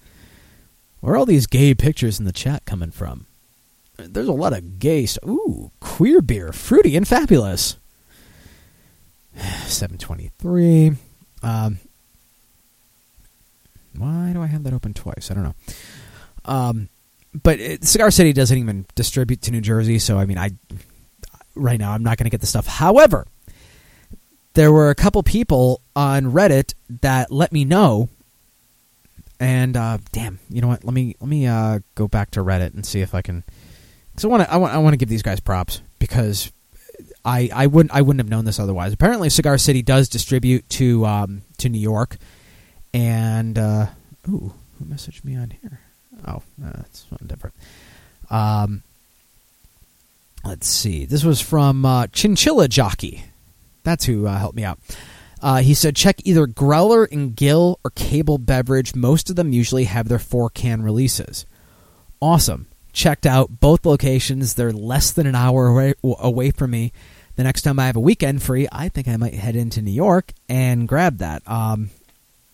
[1.02, 3.28] Where are all these gay pictures in the chat coming from?
[3.98, 5.28] There's a lot of gay stuff.
[5.28, 7.78] Ooh, queer beer, fruity and fabulous.
[9.36, 10.94] 723.
[11.44, 11.80] Um,
[13.98, 15.30] why do I have that open twice?
[15.32, 15.56] I don't know.
[16.46, 16.90] Um,
[17.44, 20.52] but it, Cigar City doesn't even distribute to New Jersey, so I mean, I
[21.56, 22.68] right now I'm not going to get the stuff.
[22.68, 23.26] However,
[24.54, 28.10] there were a couple people on Reddit that let me know,
[29.40, 30.84] and uh, damn, you know what?
[30.84, 33.44] Let me let me uh, go back to Reddit and see if I can.
[34.16, 36.50] Because I want to I want I want to give these guys props because
[37.26, 38.94] I I wouldn't I wouldn't have known this otherwise.
[38.94, 42.18] Apparently, Cigar City does distribute to um, to New York,
[42.94, 43.88] and uh,
[44.30, 45.82] ooh, who messaged me on here?
[46.26, 47.56] Oh, that's something different.
[48.30, 48.84] Um,
[50.46, 51.06] let's see.
[51.06, 53.26] This was from uh, Chinchilla Jockey.
[53.84, 54.80] That's who uh, helped me out.
[55.42, 58.96] Uh, he said, check either Growler and Gill or Cable Beverage.
[58.96, 61.46] Most of them usually have their four can releases.
[62.20, 62.68] Awesome.
[62.96, 64.54] Checked out both locations.
[64.54, 66.94] They're less than an hour away, away from me.
[67.36, 69.92] The next time I have a weekend free, I think I might head into New
[69.92, 71.46] York and grab that.
[71.46, 71.90] Um,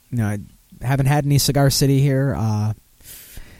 [0.10, 0.40] you know, I
[0.82, 2.74] haven't had any Cigar City here, uh,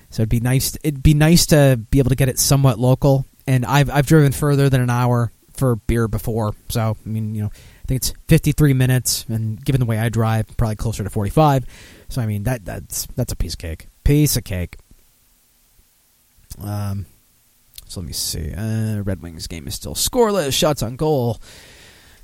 [0.10, 0.76] so it'd be nice.
[0.84, 3.28] It'd be nice to be able to get it somewhat local.
[3.46, 7.44] And I've I've driven further than an hour for beer before, so I mean, you
[7.44, 11.10] know, I think it's 53 minutes, and given the way I drive, probably closer to
[11.12, 11.66] 45.
[12.10, 13.88] So I mean, that that's that's a piece of cake.
[14.04, 14.78] Piece of cake.
[16.64, 17.06] Um,
[17.88, 18.54] so let me see.
[18.54, 20.54] Uh, Red Wings game is still scoreless.
[20.54, 21.40] Shots on goal,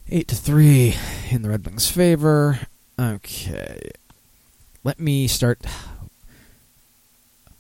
[0.10, 0.96] eight to three
[1.30, 2.60] in the Red Wings' favor.
[3.00, 3.92] Okay,
[4.84, 5.60] let me start.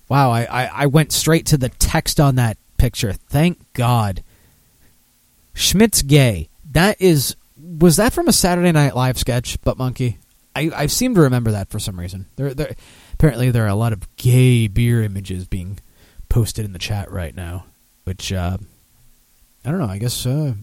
[0.09, 3.13] Wow, I, I, I went straight to the text on that picture.
[3.13, 4.23] Thank God.
[5.53, 6.49] Schmitt's gay.
[6.71, 10.17] That is was that from a Saturday Night Live sketch, Butt Monkey?
[10.55, 12.27] I, I seem to remember that for some reason.
[12.35, 12.75] There, there,
[13.13, 15.79] apparently, there are a lot of gay beer images being
[16.29, 17.65] posted in the chat right now,
[18.03, 18.57] which uh,
[19.65, 19.87] I don't know.
[19.87, 20.53] I guess uh,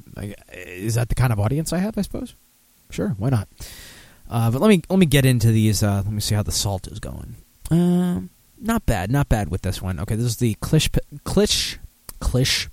[0.52, 1.98] is that the kind of audience I have?
[1.98, 2.34] I suppose.
[2.90, 3.48] Sure, why not?
[4.30, 5.82] Uh, but let me let me get into these.
[5.82, 7.36] Uh, let me see how the salt is going.
[7.70, 10.00] Um, not bad, not bad with this one.
[10.00, 11.78] Okay, this is the Klisch Klisch
[12.20, 12.68] Klisch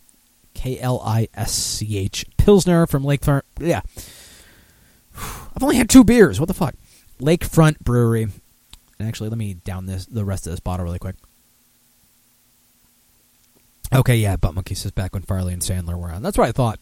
[0.54, 3.42] K L I S C H Pilsner from Lakefront.
[3.60, 3.82] Yeah,
[5.18, 6.40] I've only had two beers.
[6.40, 6.76] What the fuck?
[7.20, 8.24] Lakefront Brewery.
[9.00, 11.16] And actually, let me down this the rest of this bottle really quick.
[13.94, 16.22] Okay, yeah, Butt Monkey says back when Farley and Sandler were on.
[16.22, 16.80] That's what I thought.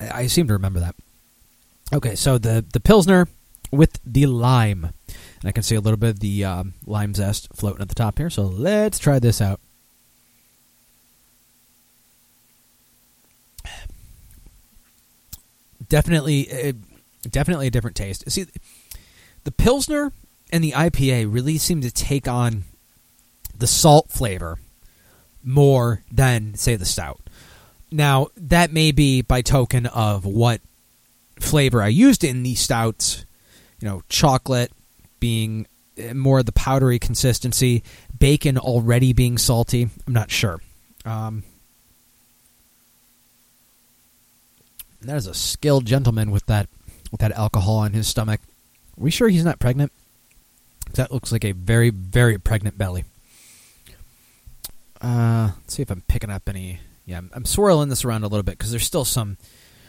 [0.00, 0.94] I, I seem to remember that.
[1.92, 3.26] Okay, so the the Pilsner
[3.70, 4.92] with the lime.
[5.40, 7.94] And I can see a little bit of the um, lime zest floating at the
[7.94, 8.28] top here.
[8.30, 9.60] So let's try this out.
[15.88, 16.72] Definitely, uh,
[17.30, 18.30] definitely a different taste.
[18.30, 18.46] See,
[19.44, 20.12] the Pilsner
[20.52, 22.64] and the IPA really seem to take on
[23.56, 24.58] the salt flavor
[25.48, 27.20] more than, say, the stout.
[27.90, 30.60] Now, that may be by token of what
[31.40, 33.24] flavor I used in these stouts.
[33.80, 34.70] You know, chocolate
[35.20, 35.66] being
[35.96, 37.82] eh, more of the powdery consistency,
[38.18, 39.88] bacon already being salty.
[40.06, 40.60] I'm not sure.
[41.06, 41.44] Um,
[45.00, 46.68] that is a skilled gentleman with that
[47.10, 48.40] with that alcohol on his stomach.
[48.98, 49.92] Are we sure he's not pregnant?
[50.94, 53.04] That looks like a very very pregnant belly.
[55.00, 56.80] Uh, let's see if I'm picking up any.
[57.06, 59.38] Yeah, I'm, I'm swirling this around a little bit because there's still some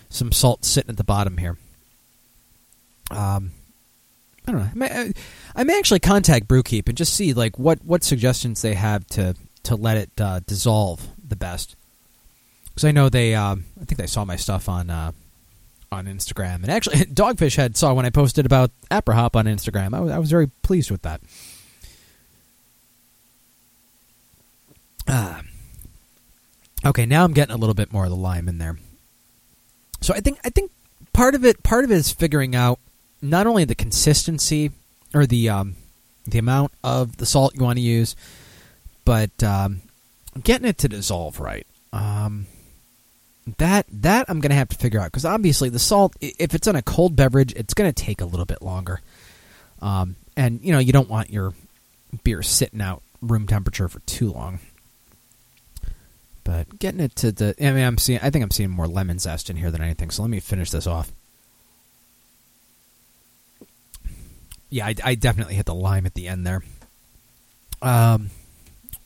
[0.09, 1.57] some salt sitting at the bottom here.
[3.11, 3.51] Um,
[4.47, 4.69] I don't know.
[4.71, 5.13] I may,
[5.55, 9.35] I may actually contact Brewkeep and just see like what, what suggestions they have to
[9.63, 11.75] to let it uh, dissolve the best.
[12.65, 15.11] Because I know they, um, I think they saw my stuff on uh,
[15.91, 19.93] on Instagram, and actually Dogfish Head saw when I posted about Aprihop on Instagram.
[19.93, 21.21] I was, I was very pleased with that.
[25.09, 25.41] Ah.
[26.85, 28.77] Okay, now I'm getting a little bit more of the lime in there.
[30.01, 30.71] So I think I think
[31.11, 32.79] part of it part of it is figuring out
[33.21, 34.71] not only the consistency
[35.13, 35.75] or the um,
[36.25, 38.15] the amount of the salt you want to use,
[39.03, 39.81] but um,
[40.41, 41.67] getting it to dissolve right.
[41.91, 42.45] Um,
[43.57, 46.75] that that I'm gonna have to figure out because obviously the salt, if it's in
[46.75, 49.01] a cold beverage, it's gonna take a little bit longer.
[49.81, 51.53] Um, and you know you don't want your
[52.23, 54.59] beer sitting out room temperature for too long.
[56.49, 59.19] But getting it to the, I mean, I'm seeing, I think I'm seeing more lemon
[59.19, 60.09] zest in here than anything.
[60.09, 61.11] So let me finish this off.
[64.71, 66.63] Yeah, I, I definitely hit the lime at the end there.
[67.83, 68.31] Um,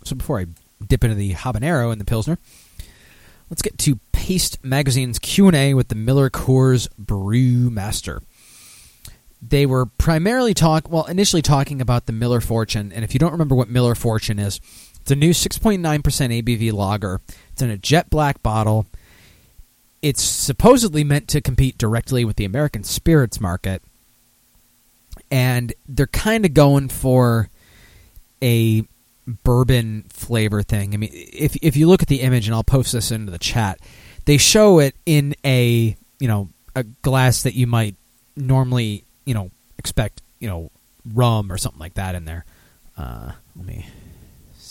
[0.05, 0.45] so before I
[0.87, 2.37] dip into the habanero and the pilsner,
[3.49, 8.21] let's get to Paste Magazine's Q and A with the Miller Coors Brew Master.
[9.41, 13.33] They were primarily talk, well, initially talking about the Miller Fortune, and if you don't
[13.33, 14.61] remember what Miller Fortune is,
[15.03, 17.19] it's a new 6.9% ABV lager.
[17.51, 18.85] It's in a jet black bottle.
[20.01, 23.81] It's supposedly meant to compete directly with the American spirits market.
[25.29, 27.49] And they're kind of going for
[28.41, 28.85] a
[29.27, 30.93] bourbon flavor thing.
[30.93, 33.37] I mean, if if you look at the image and I'll post this into the
[33.37, 33.79] chat,
[34.23, 36.47] they show it in a, you know,
[36.77, 37.95] a glass that you might
[38.37, 40.71] normally, you know, expect, you know,
[41.13, 42.45] rum or something like that in there.
[42.97, 43.85] Uh, let me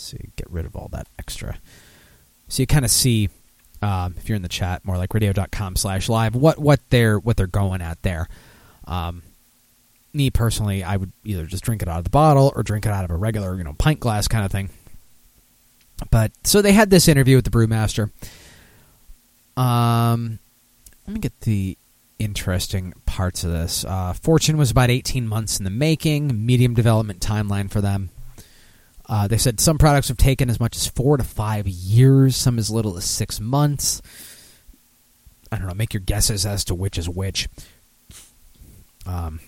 [0.03, 1.57] see, get rid of all that extra.
[2.47, 3.29] So you kind of see,
[3.81, 7.37] um, if you're in the chat, more like radio.com slash live, what, what they're, what
[7.37, 8.27] they're going at there.
[8.85, 9.23] Um,
[10.13, 12.91] me personally, I would either just drink it out of the bottle or drink it
[12.91, 14.69] out of a regular, you know, pint glass kind of thing.
[16.11, 18.11] But so they had this interview with the brewmaster.
[19.57, 20.39] Um,
[21.07, 21.77] let me get the
[22.19, 23.85] interesting parts of this.
[23.85, 28.09] Uh, Fortune was about 18 months in the making, medium development timeline for them.
[29.07, 32.57] Uh, they said some products have taken as much as four to five years, some
[32.57, 34.01] as little as six months.
[35.51, 35.73] I don't know.
[35.73, 37.47] Make your guesses as to which is which.
[39.05, 39.39] Um,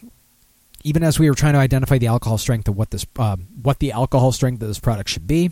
[0.84, 3.80] even as we were trying to identify the alcohol strength of what this, uh, what
[3.80, 5.52] the alcohol strength of this product should be,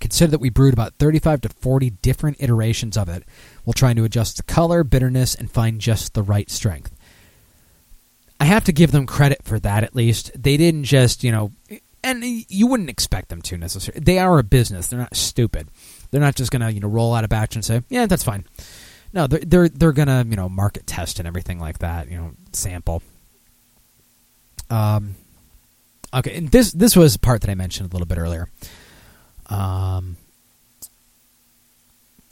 [0.00, 3.22] consider that we brewed about 35 to 40 different iterations of it
[3.64, 6.92] while trying to adjust the color, bitterness, and find just the right strength.
[8.40, 10.32] I have to give them credit for that at least.
[10.34, 11.52] They didn't just, you know,
[12.04, 14.02] and you wouldn't expect them to necessarily.
[14.02, 14.88] They are a business.
[14.88, 15.68] They're not stupid.
[16.10, 18.44] They're not just gonna you know roll out a batch and say yeah that's fine.
[19.12, 22.10] No, they're they're they're gonna you know market test and everything like that.
[22.10, 23.02] You know sample.
[24.70, 25.16] Um,
[26.14, 28.48] okay, and this this was part that I mentioned a little bit earlier.
[29.46, 30.16] Um,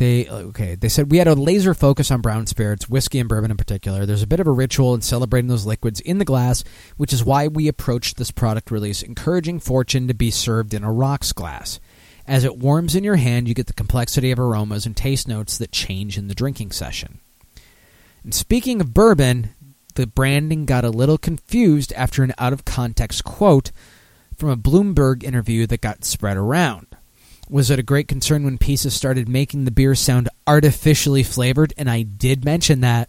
[0.01, 0.77] they okay.
[0.77, 4.07] They said we had a laser focus on brown spirits, whiskey and bourbon in particular.
[4.07, 6.65] There's a bit of a ritual in celebrating those liquids in the glass,
[6.97, 10.91] which is why we approached this product release, encouraging Fortune to be served in a
[10.91, 11.79] rocks glass.
[12.27, 15.59] As it warms in your hand, you get the complexity of aromas and taste notes
[15.59, 17.21] that change in the drinking session.
[18.25, 19.51] And speaking of bourbon,
[19.97, 23.71] the branding got a little confused after an out of context quote
[24.39, 26.87] from a Bloomberg interview that got spread around.
[27.51, 31.75] Was it a great concern when pieces started making the beer sound artificially flavored?
[31.77, 33.09] And I did mention that.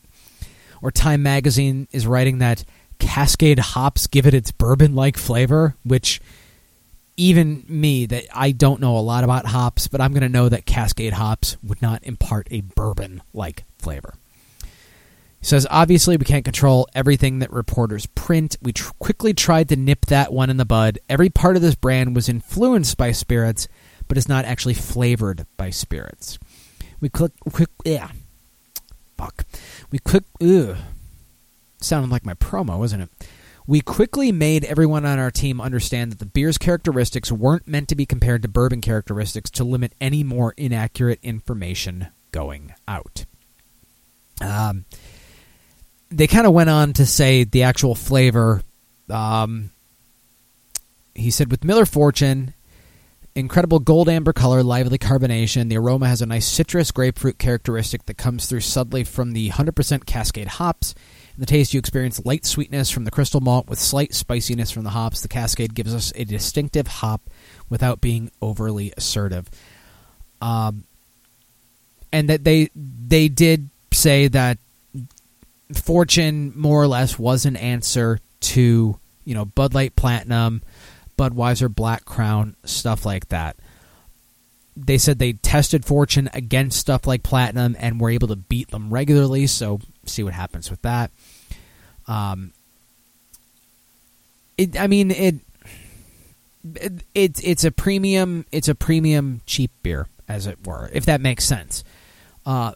[0.81, 2.65] Or Time Magazine is writing that
[2.97, 6.19] Cascade hops give it its bourbon like flavor, which
[7.17, 10.49] even me, that I don't know a lot about hops, but I'm going to know
[10.49, 14.15] that Cascade hops would not impart a bourbon like flavor.
[14.63, 18.57] He says, obviously, we can't control everything that reporters print.
[18.59, 20.97] We tr- quickly tried to nip that one in the bud.
[21.09, 23.67] Every part of this brand was influenced by spirits,
[24.11, 26.37] but is not actually flavored by spirits.
[26.99, 28.09] We click, quick, yeah.
[29.17, 29.45] Fuck.
[29.89, 30.75] We quick, ugh.
[31.79, 33.09] Sounded like my promo, wasn't it?
[33.65, 37.95] We quickly made everyone on our team understand that the beer's characteristics weren't meant to
[37.95, 43.23] be compared to bourbon characteristics to limit any more inaccurate information going out.
[44.41, 44.83] Um,
[46.09, 48.61] they kind of went on to say the actual flavor.
[49.09, 49.69] Um,
[51.15, 52.53] he said with Miller Fortune,
[53.35, 55.69] incredible gold amber color, lively carbonation.
[55.69, 60.05] The aroma has a nice citrus grapefruit characteristic that comes through subtly from the 100%
[60.05, 60.93] Cascade hops.
[61.35, 64.83] In the taste, you experience light sweetness from the crystal malt with slight spiciness from
[64.83, 65.21] the hops.
[65.21, 67.29] The Cascade gives us a distinctive hop
[67.69, 69.49] without being overly assertive.
[70.41, 70.83] Um,
[72.11, 74.57] and that they they did say that
[75.73, 80.61] Fortune more or less was an answer to you know Bud Light Platinum,
[81.21, 83.55] Budweiser Black Crown, stuff like that.
[84.75, 88.89] They said they tested Fortune against stuff like Platinum and were able to beat them
[88.89, 89.45] regularly.
[89.45, 91.11] So see what happens with that.
[92.07, 92.53] Um,
[94.57, 95.35] it, I mean it,
[96.75, 96.93] it.
[97.13, 98.45] It's it's a premium.
[98.51, 101.83] It's a premium cheap beer, as it were, if that makes sense.
[102.43, 102.71] Uh,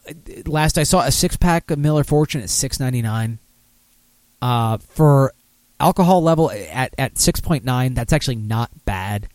[0.46, 3.40] last I saw a six pack of Miller Fortune at six ninety nine.
[4.40, 5.32] Uh, for
[5.78, 9.28] alcohol level at at six point nine, that's actually not bad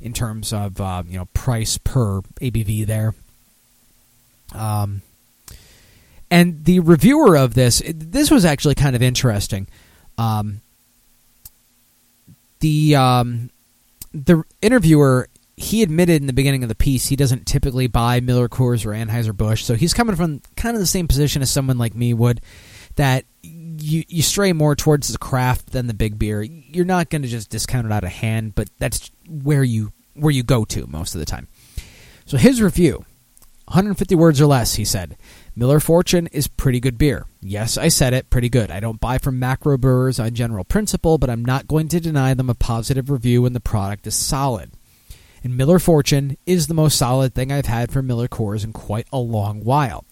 [0.00, 3.14] in terms of uh, you know price per ABV there.
[4.54, 5.02] Um,
[6.30, 9.66] and the reviewer of this, this was actually kind of interesting.
[10.16, 10.60] Um,
[12.60, 13.50] the um,
[14.12, 18.48] the interviewer he admitted in the beginning of the piece he doesn't typically buy Miller
[18.48, 21.78] Coors or Anheuser Busch, so he's coming from kind of the same position as someone
[21.78, 22.40] like me would.
[22.96, 23.24] That
[23.88, 26.42] you you stray more towards the craft than the big beer.
[26.42, 30.32] You're not going to just discount it out of hand, but that's where you where
[30.32, 31.48] you go to most of the time.
[32.24, 33.04] So his review,
[33.66, 35.16] 150 words or less, he said.
[35.56, 37.26] Miller Fortune is pretty good beer.
[37.40, 38.70] Yes, I said it, pretty good.
[38.70, 42.34] I don't buy from macro brewers on general principle, but I'm not going to deny
[42.34, 44.72] them a positive review when the product is solid.
[45.42, 49.06] And Miller Fortune is the most solid thing I've had from Miller Coors in quite
[49.12, 50.04] a long while.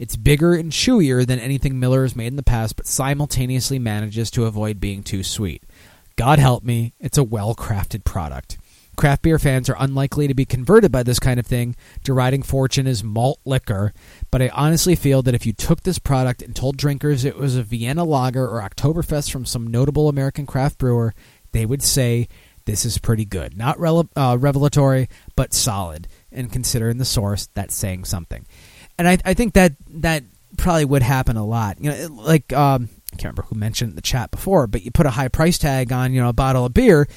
[0.00, 4.30] It's bigger and chewier than anything Miller has made in the past, but simultaneously manages
[4.30, 5.62] to avoid being too sweet.
[6.16, 8.56] God help me, it's a well crafted product.
[8.96, 12.86] Craft beer fans are unlikely to be converted by this kind of thing, deriding Fortune
[12.86, 13.92] as malt liquor,
[14.30, 17.56] but I honestly feel that if you took this product and told drinkers it was
[17.56, 21.12] a Vienna lager or Oktoberfest from some notable American craft brewer,
[21.52, 22.26] they would say
[22.64, 23.54] this is pretty good.
[23.54, 26.08] Not rele- uh, revelatory, but solid.
[26.32, 28.46] And considering the source, that's saying something.
[29.00, 30.24] And I, I think that that
[30.58, 31.80] probably would happen a lot.
[31.80, 34.90] You know, like um, I can't remember who mentioned in the chat before, but you
[34.90, 37.08] put a high price tag on you know a bottle of beer,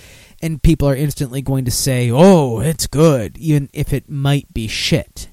[0.42, 4.70] and people are instantly going to say, "Oh, it's good," even if it might be
[4.70, 5.28] shit.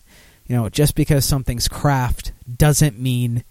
[0.49, 3.45] You know, just because something's craft doesn't mean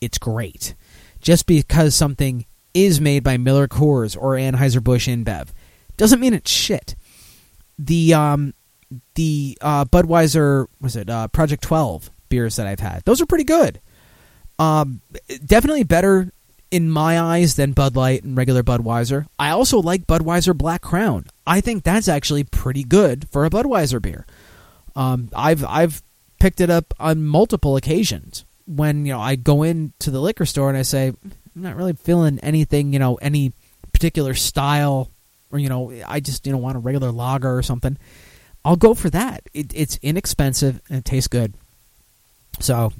[0.00, 0.76] it's great.
[1.20, 5.48] Just because something is made by Miller Coors or Anheuser Busch InBev
[5.96, 6.94] doesn't mean it's shit.
[7.80, 8.54] The um
[9.16, 13.44] the uh, Budweiser was it uh, Project Twelve beers that I've had those are pretty
[13.44, 13.80] good.
[14.58, 15.00] Um,
[15.44, 16.32] definitely better
[16.70, 19.26] in my eyes than Bud Light and regular Budweiser.
[19.38, 21.26] I also like Budweiser Black Crown.
[21.46, 24.26] I think that's actually pretty good for a Budweiser beer.
[24.96, 26.02] Um, I've I've
[26.40, 30.68] picked it up on multiple occasions when you know I go into the liquor store
[30.68, 33.52] and I say I'm not really feeling anything you know any
[33.92, 35.10] particular style
[35.52, 37.96] or you know I just you know want a regular lager or something,
[38.64, 39.42] I'll go for that.
[39.52, 41.54] It, it's inexpensive and it tastes good.
[42.60, 42.92] So,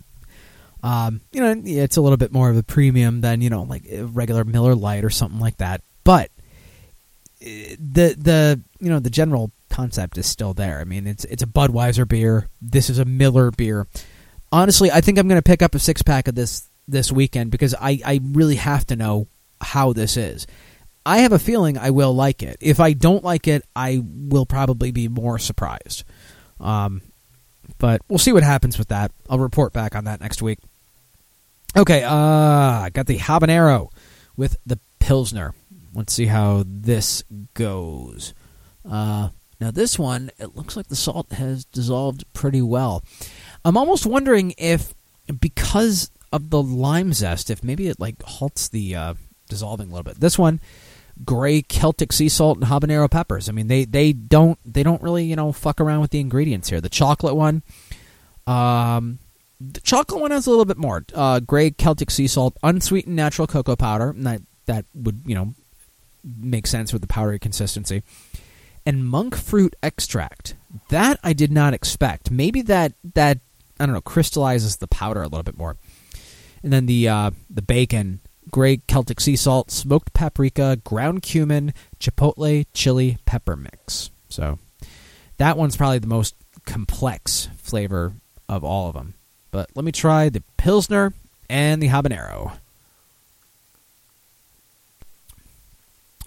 [0.83, 3.85] um, you know, it's a little bit more of a premium than you know like
[3.91, 5.83] regular Miller Lite or something like that.
[6.05, 6.31] But
[7.41, 10.81] eh, the the you know the general concept is still there.
[10.81, 12.49] I mean, it's it's a Budweiser beer.
[12.61, 13.87] This is a Miller beer.
[14.53, 17.51] Honestly, I think I'm going to pick up a six pack of this this weekend
[17.51, 19.29] because I I really have to know
[19.61, 20.47] how this is.
[21.07, 22.57] I have a feeling I will like it.
[22.61, 26.05] If I don't like it, I will probably be more surprised.
[26.61, 27.03] Um,
[27.79, 29.13] but we'll see what happens with that.
[29.29, 30.59] I'll report back on that next week.
[31.77, 33.91] Okay, uh, I got the habanero
[34.37, 35.55] with the pilsner.
[35.93, 37.25] Let's see how this
[37.55, 38.35] goes.
[38.89, 39.31] Uh,
[39.61, 43.03] now this one, it looks like the salt has dissolved pretty well.
[43.65, 44.95] I'm almost wondering if,
[45.41, 49.15] because of the lime zest, if maybe it like halts the uh,
[49.49, 50.21] dissolving a little bit.
[50.21, 50.61] This one,
[51.23, 53.49] gray Celtic sea salt and habanero peppers.
[53.49, 56.69] I mean, they they don't they don't really you know fuck around with the ingredients
[56.69, 56.81] here.
[56.81, 57.63] The chocolate one,
[58.47, 59.19] um,
[59.61, 61.05] the chocolate one has a little bit more.
[61.15, 64.11] Uh, gray Celtic sea salt, unsweetened natural cocoa powder.
[64.11, 65.55] And that that would you know
[66.25, 68.03] make sense with the powdery consistency.
[68.87, 70.57] And monk fruit extract.
[70.91, 72.31] That I did not expect.
[72.31, 73.39] Maybe that that
[73.79, 75.77] I don't know crystallizes the powder a little bit more.
[76.63, 78.21] And then the uh, the bacon,
[78.51, 84.11] gray Celtic sea salt, smoked paprika, ground cumin, chipotle, chili, pepper mix.
[84.29, 84.59] So
[85.39, 86.35] that one's probably the most
[86.67, 88.15] complex flavor
[88.49, 89.15] of all of them.
[89.51, 91.13] But let me try the pilsner
[91.49, 92.59] and the habanero.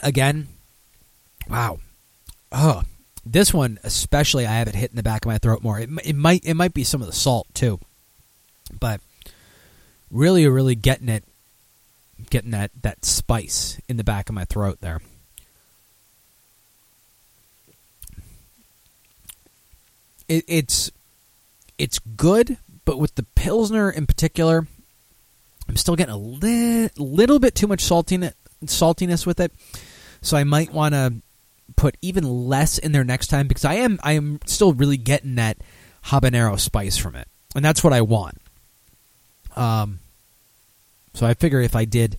[0.02, 0.48] Again,
[1.50, 1.80] wow.
[2.52, 2.84] Oh,
[3.26, 5.80] this one especially, I have it hit in the back of my throat more.
[5.80, 7.80] It, it might it might be some of the salt too,
[8.80, 9.02] but
[10.12, 11.24] really, really getting it,
[12.30, 15.02] getting that that spice in the back of my throat there.
[20.28, 20.92] It, it's
[21.78, 24.68] it's good, but with the pilsner in particular,
[25.68, 28.34] I'm still getting a li- little bit too much saltiness
[28.66, 29.52] saltiness with it.
[30.22, 31.14] So I might want to
[31.76, 35.36] put even less in there next time because I am I am still really getting
[35.36, 35.58] that
[36.06, 38.38] habanero spice from it, and that's what I want.
[39.56, 40.00] Um,
[41.18, 42.16] so I figure if I did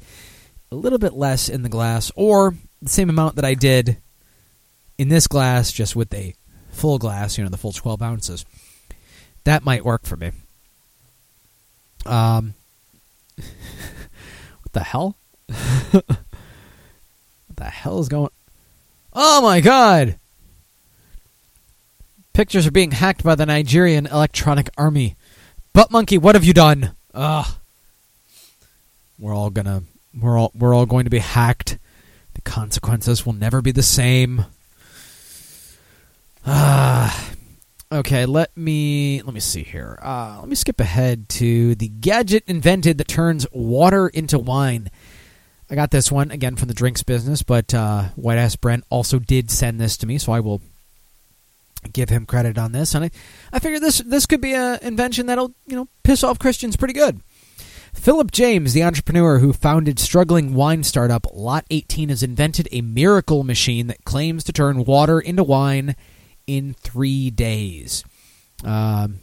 [0.72, 3.98] a little bit less in the glass, or the same amount that I did
[4.98, 6.34] in this glass, just with a
[6.72, 8.44] full glass, you know, the full twelve ounces,
[9.44, 10.32] that might work for me.
[12.06, 12.54] Um,
[13.36, 15.16] what the hell?
[15.92, 16.04] what
[17.54, 18.30] the hell is going?
[19.12, 20.18] Oh my god!
[22.32, 25.14] Pictures are being hacked by the Nigerian Electronic Army.
[25.72, 26.96] Butt monkey, what have you done?
[27.14, 27.57] Ugh.
[29.18, 29.82] We're all gonna
[30.18, 31.78] we're all we're all going to be hacked.
[32.34, 34.46] The consequences will never be the same.
[36.46, 37.32] Ah.
[37.90, 39.98] Okay, let me let me see here.
[40.02, 44.90] Uh, let me skip ahead to the gadget invented that turns water into wine.
[45.70, 49.18] I got this one again from the drinks business, but uh, White Ass Brent also
[49.18, 50.60] did send this to me, so I will
[51.90, 52.94] give him credit on this.
[52.94, 53.10] And I,
[53.54, 56.94] I figure this this could be an invention that'll you know piss off Christians pretty
[56.94, 57.22] good.
[57.98, 63.42] Philip James, the entrepreneur who founded struggling wine startup Lot 18, has invented a miracle
[63.42, 65.96] machine that claims to turn water into wine
[66.46, 68.04] in three days.
[68.64, 69.18] Um,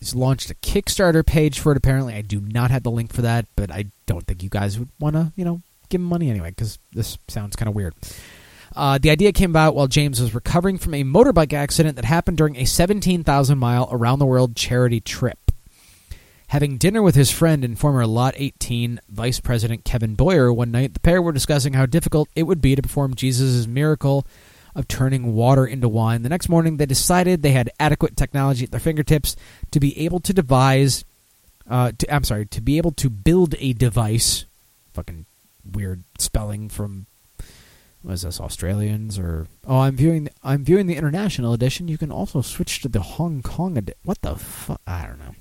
[0.00, 1.78] he's launched a Kickstarter page for it.
[1.78, 4.76] Apparently, I do not have the link for that, but I don't think you guys
[4.76, 7.94] would want to, you know, give him money anyway because this sounds kind of weird.
[8.74, 12.38] Uh, the idea came about while James was recovering from a motorbike accident that happened
[12.38, 15.38] during a 17,000 mile around the world charity trip.
[16.54, 20.94] Having dinner with his friend and former Lot 18 Vice President Kevin Boyer one night,
[20.94, 24.24] the pair were discussing how difficult it would be to perform Jesus' miracle
[24.72, 26.22] of turning water into wine.
[26.22, 29.34] The next morning, they decided they had adequate technology at their fingertips
[29.72, 31.04] to be able to devise.
[31.68, 34.44] Uh, to, I'm sorry, to be able to build a device.
[34.92, 35.26] Fucking
[35.68, 37.06] weird spelling from.
[38.04, 39.48] Was this Australians or?
[39.66, 40.24] Oh, I'm viewing.
[40.24, 41.88] The, I'm viewing the international edition.
[41.88, 43.98] You can also switch to the Hong Kong edition.
[44.04, 44.80] What the fuck?
[44.86, 45.34] I don't know.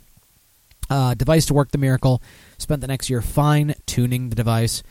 [0.89, 2.21] Uh, device to work the miracle.
[2.57, 4.83] Spent the next year fine tuning the device.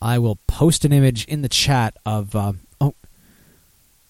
[0.00, 2.34] I will post an image in the chat of.
[2.34, 2.94] Uh, oh,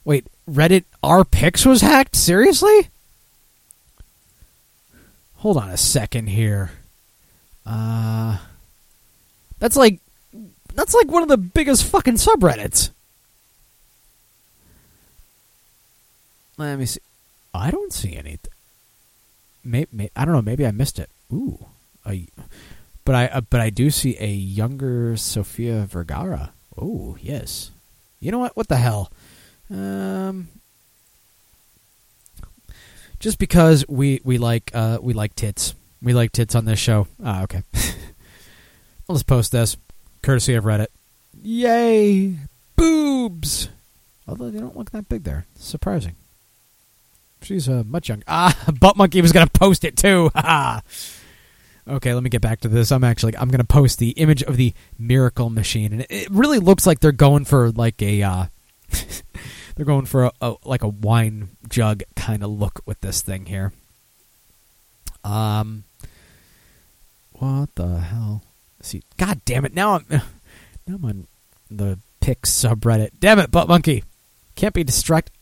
[0.04, 2.16] wait, Reddit our pics was hacked.
[2.16, 2.88] Seriously?
[5.36, 6.72] Hold on a second here.
[7.64, 8.38] Uh,
[9.58, 10.00] that's like
[10.74, 12.90] that's like one of the biggest fucking subreddits.
[16.56, 17.00] Let me see.
[17.54, 18.52] I don't see anything.
[19.68, 20.42] Maybe, I don't know.
[20.42, 21.10] Maybe I missed it.
[21.32, 21.66] Ooh,
[23.04, 26.52] but I uh, but I do see a younger Sofia Vergara.
[26.76, 27.70] Oh yes.
[28.20, 28.56] You know what?
[28.56, 29.12] What the hell?
[29.70, 30.48] Um,
[33.20, 35.74] just because we we like uh we like tits.
[36.00, 37.08] We like tits on this show.
[37.22, 37.62] Ah, okay.
[39.08, 39.76] I'll just post this,
[40.22, 40.88] courtesy of Reddit.
[41.42, 42.36] Yay,
[42.76, 43.68] boobs!
[44.26, 45.46] Although they don't look that big there.
[45.56, 46.14] Surprising.
[47.42, 48.24] She's uh, much younger.
[48.26, 50.30] Ah, Butt Monkey was going to post it too.
[51.88, 52.92] Okay, let me get back to this.
[52.92, 56.58] I'm actually I'm going to post the image of the Miracle Machine, and it, really
[56.58, 58.44] looks like they're going for like a uh,
[59.74, 63.46] they're going for a, a like a wine jug kind of look with this thing
[63.46, 63.72] here.
[65.24, 65.84] Um,
[67.32, 68.42] what the hell?
[68.82, 69.72] see, God damn it!
[69.72, 71.26] Now I'm now I'm on
[71.70, 73.12] the Pix subreddit.
[73.18, 74.04] Damn it, Butt Monkey!
[74.56, 75.32] Can't be distracted.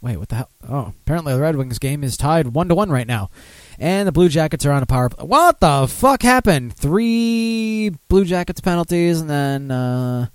[0.00, 0.50] Wait, what the hell?
[0.68, 3.30] Oh, apparently the Red Wings game is tied one to one right now,
[3.78, 5.08] and the Blue Jackets are on a power.
[5.08, 5.26] Play.
[5.26, 6.76] What the fuck happened?
[6.76, 10.26] Three Blue Jackets penalties, and then uh,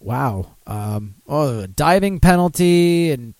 [0.00, 3.34] wow, um, oh, a diving penalty, and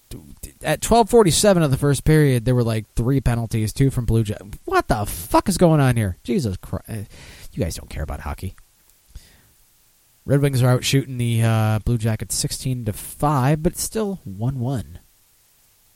[0.62, 4.04] at twelve forty seven of the first period, there were like three penalties, two from
[4.04, 4.58] Blue Jackets.
[4.66, 6.18] What the fuck is going on here?
[6.22, 7.10] Jesus Christ!
[7.52, 8.54] You guys don't care about hockey.
[10.24, 14.20] Red Wings are out shooting the uh, Blue Jackets sixteen to five, but it's still
[14.22, 14.99] one one.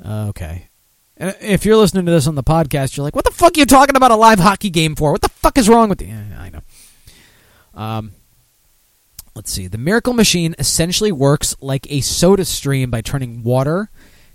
[0.04, 0.68] Okay.
[1.16, 3.60] And if you're listening to this on the podcast, you're like, "What the fuck are
[3.60, 5.12] you talking about a live hockey game for?
[5.12, 6.60] What the fuck is wrong with you?" Yeah, I know.
[7.74, 8.12] Um,
[9.34, 9.68] let's see.
[9.68, 13.90] The Miracle Machine essentially works like a SodaStream by turning water,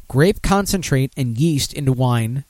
[0.07, 2.45] grape concentrate, and yeast into wine.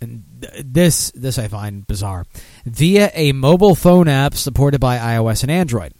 [0.00, 0.24] And
[0.64, 2.26] this, this I find bizarre,
[2.66, 5.92] via a mobile phone app supported by iOS and Android.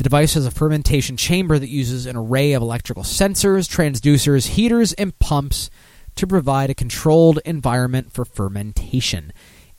[0.00, 4.94] The device has a fermentation chamber that uses an array of electrical sensors, transducers, heaters,
[4.94, 5.68] and pumps
[6.14, 9.30] to provide a controlled environment for fermentation.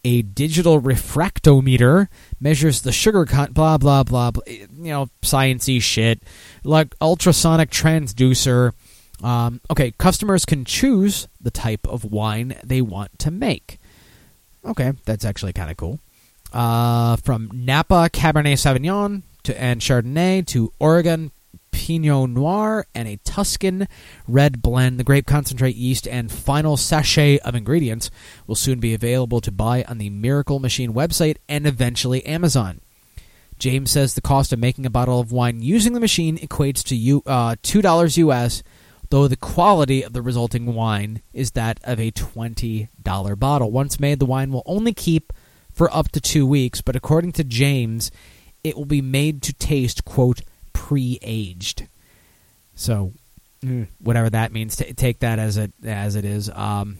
[0.03, 2.07] A digital refractometer
[2.39, 6.21] measures the sugar content, blah, blah, blah, blah, you know, sciencey shit,
[6.63, 8.73] like ultrasonic transducer.
[9.23, 13.79] Um, okay, customers can choose the type of wine they want to make.
[14.63, 15.99] Okay, that's actually kind of cool.
[16.53, 21.31] Uh, from Napa Cabernet Sauvignon to and Chardonnay to Oregon
[21.71, 23.87] Pinot Noir and a Tuscan
[24.27, 24.99] red blend.
[24.99, 28.11] The grape concentrate, yeast, and final sachet of ingredients
[28.45, 32.81] will soon be available to buy on the Miracle Machine website and eventually Amazon.
[33.57, 36.95] James says the cost of making a bottle of wine using the machine equates to
[36.95, 38.63] U, uh, $2 US,
[39.09, 43.71] though the quality of the resulting wine is that of a $20 bottle.
[43.71, 45.31] Once made, the wine will only keep
[45.71, 48.09] for up to two weeks, but according to James,
[48.63, 50.41] it will be made to taste, quote,
[50.73, 51.87] pre aged.
[52.75, 53.13] So,
[53.63, 56.49] mm, whatever that means, t- take that as it as it is.
[56.49, 56.97] Um,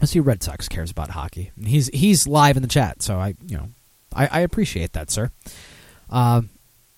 [0.00, 1.52] let's see, Red Sox cares about hockey.
[1.62, 3.68] He's he's live in the chat, so I you know
[4.14, 5.30] I, I appreciate that, sir.
[6.10, 6.50] Um,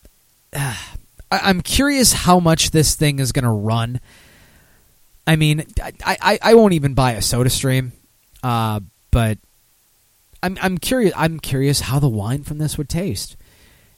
[0.53, 0.77] I,
[1.31, 4.01] I'm curious how much this thing is going to run.
[5.27, 7.91] I mean, I, I, I won't even buy a SodaStream,
[8.45, 8.79] uh,
[9.11, 9.39] but
[10.43, 11.13] I'm I'm curious.
[11.17, 13.37] I'm curious how the wine from this would taste,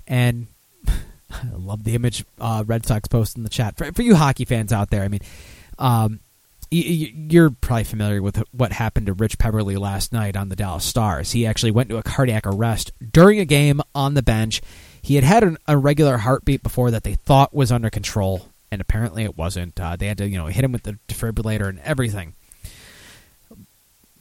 [0.06, 0.47] and
[0.86, 4.44] I love the image uh, Red Sox post in the chat for, for you hockey
[4.44, 5.02] fans out there.
[5.02, 5.20] I mean,
[5.78, 6.20] um,
[6.70, 11.32] you're probably familiar with what happened to Rich Peverley last night on the Dallas Stars.
[11.32, 14.60] He actually went to a cardiac arrest during a game on the bench.
[15.01, 19.24] He had had an irregular heartbeat before that they thought was under control, and apparently
[19.24, 19.81] it wasn't.
[19.81, 22.35] Uh, they had to, you know, hit him with the defibrillator and everything.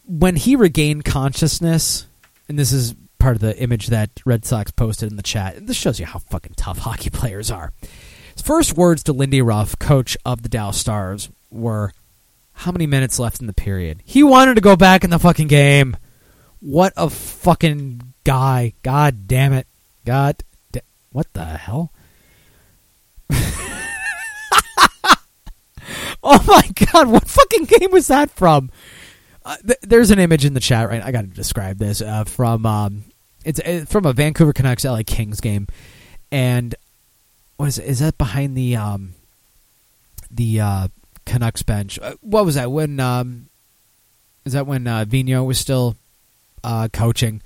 [0.08, 2.08] When he regained consciousness,
[2.48, 5.68] and this is part of the image that Red Sox posted in the chat.
[5.68, 7.74] This shows you how fucking tough hockey players are.
[8.34, 11.92] His first words to Lindy Ruff, coach of the Dallas Stars, were,
[12.54, 15.48] "How many minutes left in the period?" He wanted to go back in the fucking
[15.48, 15.98] game.
[16.60, 18.74] What a fucking guy!
[18.84, 19.68] God damn it!
[20.06, 20.82] God, da-
[21.12, 21.92] what the hell?
[26.24, 27.10] oh my god!
[27.10, 28.72] What fucking game was that from?
[29.48, 31.02] Uh, th- there's an image in the chat right.
[31.02, 33.06] I got to describe this uh, from um,
[33.46, 35.68] it's uh, from a Vancouver Canucks LA Kings game,
[36.34, 36.76] and
[37.56, 37.86] what is it?
[37.86, 39.14] Is that behind the um,
[40.30, 40.88] the uh,
[41.26, 41.98] Canucks bench?
[41.98, 43.00] Uh, what was that when?
[43.00, 43.48] Um,
[44.44, 45.96] is that when uh, Vigneault was still
[46.66, 47.42] uh, coaching?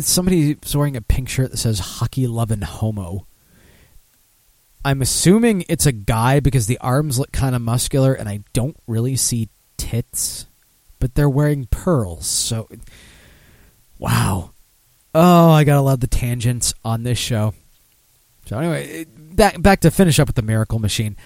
[0.00, 3.24] Somebody's wearing a pink shirt that says "Hockey Lovin' Homo."
[4.84, 8.76] I'm assuming it's a guy because the arms look kind of muscular, and I don't
[8.88, 10.46] really see tits
[10.98, 12.26] but they're wearing pearls.
[12.26, 12.68] So,
[13.98, 14.52] wow.
[15.14, 17.54] Oh, I gotta love the tangents on this show.
[18.46, 21.16] So anyway, back back to finish up with the Miracle Machine.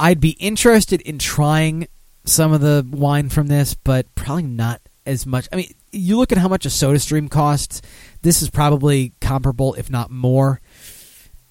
[0.00, 1.86] I'd be interested in trying
[2.24, 5.48] some of the wine from this, but probably not as much.
[5.52, 7.82] I mean, you look at how much a SodaStream costs.
[8.22, 10.60] This is probably comparable, if not more.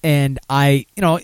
[0.02, 1.20] And I, you know,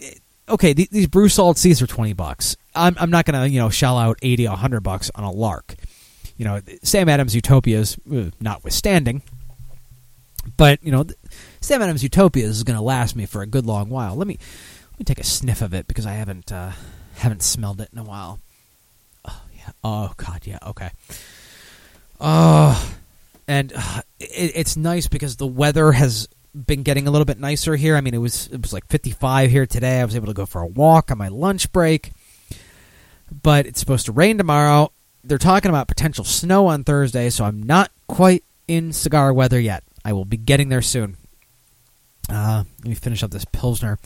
[0.48, 2.56] okay, these Brewsalt seeds are twenty bucks.
[2.74, 5.74] I'm, I'm not going to you know shell out 80 100 bucks on a lark
[6.36, 9.20] you know sam adams utopias uh, notwithstanding
[10.56, 11.04] but you know
[11.60, 14.38] sam adams utopias is going to last me for a good long while let me
[14.92, 16.72] Let me take a sniff of it because I haven't uh,
[17.16, 18.40] haven't smelled it in a while.
[19.24, 19.70] Oh yeah.
[19.84, 20.58] Oh god, yeah.
[20.66, 20.90] Okay.
[22.20, 22.96] Oh,
[23.46, 26.28] and uh, it, it's nice because the weather has
[26.66, 27.96] been getting a little bit nicer here.
[27.96, 30.00] I mean, it was it was like 55 here today.
[30.00, 32.12] I was able to go for a walk on my lunch break.
[33.30, 34.92] But it's supposed to rain tomorrow.
[35.22, 39.84] They're talking about potential snow on Thursday, so I'm not quite in cigar weather yet.
[40.04, 41.16] I will be getting there soon.
[42.30, 43.98] Uh, let me finish up this pilsner,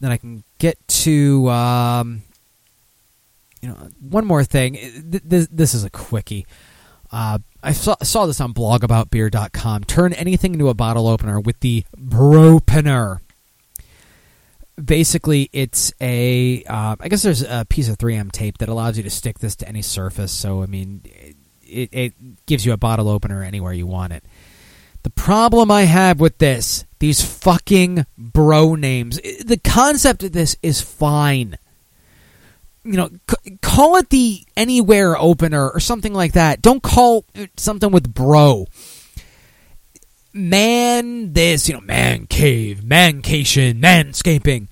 [0.00, 2.22] then I can get to um,
[3.62, 4.78] you know one more thing.
[5.04, 6.46] This, this is a quickie.
[7.12, 9.84] Uh, I saw, saw this on blogaboutbeer.com.
[9.84, 13.20] Turn anything into a bottle opener with the Bropener.
[14.82, 16.62] Basically, it's a.
[16.64, 19.56] Uh, I guess there's a piece of 3M tape that allows you to stick this
[19.56, 20.30] to any surface.
[20.30, 21.02] So, I mean,
[21.62, 24.24] it, it gives you a bottle opener anywhere you want it.
[25.02, 30.80] The problem I have with this, these fucking bro names, the concept of this is
[30.80, 31.58] fine
[32.84, 36.62] you know, c- call it the anywhere opener or something like that.
[36.62, 37.24] Don't call
[37.56, 38.66] something with bro.
[40.32, 44.68] Man, this, you know, man cave, mancation, manscaping,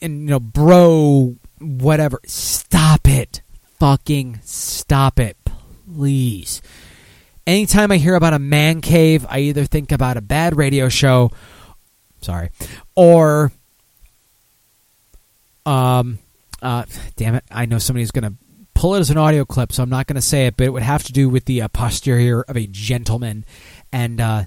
[0.00, 2.20] and, you know, bro, whatever.
[2.26, 3.42] Stop it.
[3.78, 5.36] Fucking stop it.
[5.94, 6.62] Please.
[7.46, 11.30] Anytime I hear about a man cave, I either think about a bad radio show,
[12.22, 12.48] sorry,
[12.94, 13.52] or,
[15.66, 16.18] um,
[16.64, 16.84] uh,
[17.16, 18.34] damn it, I know somebody's going to
[18.74, 20.70] pull it as an audio clip, so I'm not going to say it, but it
[20.70, 23.44] would have to do with the uh, posterior of a gentleman
[23.92, 24.44] and uh,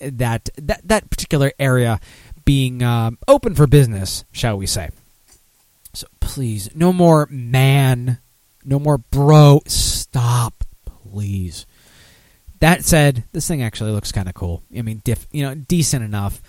[0.00, 2.00] that, that that particular area
[2.44, 4.88] being uh, open for business, shall we say.
[5.92, 8.18] So please, no more man,
[8.64, 9.60] no more bro.
[9.66, 11.66] Stop, please.
[12.60, 14.62] That said, this thing actually looks kind of cool.
[14.76, 16.40] I mean, diff, you know, decent enough.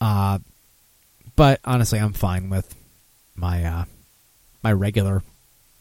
[0.00, 0.38] Uh,
[1.36, 2.74] but honestly, I'm fine with
[3.36, 3.84] my uh,
[4.62, 5.22] my regular,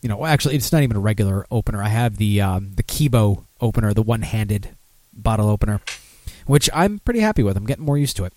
[0.01, 1.81] you know, actually it's not even a regular opener.
[1.81, 4.69] I have the um, the Kibo opener, the one handed
[5.13, 5.81] bottle opener,
[6.45, 7.57] which I'm pretty happy with.
[7.57, 8.33] I'm getting more used to it,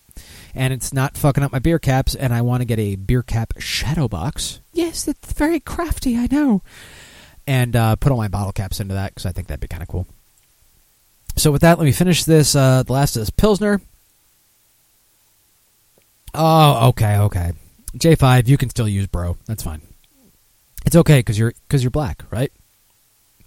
[0.55, 2.15] and it's not fucking up my beer caps.
[2.15, 4.61] And I want to get a beer cap shadow box.
[4.73, 6.17] Yes, it's very crafty.
[6.17, 6.63] I know,
[7.47, 9.83] and uh, put all my bottle caps into that because I think that'd be kind
[9.83, 10.07] of cool.
[11.37, 12.55] So with that, let me finish this.
[12.55, 13.81] Uh, the last is Pilsner.
[16.35, 17.53] Oh, okay, okay.
[17.97, 19.37] J5, you can still use bro.
[19.47, 19.83] That's fine.
[20.85, 22.53] It's okay because you're because you're black, right?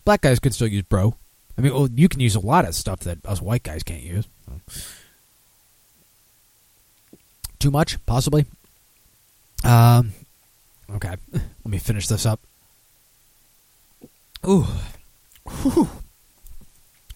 [0.03, 1.15] Black guys can still use bro.
[1.57, 4.03] I mean, well, you can use a lot of stuff that us white guys can't
[4.03, 4.27] use.
[7.59, 8.45] Too much, possibly.
[9.63, 10.11] Um,
[10.93, 11.15] okay.
[11.31, 12.39] Let me finish this up.
[14.47, 14.67] Ooh,
[15.63, 15.89] Whew.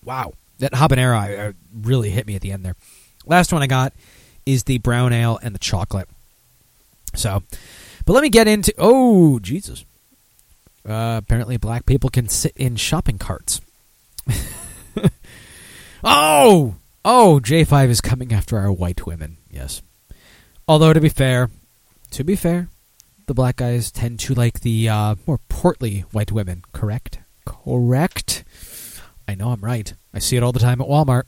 [0.04, 0.34] wow!
[0.58, 2.76] That habanero I, I really hit me at the end there.
[3.26, 3.94] Last one I got
[4.46, 6.10] is the brown ale and the chocolate.
[7.14, 7.44] So,
[8.06, 8.74] but let me get into.
[8.80, 9.86] Oh, Jesus!
[10.88, 13.62] Uh, apparently, black people can sit in shopping carts.
[16.04, 19.38] oh, oh, J5 is coming after our white women.
[19.50, 19.82] Yes.
[20.68, 21.50] Although to be fair,
[22.12, 22.70] to be fair,
[23.26, 26.64] the black guys tend to like the uh, more portly white women.
[26.74, 27.20] Correct.
[27.46, 28.44] Correct.
[29.28, 29.94] I know I'm right.
[30.14, 31.24] I see it all the time at Walmart.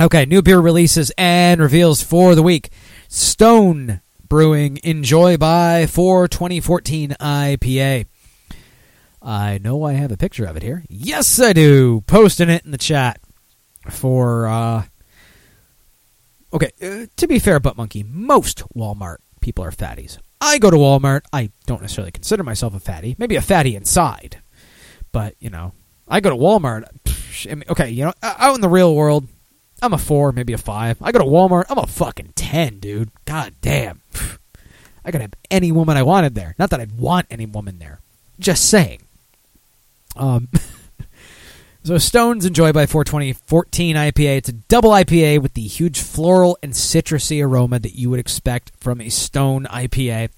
[0.00, 2.70] Okay, new beer releases and reveals for the week.
[3.08, 8.06] Stone Brewing Enjoy by for 2014 IPA.
[9.24, 10.84] I know I have a picture of it here.
[10.88, 12.02] Yes, I do.
[12.06, 13.18] Posting it in the chat
[13.90, 14.46] for.
[14.46, 14.84] Uh,
[16.52, 20.18] okay, uh, to be fair, Butt Monkey, most Walmart people are fatties.
[20.42, 21.22] I go to Walmart.
[21.32, 23.16] I don't necessarily consider myself a fatty.
[23.18, 24.42] Maybe a fatty inside,
[25.10, 25.72] but you know,
[26.06, 26.84] I go to Walmart.
[27.04, 29.26] Psh, I mean, okay, you know, out in the real world,
[29.80, 30.98] I'm a four, maybe a five.
[31.00, 31.64] I go to Walmart.
[31.70, 33.10] I'm a fucking ten, dude.
[33.24, 34.02] God damn.
[35.02, 36.54] I could have any woman I wanted there.
[36.58, 38.00] Not that I'd want any woman there.
[38.38, 39.00] Just saying.
[40.16, 40.48] Um,
[41.84, 44.36] so Stone's Enjoy by 42014 IPA.
[44.36, 48.72] It's a double IPA with the huge floral and citrusy aroma that you would expect
[48.78, 50.30] from a Stone IPA.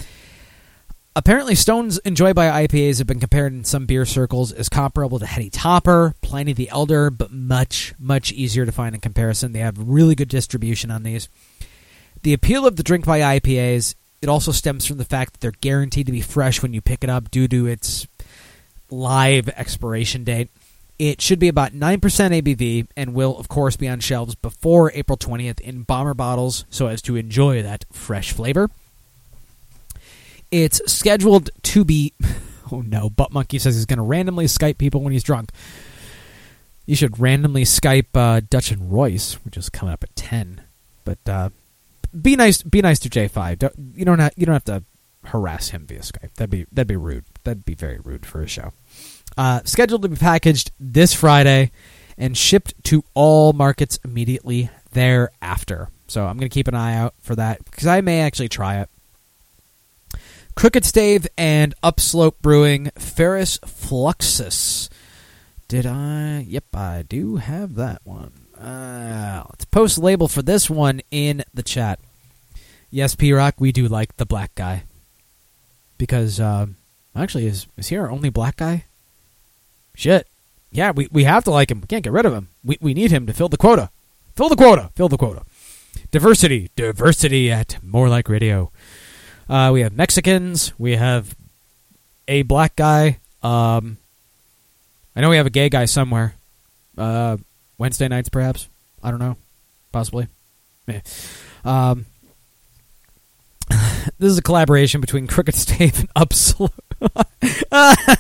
[1.16, 5.24] Apparently, Stone's Enjoy by IPAs have been compared in some beer circles as comparable to
[5.24, 9.52] Heady Topper, Pliny the Elder, but much, much easier to find in comparison.
[9.52, 11.30] They have really good distribution on these.
[12.22, 15.52] The appeal of the drink by IPAs, it also stems from the fact that they're
[15.52, 18.06] guaranteed to be fresh when you pick it up due to its
[18.90, 20.50] live expiration date.
[20.98, 25.18] It should be about 9% ABV and will, of course, be on shelves before April
[25.18, 28.70] 20th in bomber bottles so as to enjoy that fresh flavor.
[30.50, 32.12] It's scheduled to be.
[32.72, 35.50] Oh no, Butt Monkey says he's going to randomly Skype people when he's drunk.
[36.84, 40.62] You should randomly Skype uh, Dutch and Royce, which is coming up at 10.
[41.04, 41.50] But uh,
[42.20, 43.58] be nice be nice to J5.
[43.60, 44.82] Don't, you, don't have, you don't have to
[45.26, 46.34] harass him via Skype.
[46.34, 47.24] That'd be that'd be rude.
[47.44, 48.72] That'd be very rude for a show.
[49.36, 51.70] Uh, scheduled to be packaged this Friday
[52.16, 55.88] and shipped to all markets immediately thereafter.
[56.08, 58.80] So I'm going to keep an eye out for that because I may actually try
[58.80, 58.88] it.
[60.54, 64.88] Crooked Stave and Upslope Brewing Ferus Fluxus.
[65.68, 66.46] Did I?
[66.48, 68.32] Yep, I do have that one.
[68.58, 72.00] Uh, let's post label for this one in the chat.
[72.88, 74.84] Yes, P Rock, we do like the black guy.
[75.98, 76.66] Because, uh,
[77.14, 78.84] actually, is, is he our only black guy?
[79.94, 80.26] Shit.
[80.70, 81.80] Yeah, we, we have to like him.
[81.80, 82.48] We can't get rid of him.
[82.64, 83.90] We, we need him to fill the quota.
[84.34, 84.90] Fill the quota.
[84.94, 85.42] Fill the quota.
[86.10, 86.70] Diversity.
[86.76, 88.70] Diversity at More Like Radio.
[89.48, 90.72] Uh, we have Mexicans.
[90.78, 91.34] We have
[92.28, 93.18] a black guy.
[93.42, 93.96] Um,
[95.14, 96.34] I know we have a gay guy somewhere.
[96.98, 97.38] Uh,
[97.78, 98.68] Wednesday nights, perhaps.
[99.02, 99.36] I don't know.
[99.92, 100.26] Possibly.
[100.86, 101.00] Yeah.
[101.64, 102.06] Um,
[104.18, 106.72] this is a collaboration between Crooked Stave and Upslope.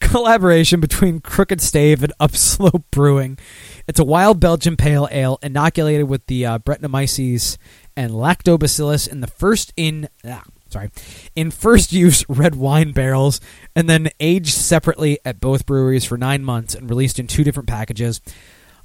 [0.00, 3.38] collaboration between Crooked Stave and Upslope Brewing.
[3.86, 7.58] It's a wild Belgian pale ale inoculated with the uh, Brettanomyces
[7.96, 10.90] and Lactobacillus in the first in ah, sorry
[11.36, 13.40] in first use red wine barrels,
[13.76, 17.68] and then aged separately at both breweries for nine months and released in two different
[17.68, 18.20] packages.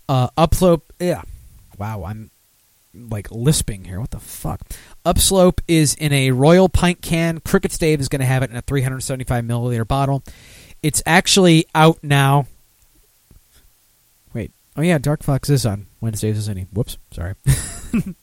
[0.08, 1.22] Uh, Upslope, yeah,
[1.78, 2.32] wow, I'm
[2.94, 4.00] like lisping here.
[4.00, 4.62] What the fuck?
[5.06, 7.40] Upslope is in a royal pint can.
[7.40, 10.24] Crooked Stave is going to have it in a 375 milliliter bottle.
[10.82, 12.48] It's actually out now.
[14.34, 14.52] Wait.
[14.78, 16.64] Oh yeah, Dark Fox is on Wednesdays, isn't he?
[16.74, 16.98] Whoops.
[17.12, 17.36] Sorry.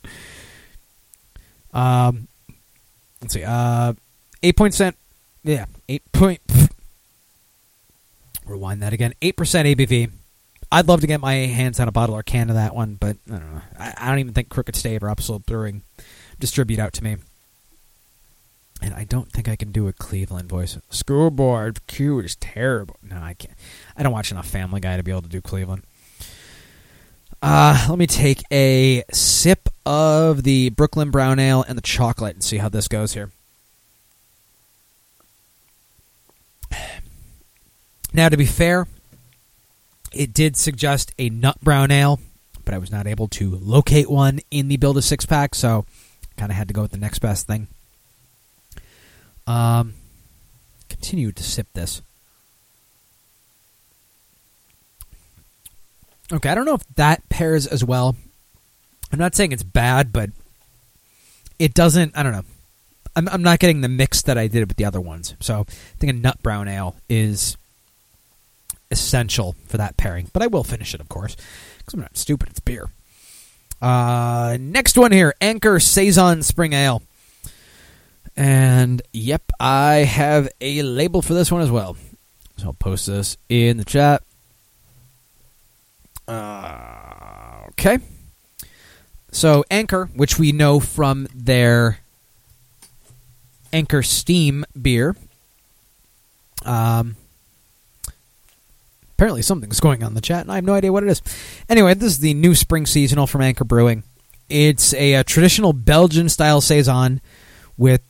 [1.72, 2.28] um,
[3.20, 3.44] let's see.
[3.44, 3.92] Uh,
[4.42, 4.96] eight point cent.
[5.44, 6.40] Yeah, eight point.
[8.46, 9.12] Rewind that again.
[9.20, 10.10] Eight percent ABV.
[10.72, 13.16] I'd love to get my hands on a bottle or can of that one, but
[13.28, 13.62] I don't know.
[13.78, 15.82] I, I don't even think Crooked Stave or Upslope Brewing
[16.38, 17.16] distribute out to me.
[18.82, 20.78] And I don't think I can do a Cleveland voice.
[20.90, 22.96] School board Q is terrible.
[23.02, 23.56] No, I can't.
[23.96, 25.82] I don't watch enough Family Guy to be able to do Cleveland.
[27.42, 32.44] Uh, let me take a sip of the Brooklyn Brown Ale and the chocolate and
[32.44, 33.30] see how this goes here.
[38.12, 38.86] Now, to be fair,
[40.12, 42.18] it did suggest a nut brown ale,
[42.64, 45.84] but I was not able to locate one in the build a six pack, so
[46.36, 47.66] kind of had to go with the next best thing.
[49.46, 49.94] Um,
[50.88, 52.02] continue to sip this.
[56.32, 58.16] Okay, I don't know if that pairs as well.
[59.12, 60.30] I'm not saying it's bad, but
[61.58, 62.16] it doesn't.
[62.16, 62.44] I don't know.
[63.14, 65.34] I'm, I'm not getting the mix that I did with the other ones.
[65.40, 67.56] So I think a nut brown ale is
[68.90, 70.28] essential for that pairing.
[70.32, 71.36] But I will finish it, of course,
[71.78, 72.48] because I'm not stupid.
[72.50, 72.90] It's beer.
[73.86, 77.02] Uh, next one here Anchor Saison Spring Ale.
[78.36, 81.96] And yep, I have a label for this one as well.
[82.56, 84.24] So I'll post this in the chat.
[86.26, 88.00] Uh, okay.
[89.30, 92.00] So Anchor, which we know from their
[93.72, 95.14] Anchor Steam beer.
[96.64, 97.14] Um,
[99.16, 101.22] apparently something's going on in the chat, and I have no idea what it is.
[101.68, 104.02] Anyway, this is the new spring seasonal from Anchor Brewing.
[104.48, 107.20] It's a, a traditional Belgian style saison
[107.76, 108.02] with.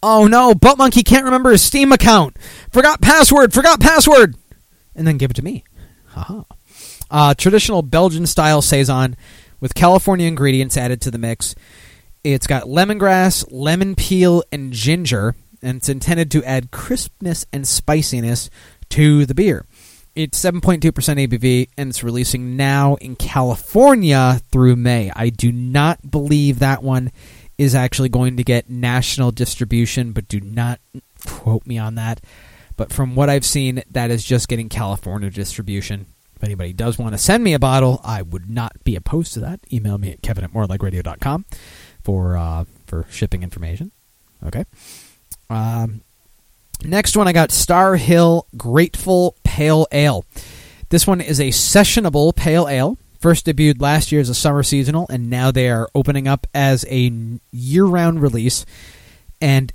[0.00, 2.36] Oh no, Butt Monkey can't remember his Steam account.
[2.70, 3.52] Forgot password.
[3.52, 4.36] Forgot password.
[4.94, 5.64] And then give it to me.
[6.08, 6.42] Haha.
[7.10, 9.16] Uh, traditional Belgian style saison
[9.60, 11.54] with California ingredients added to the mix.
[12.22, 18.50] It's got lemongrass, lemon peel, and ginger, and it's intended to add crispness and spiciness
[18.90, 19.64] to the beer.
[20.18, 25.12] It's 7.2% ABV, and it's releasing now in California through May.
[25.14, 27.12] I do not believe that one
[27.56, 30.80] is actually going to get national distribution, but do not
[31.24, 32.20] quote me on that.
[32.76, 36.06] But from what I've seen, that is just getting California distribution.
[36.34, 39.40] If anybody does want to send me a bottle, I would not be opposed to
[39.42, 39.60] that.
[39.72, 41.44] Email me at kevin at morelikeradio.com
[42.02, 43.92] for, uh, for shipping information.
[44.44, 44.64] Okay.
[45.48, 46.00] Um,
[46.82, 50.24] next one, I got Starr Hill Grateful Pale Ale.
[50.88, 52.96] This one is a sessionable pale ale.
[53.18, 56.84] First debuted last year as a summer seasonal, and now they are opening up as
[56.88, 57.12] a
[57.50, 58.64] year-round release.
[59.40, 59.72] And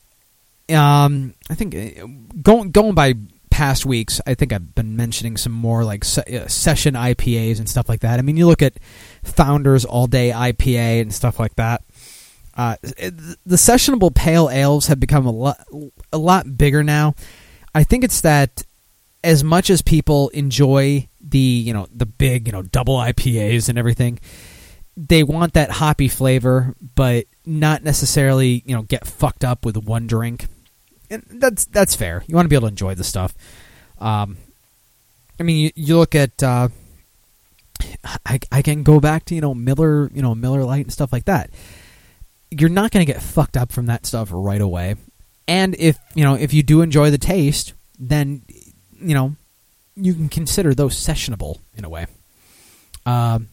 [0.73, 2.07] um, I think uh,
[2.41, 3.15] going going by
[3.49, 7.67] past weeks, I think I've been mentioning some more like se- uh, session IPAs and
[7.67, 8.19] stuff like that.
[8.19, 8.75] I mean, you look at
[9.23, 11.83] Founders All Day IPA and stuff like that.
[12.55, 15.57] Uh, the sessionable pale ales have become a lot
[16.13, 17.15] a lot bigger now.
[17.75, 18.63] I think it's that
[19.23, 23.77] as much as people enjoy the you know the big you know double IPAs and
[23.77, 24.19] everything,
[24.97, 30.07] they want that hoppy flavor, but not necessarily you know get fucked up with one
[30.07, 30.47] drink.
[31.09, 32.23] And that's that's fair.
[32.27, 33.33] You want to be able to enjoy the stuff.
[33.99, 34.37] Um,
[35.39, 36.41] I mean, you, you look at.
[36.41, 36.69] Uh,
[38.25, 41.13] I, I can go back to you know Miller, you know Miller Lite and stuff
[41.13, 41.49] like that.
[42.51, 44.95] You're not going to get fucked up from that stuff right away.
[45.47, 48.43] And if you know if you do enjoy the taste, then
[49.03, 49.35] you know
[49.95, 52.07] you can consider those sessionable in a way.
[53.05, 53.49] Um,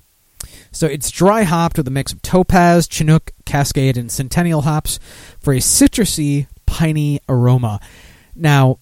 [0.72, 4.98] so it's dry hopped with a mix of topaz, chinook, cascade, and centennial hops
[5.40, 7.80] for a citrusy, piney aroma.
[8.34, 8.78] Now,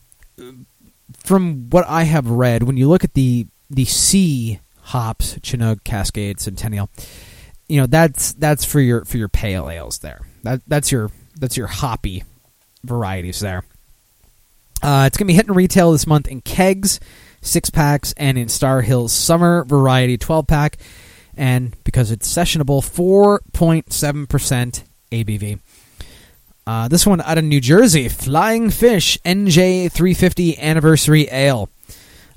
[1.24, 6.40] from what I have read, when you look at the the C hops, chinook, cascade,
[6.40, 6.90] centennial,
[7.68, 10.20] you know that's that's for your for your pale ales there.
[10.42, 12.24] That that's your that's your hoppy
[12.84, 13.64] varieties there.
[14.82, 17.00] Uh, it's gonna be hitting retail this month in kegs,
[17.40, 20.78] six packs, and in Starr Hills Summer Variety twelve pack
[21.38, 24.82] and because it's sessionable, 4.7%
[25.12, 25.60] ABV.
[26.66, 31.70] Uh, this one out of New Jersey, Flying Fish NJ 350 Anniversary Ale.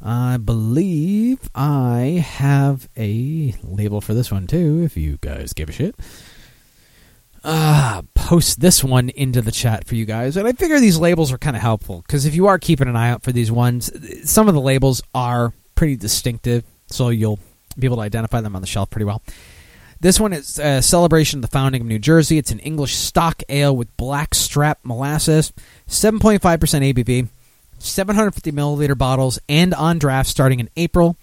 [0.01, 5.73] I believe I have a label for this one too, if you guys give a
[5.73, 5.95] shit.
[7.43, 10.37] Uh, post this one into the chat for you guys.
[10.37, 12.95] And I figure these labels are kind of helpful because if you are keeping an
[12.95, 13.91] eye out for these ones,
[14.29, 17.39] some of the labels are pretty distinctive, so you'll
[17.79, 19.23] be able to identify them on the shelf pretty well.
[19.99, 22.37] This one is a celebration of the founding of New Jersey.
[22.37, 25.53] It's an English stock ale with black strap molasses,
[25.87, 27.27] 7.5% ABV,
[27.77, 31.17] 750 milliliter bottles, and on draft starting in April.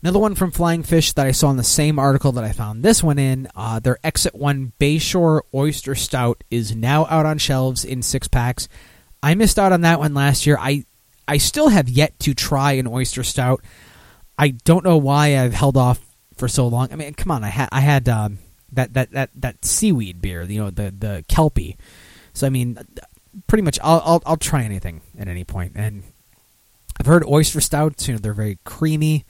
[0.00, 2.82] Another one from Flying Fish that I saw in the same article that I found
[2.84, 3.48] this one in.
[3.56, 8.68] Uh, their Exit One Bayshore Oyster Stout is now out on shelves in six packs.
[9.22, 10.56] I missed out on that one last year.
[10.60, 10.84] I
[11.28, 13.62] I still have yet to try an oyster stout.
[14.38, 16.00] I don't know why I've held off
[16.36, 16.90] for so long.
[16.92, 18.38] I mean, come on, I had I had um,
[18.72, 21.76] that, that that that seaweed beer, you know, the the kelpie.
[22.32, 22.78] So I mean,
[23.46, 25.72] pretty much, I'll I'll, I'll try anything at any point.
[25.74, 26.04] And
[26.98, 28.08] I've heard oyster stouts.
[28.08, 29.26] You know, they're very creamy.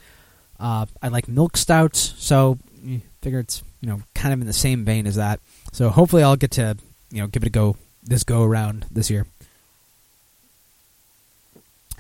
[0.61, 4.53] Uh, I like milk stouts, so you figure it's you know kind of in the
[4.53, 5.41] same vein as that.
[5.73, 6.77] So hopefully, I'll get to
[7.11, 9.27] you know give it a go this go around this year.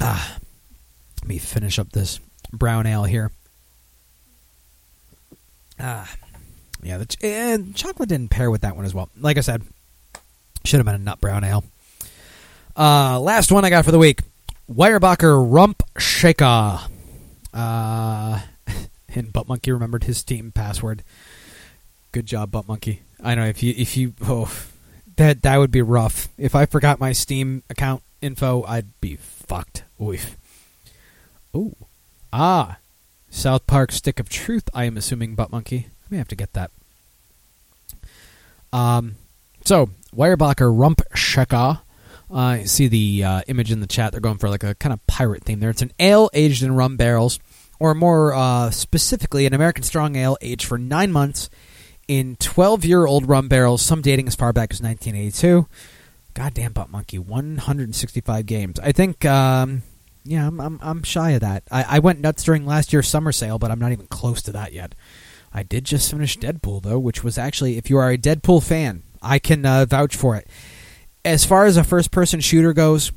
[0.01, 0.39] Ah,
[1.22, 2.20] let me finish up this
[2.52, 3.30] brown ale here.
[5.80, 6.10] Ah,
[6.82, 9.09] yeah, the ch- and chocolate didn't pair with that one as well.
[9.20, 9.62] Like I said,
[10.64, 11.64] should have been a nut brown ale.
[12.76, 14.20] Uh, last one I got for the week:
[14.72, 16.80] Weyerbacher Rump Shaker.
[17.53, 18.41] Uh,
[19.15, 21.03] and Butt Monkey remembered his Steam password.
[22.12, 23.03] Good job, Butt Monkey.
[23.23, 24.53] I know if you if you oh
[25.16, 26.29] that that would be rough.
[26.39, 29.85] If I forgot my Steam account info, I'd be fucked.
[30.01, 30.37] Oof.
[31.55, 31.77] Ooh.
[32.33, 32.79] Ah,
[33.31, 34.69] South Park Stick of Truth.
[34.73, 35.89] I am assuming Butt Monkey.
[35.89, 36.70] I may have to get that.
[38.73, 39.16] Um,
[39.65, 41.81] so Weyerbacher Rump Shaker.
[42.30, 44.12] Uh, see the uh, image in the chat.
[44.12, 45.70] They're going for like a kind of pirate theme there.
[45.70, 47.40] It's an ale aged in rum barrels,
[47.78, 51.48] or more uh, specifically, an American strong ale aged for nine months
[52.06, 55.66] in 12 year old rum barrels, some dating as far back as 1982.
[56.34, 58.78] Goddamn butt monkey, 165 games.
[58.78, 59.82] I think um,
[60.24, 61.64] yeah, I'm, I'm I'm shy of that.
[61.70, 64.52] I, I went nuts during last year's summer sale, but I'm not even close to
[64.52, 64.94] that yet.
[65.52, 69.02] I did just finish Deadpool though, which was actually, if you are a Deadpool fan,
[69.22, 70.46] I can uh, vouch for it.
[71.28, 73.12] As far as a first-person shooter goes,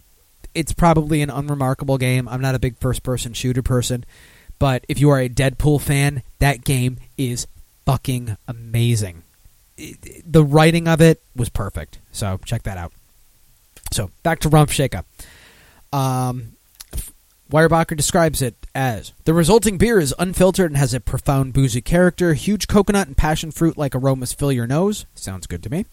[0.53, 2.27] it's probably an unremarkable game.
[2.27, 4.03] I'm not a big first-person shooter person,
[4.59, 7.47] but if you are a Deadpool fan, that game is
[7.85, 9.23] fucking amazing.
[10.25, 12.91] The writing of it was perfect, so check that out.
[13.93, 15.05] So back to Rump Shaker.
[15.93, 16.57] Um,
[17.49, 22.33] Weyerbacher describes it as the resulting beer is unfiltered and has a profound boozy character.
[22.33, 25.05] Huge coconut and passion fruit like aromas fill your nose.
[25.15, 25.85] Sounds good to me.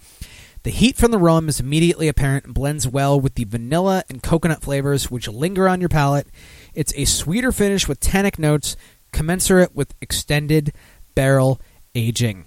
[0.64, 4.22] The heat from the rum is immediately apparent and blends well with the vanilla and
[4.22, 6.26] coconut flavors which linger on your palate.
[6.74, 8.76] It's a sweeter finish with tannic notes
[9.12, 10.72] commensurate with extended
[11.14, 11.60] barrel
[11.94, 12.44] aging.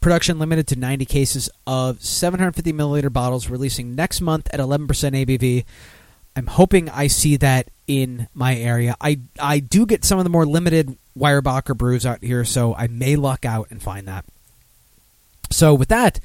[0.00, 5.64] Production limited to 90 cases of 750 milliliter bottles, releasing next month at 11% ABV.
[6.36, 8.96] I'm hoping I see that in my area.
[9.00, 12.86] I I do get some of the more limited Weyerbacher brews out here, so I
[12.86, 14.24] may luck out and find that.
[15.50, 16.20] So with that,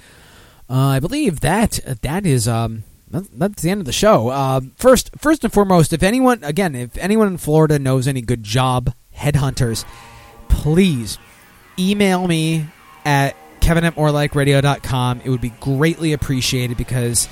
[0.73, 2.83] uh, I believe that that is um
[3.13, 4.29] that's the end of the show.
[4.29, 8.43] Uh, first, first and foremost, if anyone again, if anyone in Florida knows any good
[8.43, 9.85] job headhunters,
[10.47, 11.19] please
[11.77, 12.65] email me
[13.05, 15.21] at kevin at morelikeradio.com.
[15.23, 17.29] It would be greatly appreciated because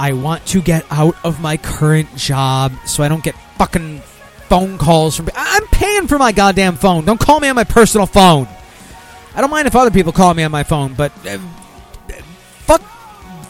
[0.00, 4.00] I want to get out of my current job so I don't get fucking
[4.48, 5.28] phone calls from.
[5.34, 7.04] I'm paying for my goddamn phone.
[7.04, 8.48] Don't call me on my personal phone.
[9.34, 11.38] I don't mind if other people call me on my phone, but uh,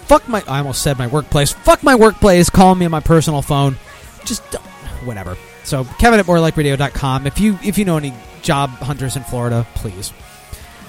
[0.07, 0.43] fuck my.
[0.47, 1.53] I almost said my workplace.
[1.53, 2.51] Fuck my workplace.
[2.51, 3.77] Call me on my personal phone.
[4.25, 4.43] Just
[5.05, 5.37] whatever.
[5.65, 7.27] So Kevin at morelikeradio.com.
[7.27, 10.13] If you if you know any job hunters in Florida, please.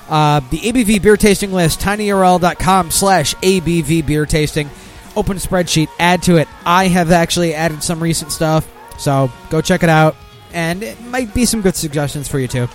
[0.08, 4.70] Uh, the ABV beer tasting list, tinyurl.com slash ABV beer tasting.
[5.16, 6.48] Open spreadsheet, add to it.
[6.66, 8.70] I have actually added some recent stuff,
[9.00, 10.16] so go check it out.
[10.54, 12.68] And it might be some good suggestions for you too.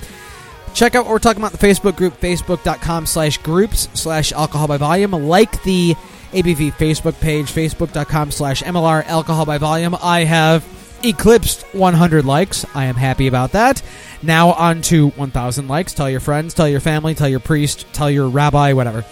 [0.75, 4.77] Check out what we're talking about the Facebook group, facebook.com slash groups slash alcohol by
[4.77, 5.13] volume.
[5.13, 5.95] Like the
[6.33, 9.97] ABV Facebook page, facebook.com slash MLR alcohol by volume.
[10.03, 10.65] I have
[11.05, 12.65] eclipsed 100 likes.
[12.75, 13.83] I am happy about that.
[14.23, 15.95] Now on to 1,000 likes.
[15.95, 19.03] Tell your friends, tell your family, tell your priest, tell your rabbi, whatever.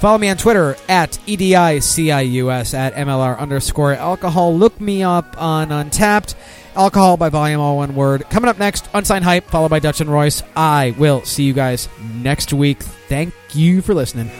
[0.00, 4.54] Follow me on Twitter at EDICIUS at MLR underscore alcohol.
[4.54, 6.34] Look me up on Untappd.
[6.74, 8.28] Alcohol by volume, all one word.
[8.28, 10.42] Coming up next, Unsigned Hype, followed by Dutch and Royce.
[10.54, 12.82] I will see you guys next week.
[12.82, 14.30] Thank you for listening.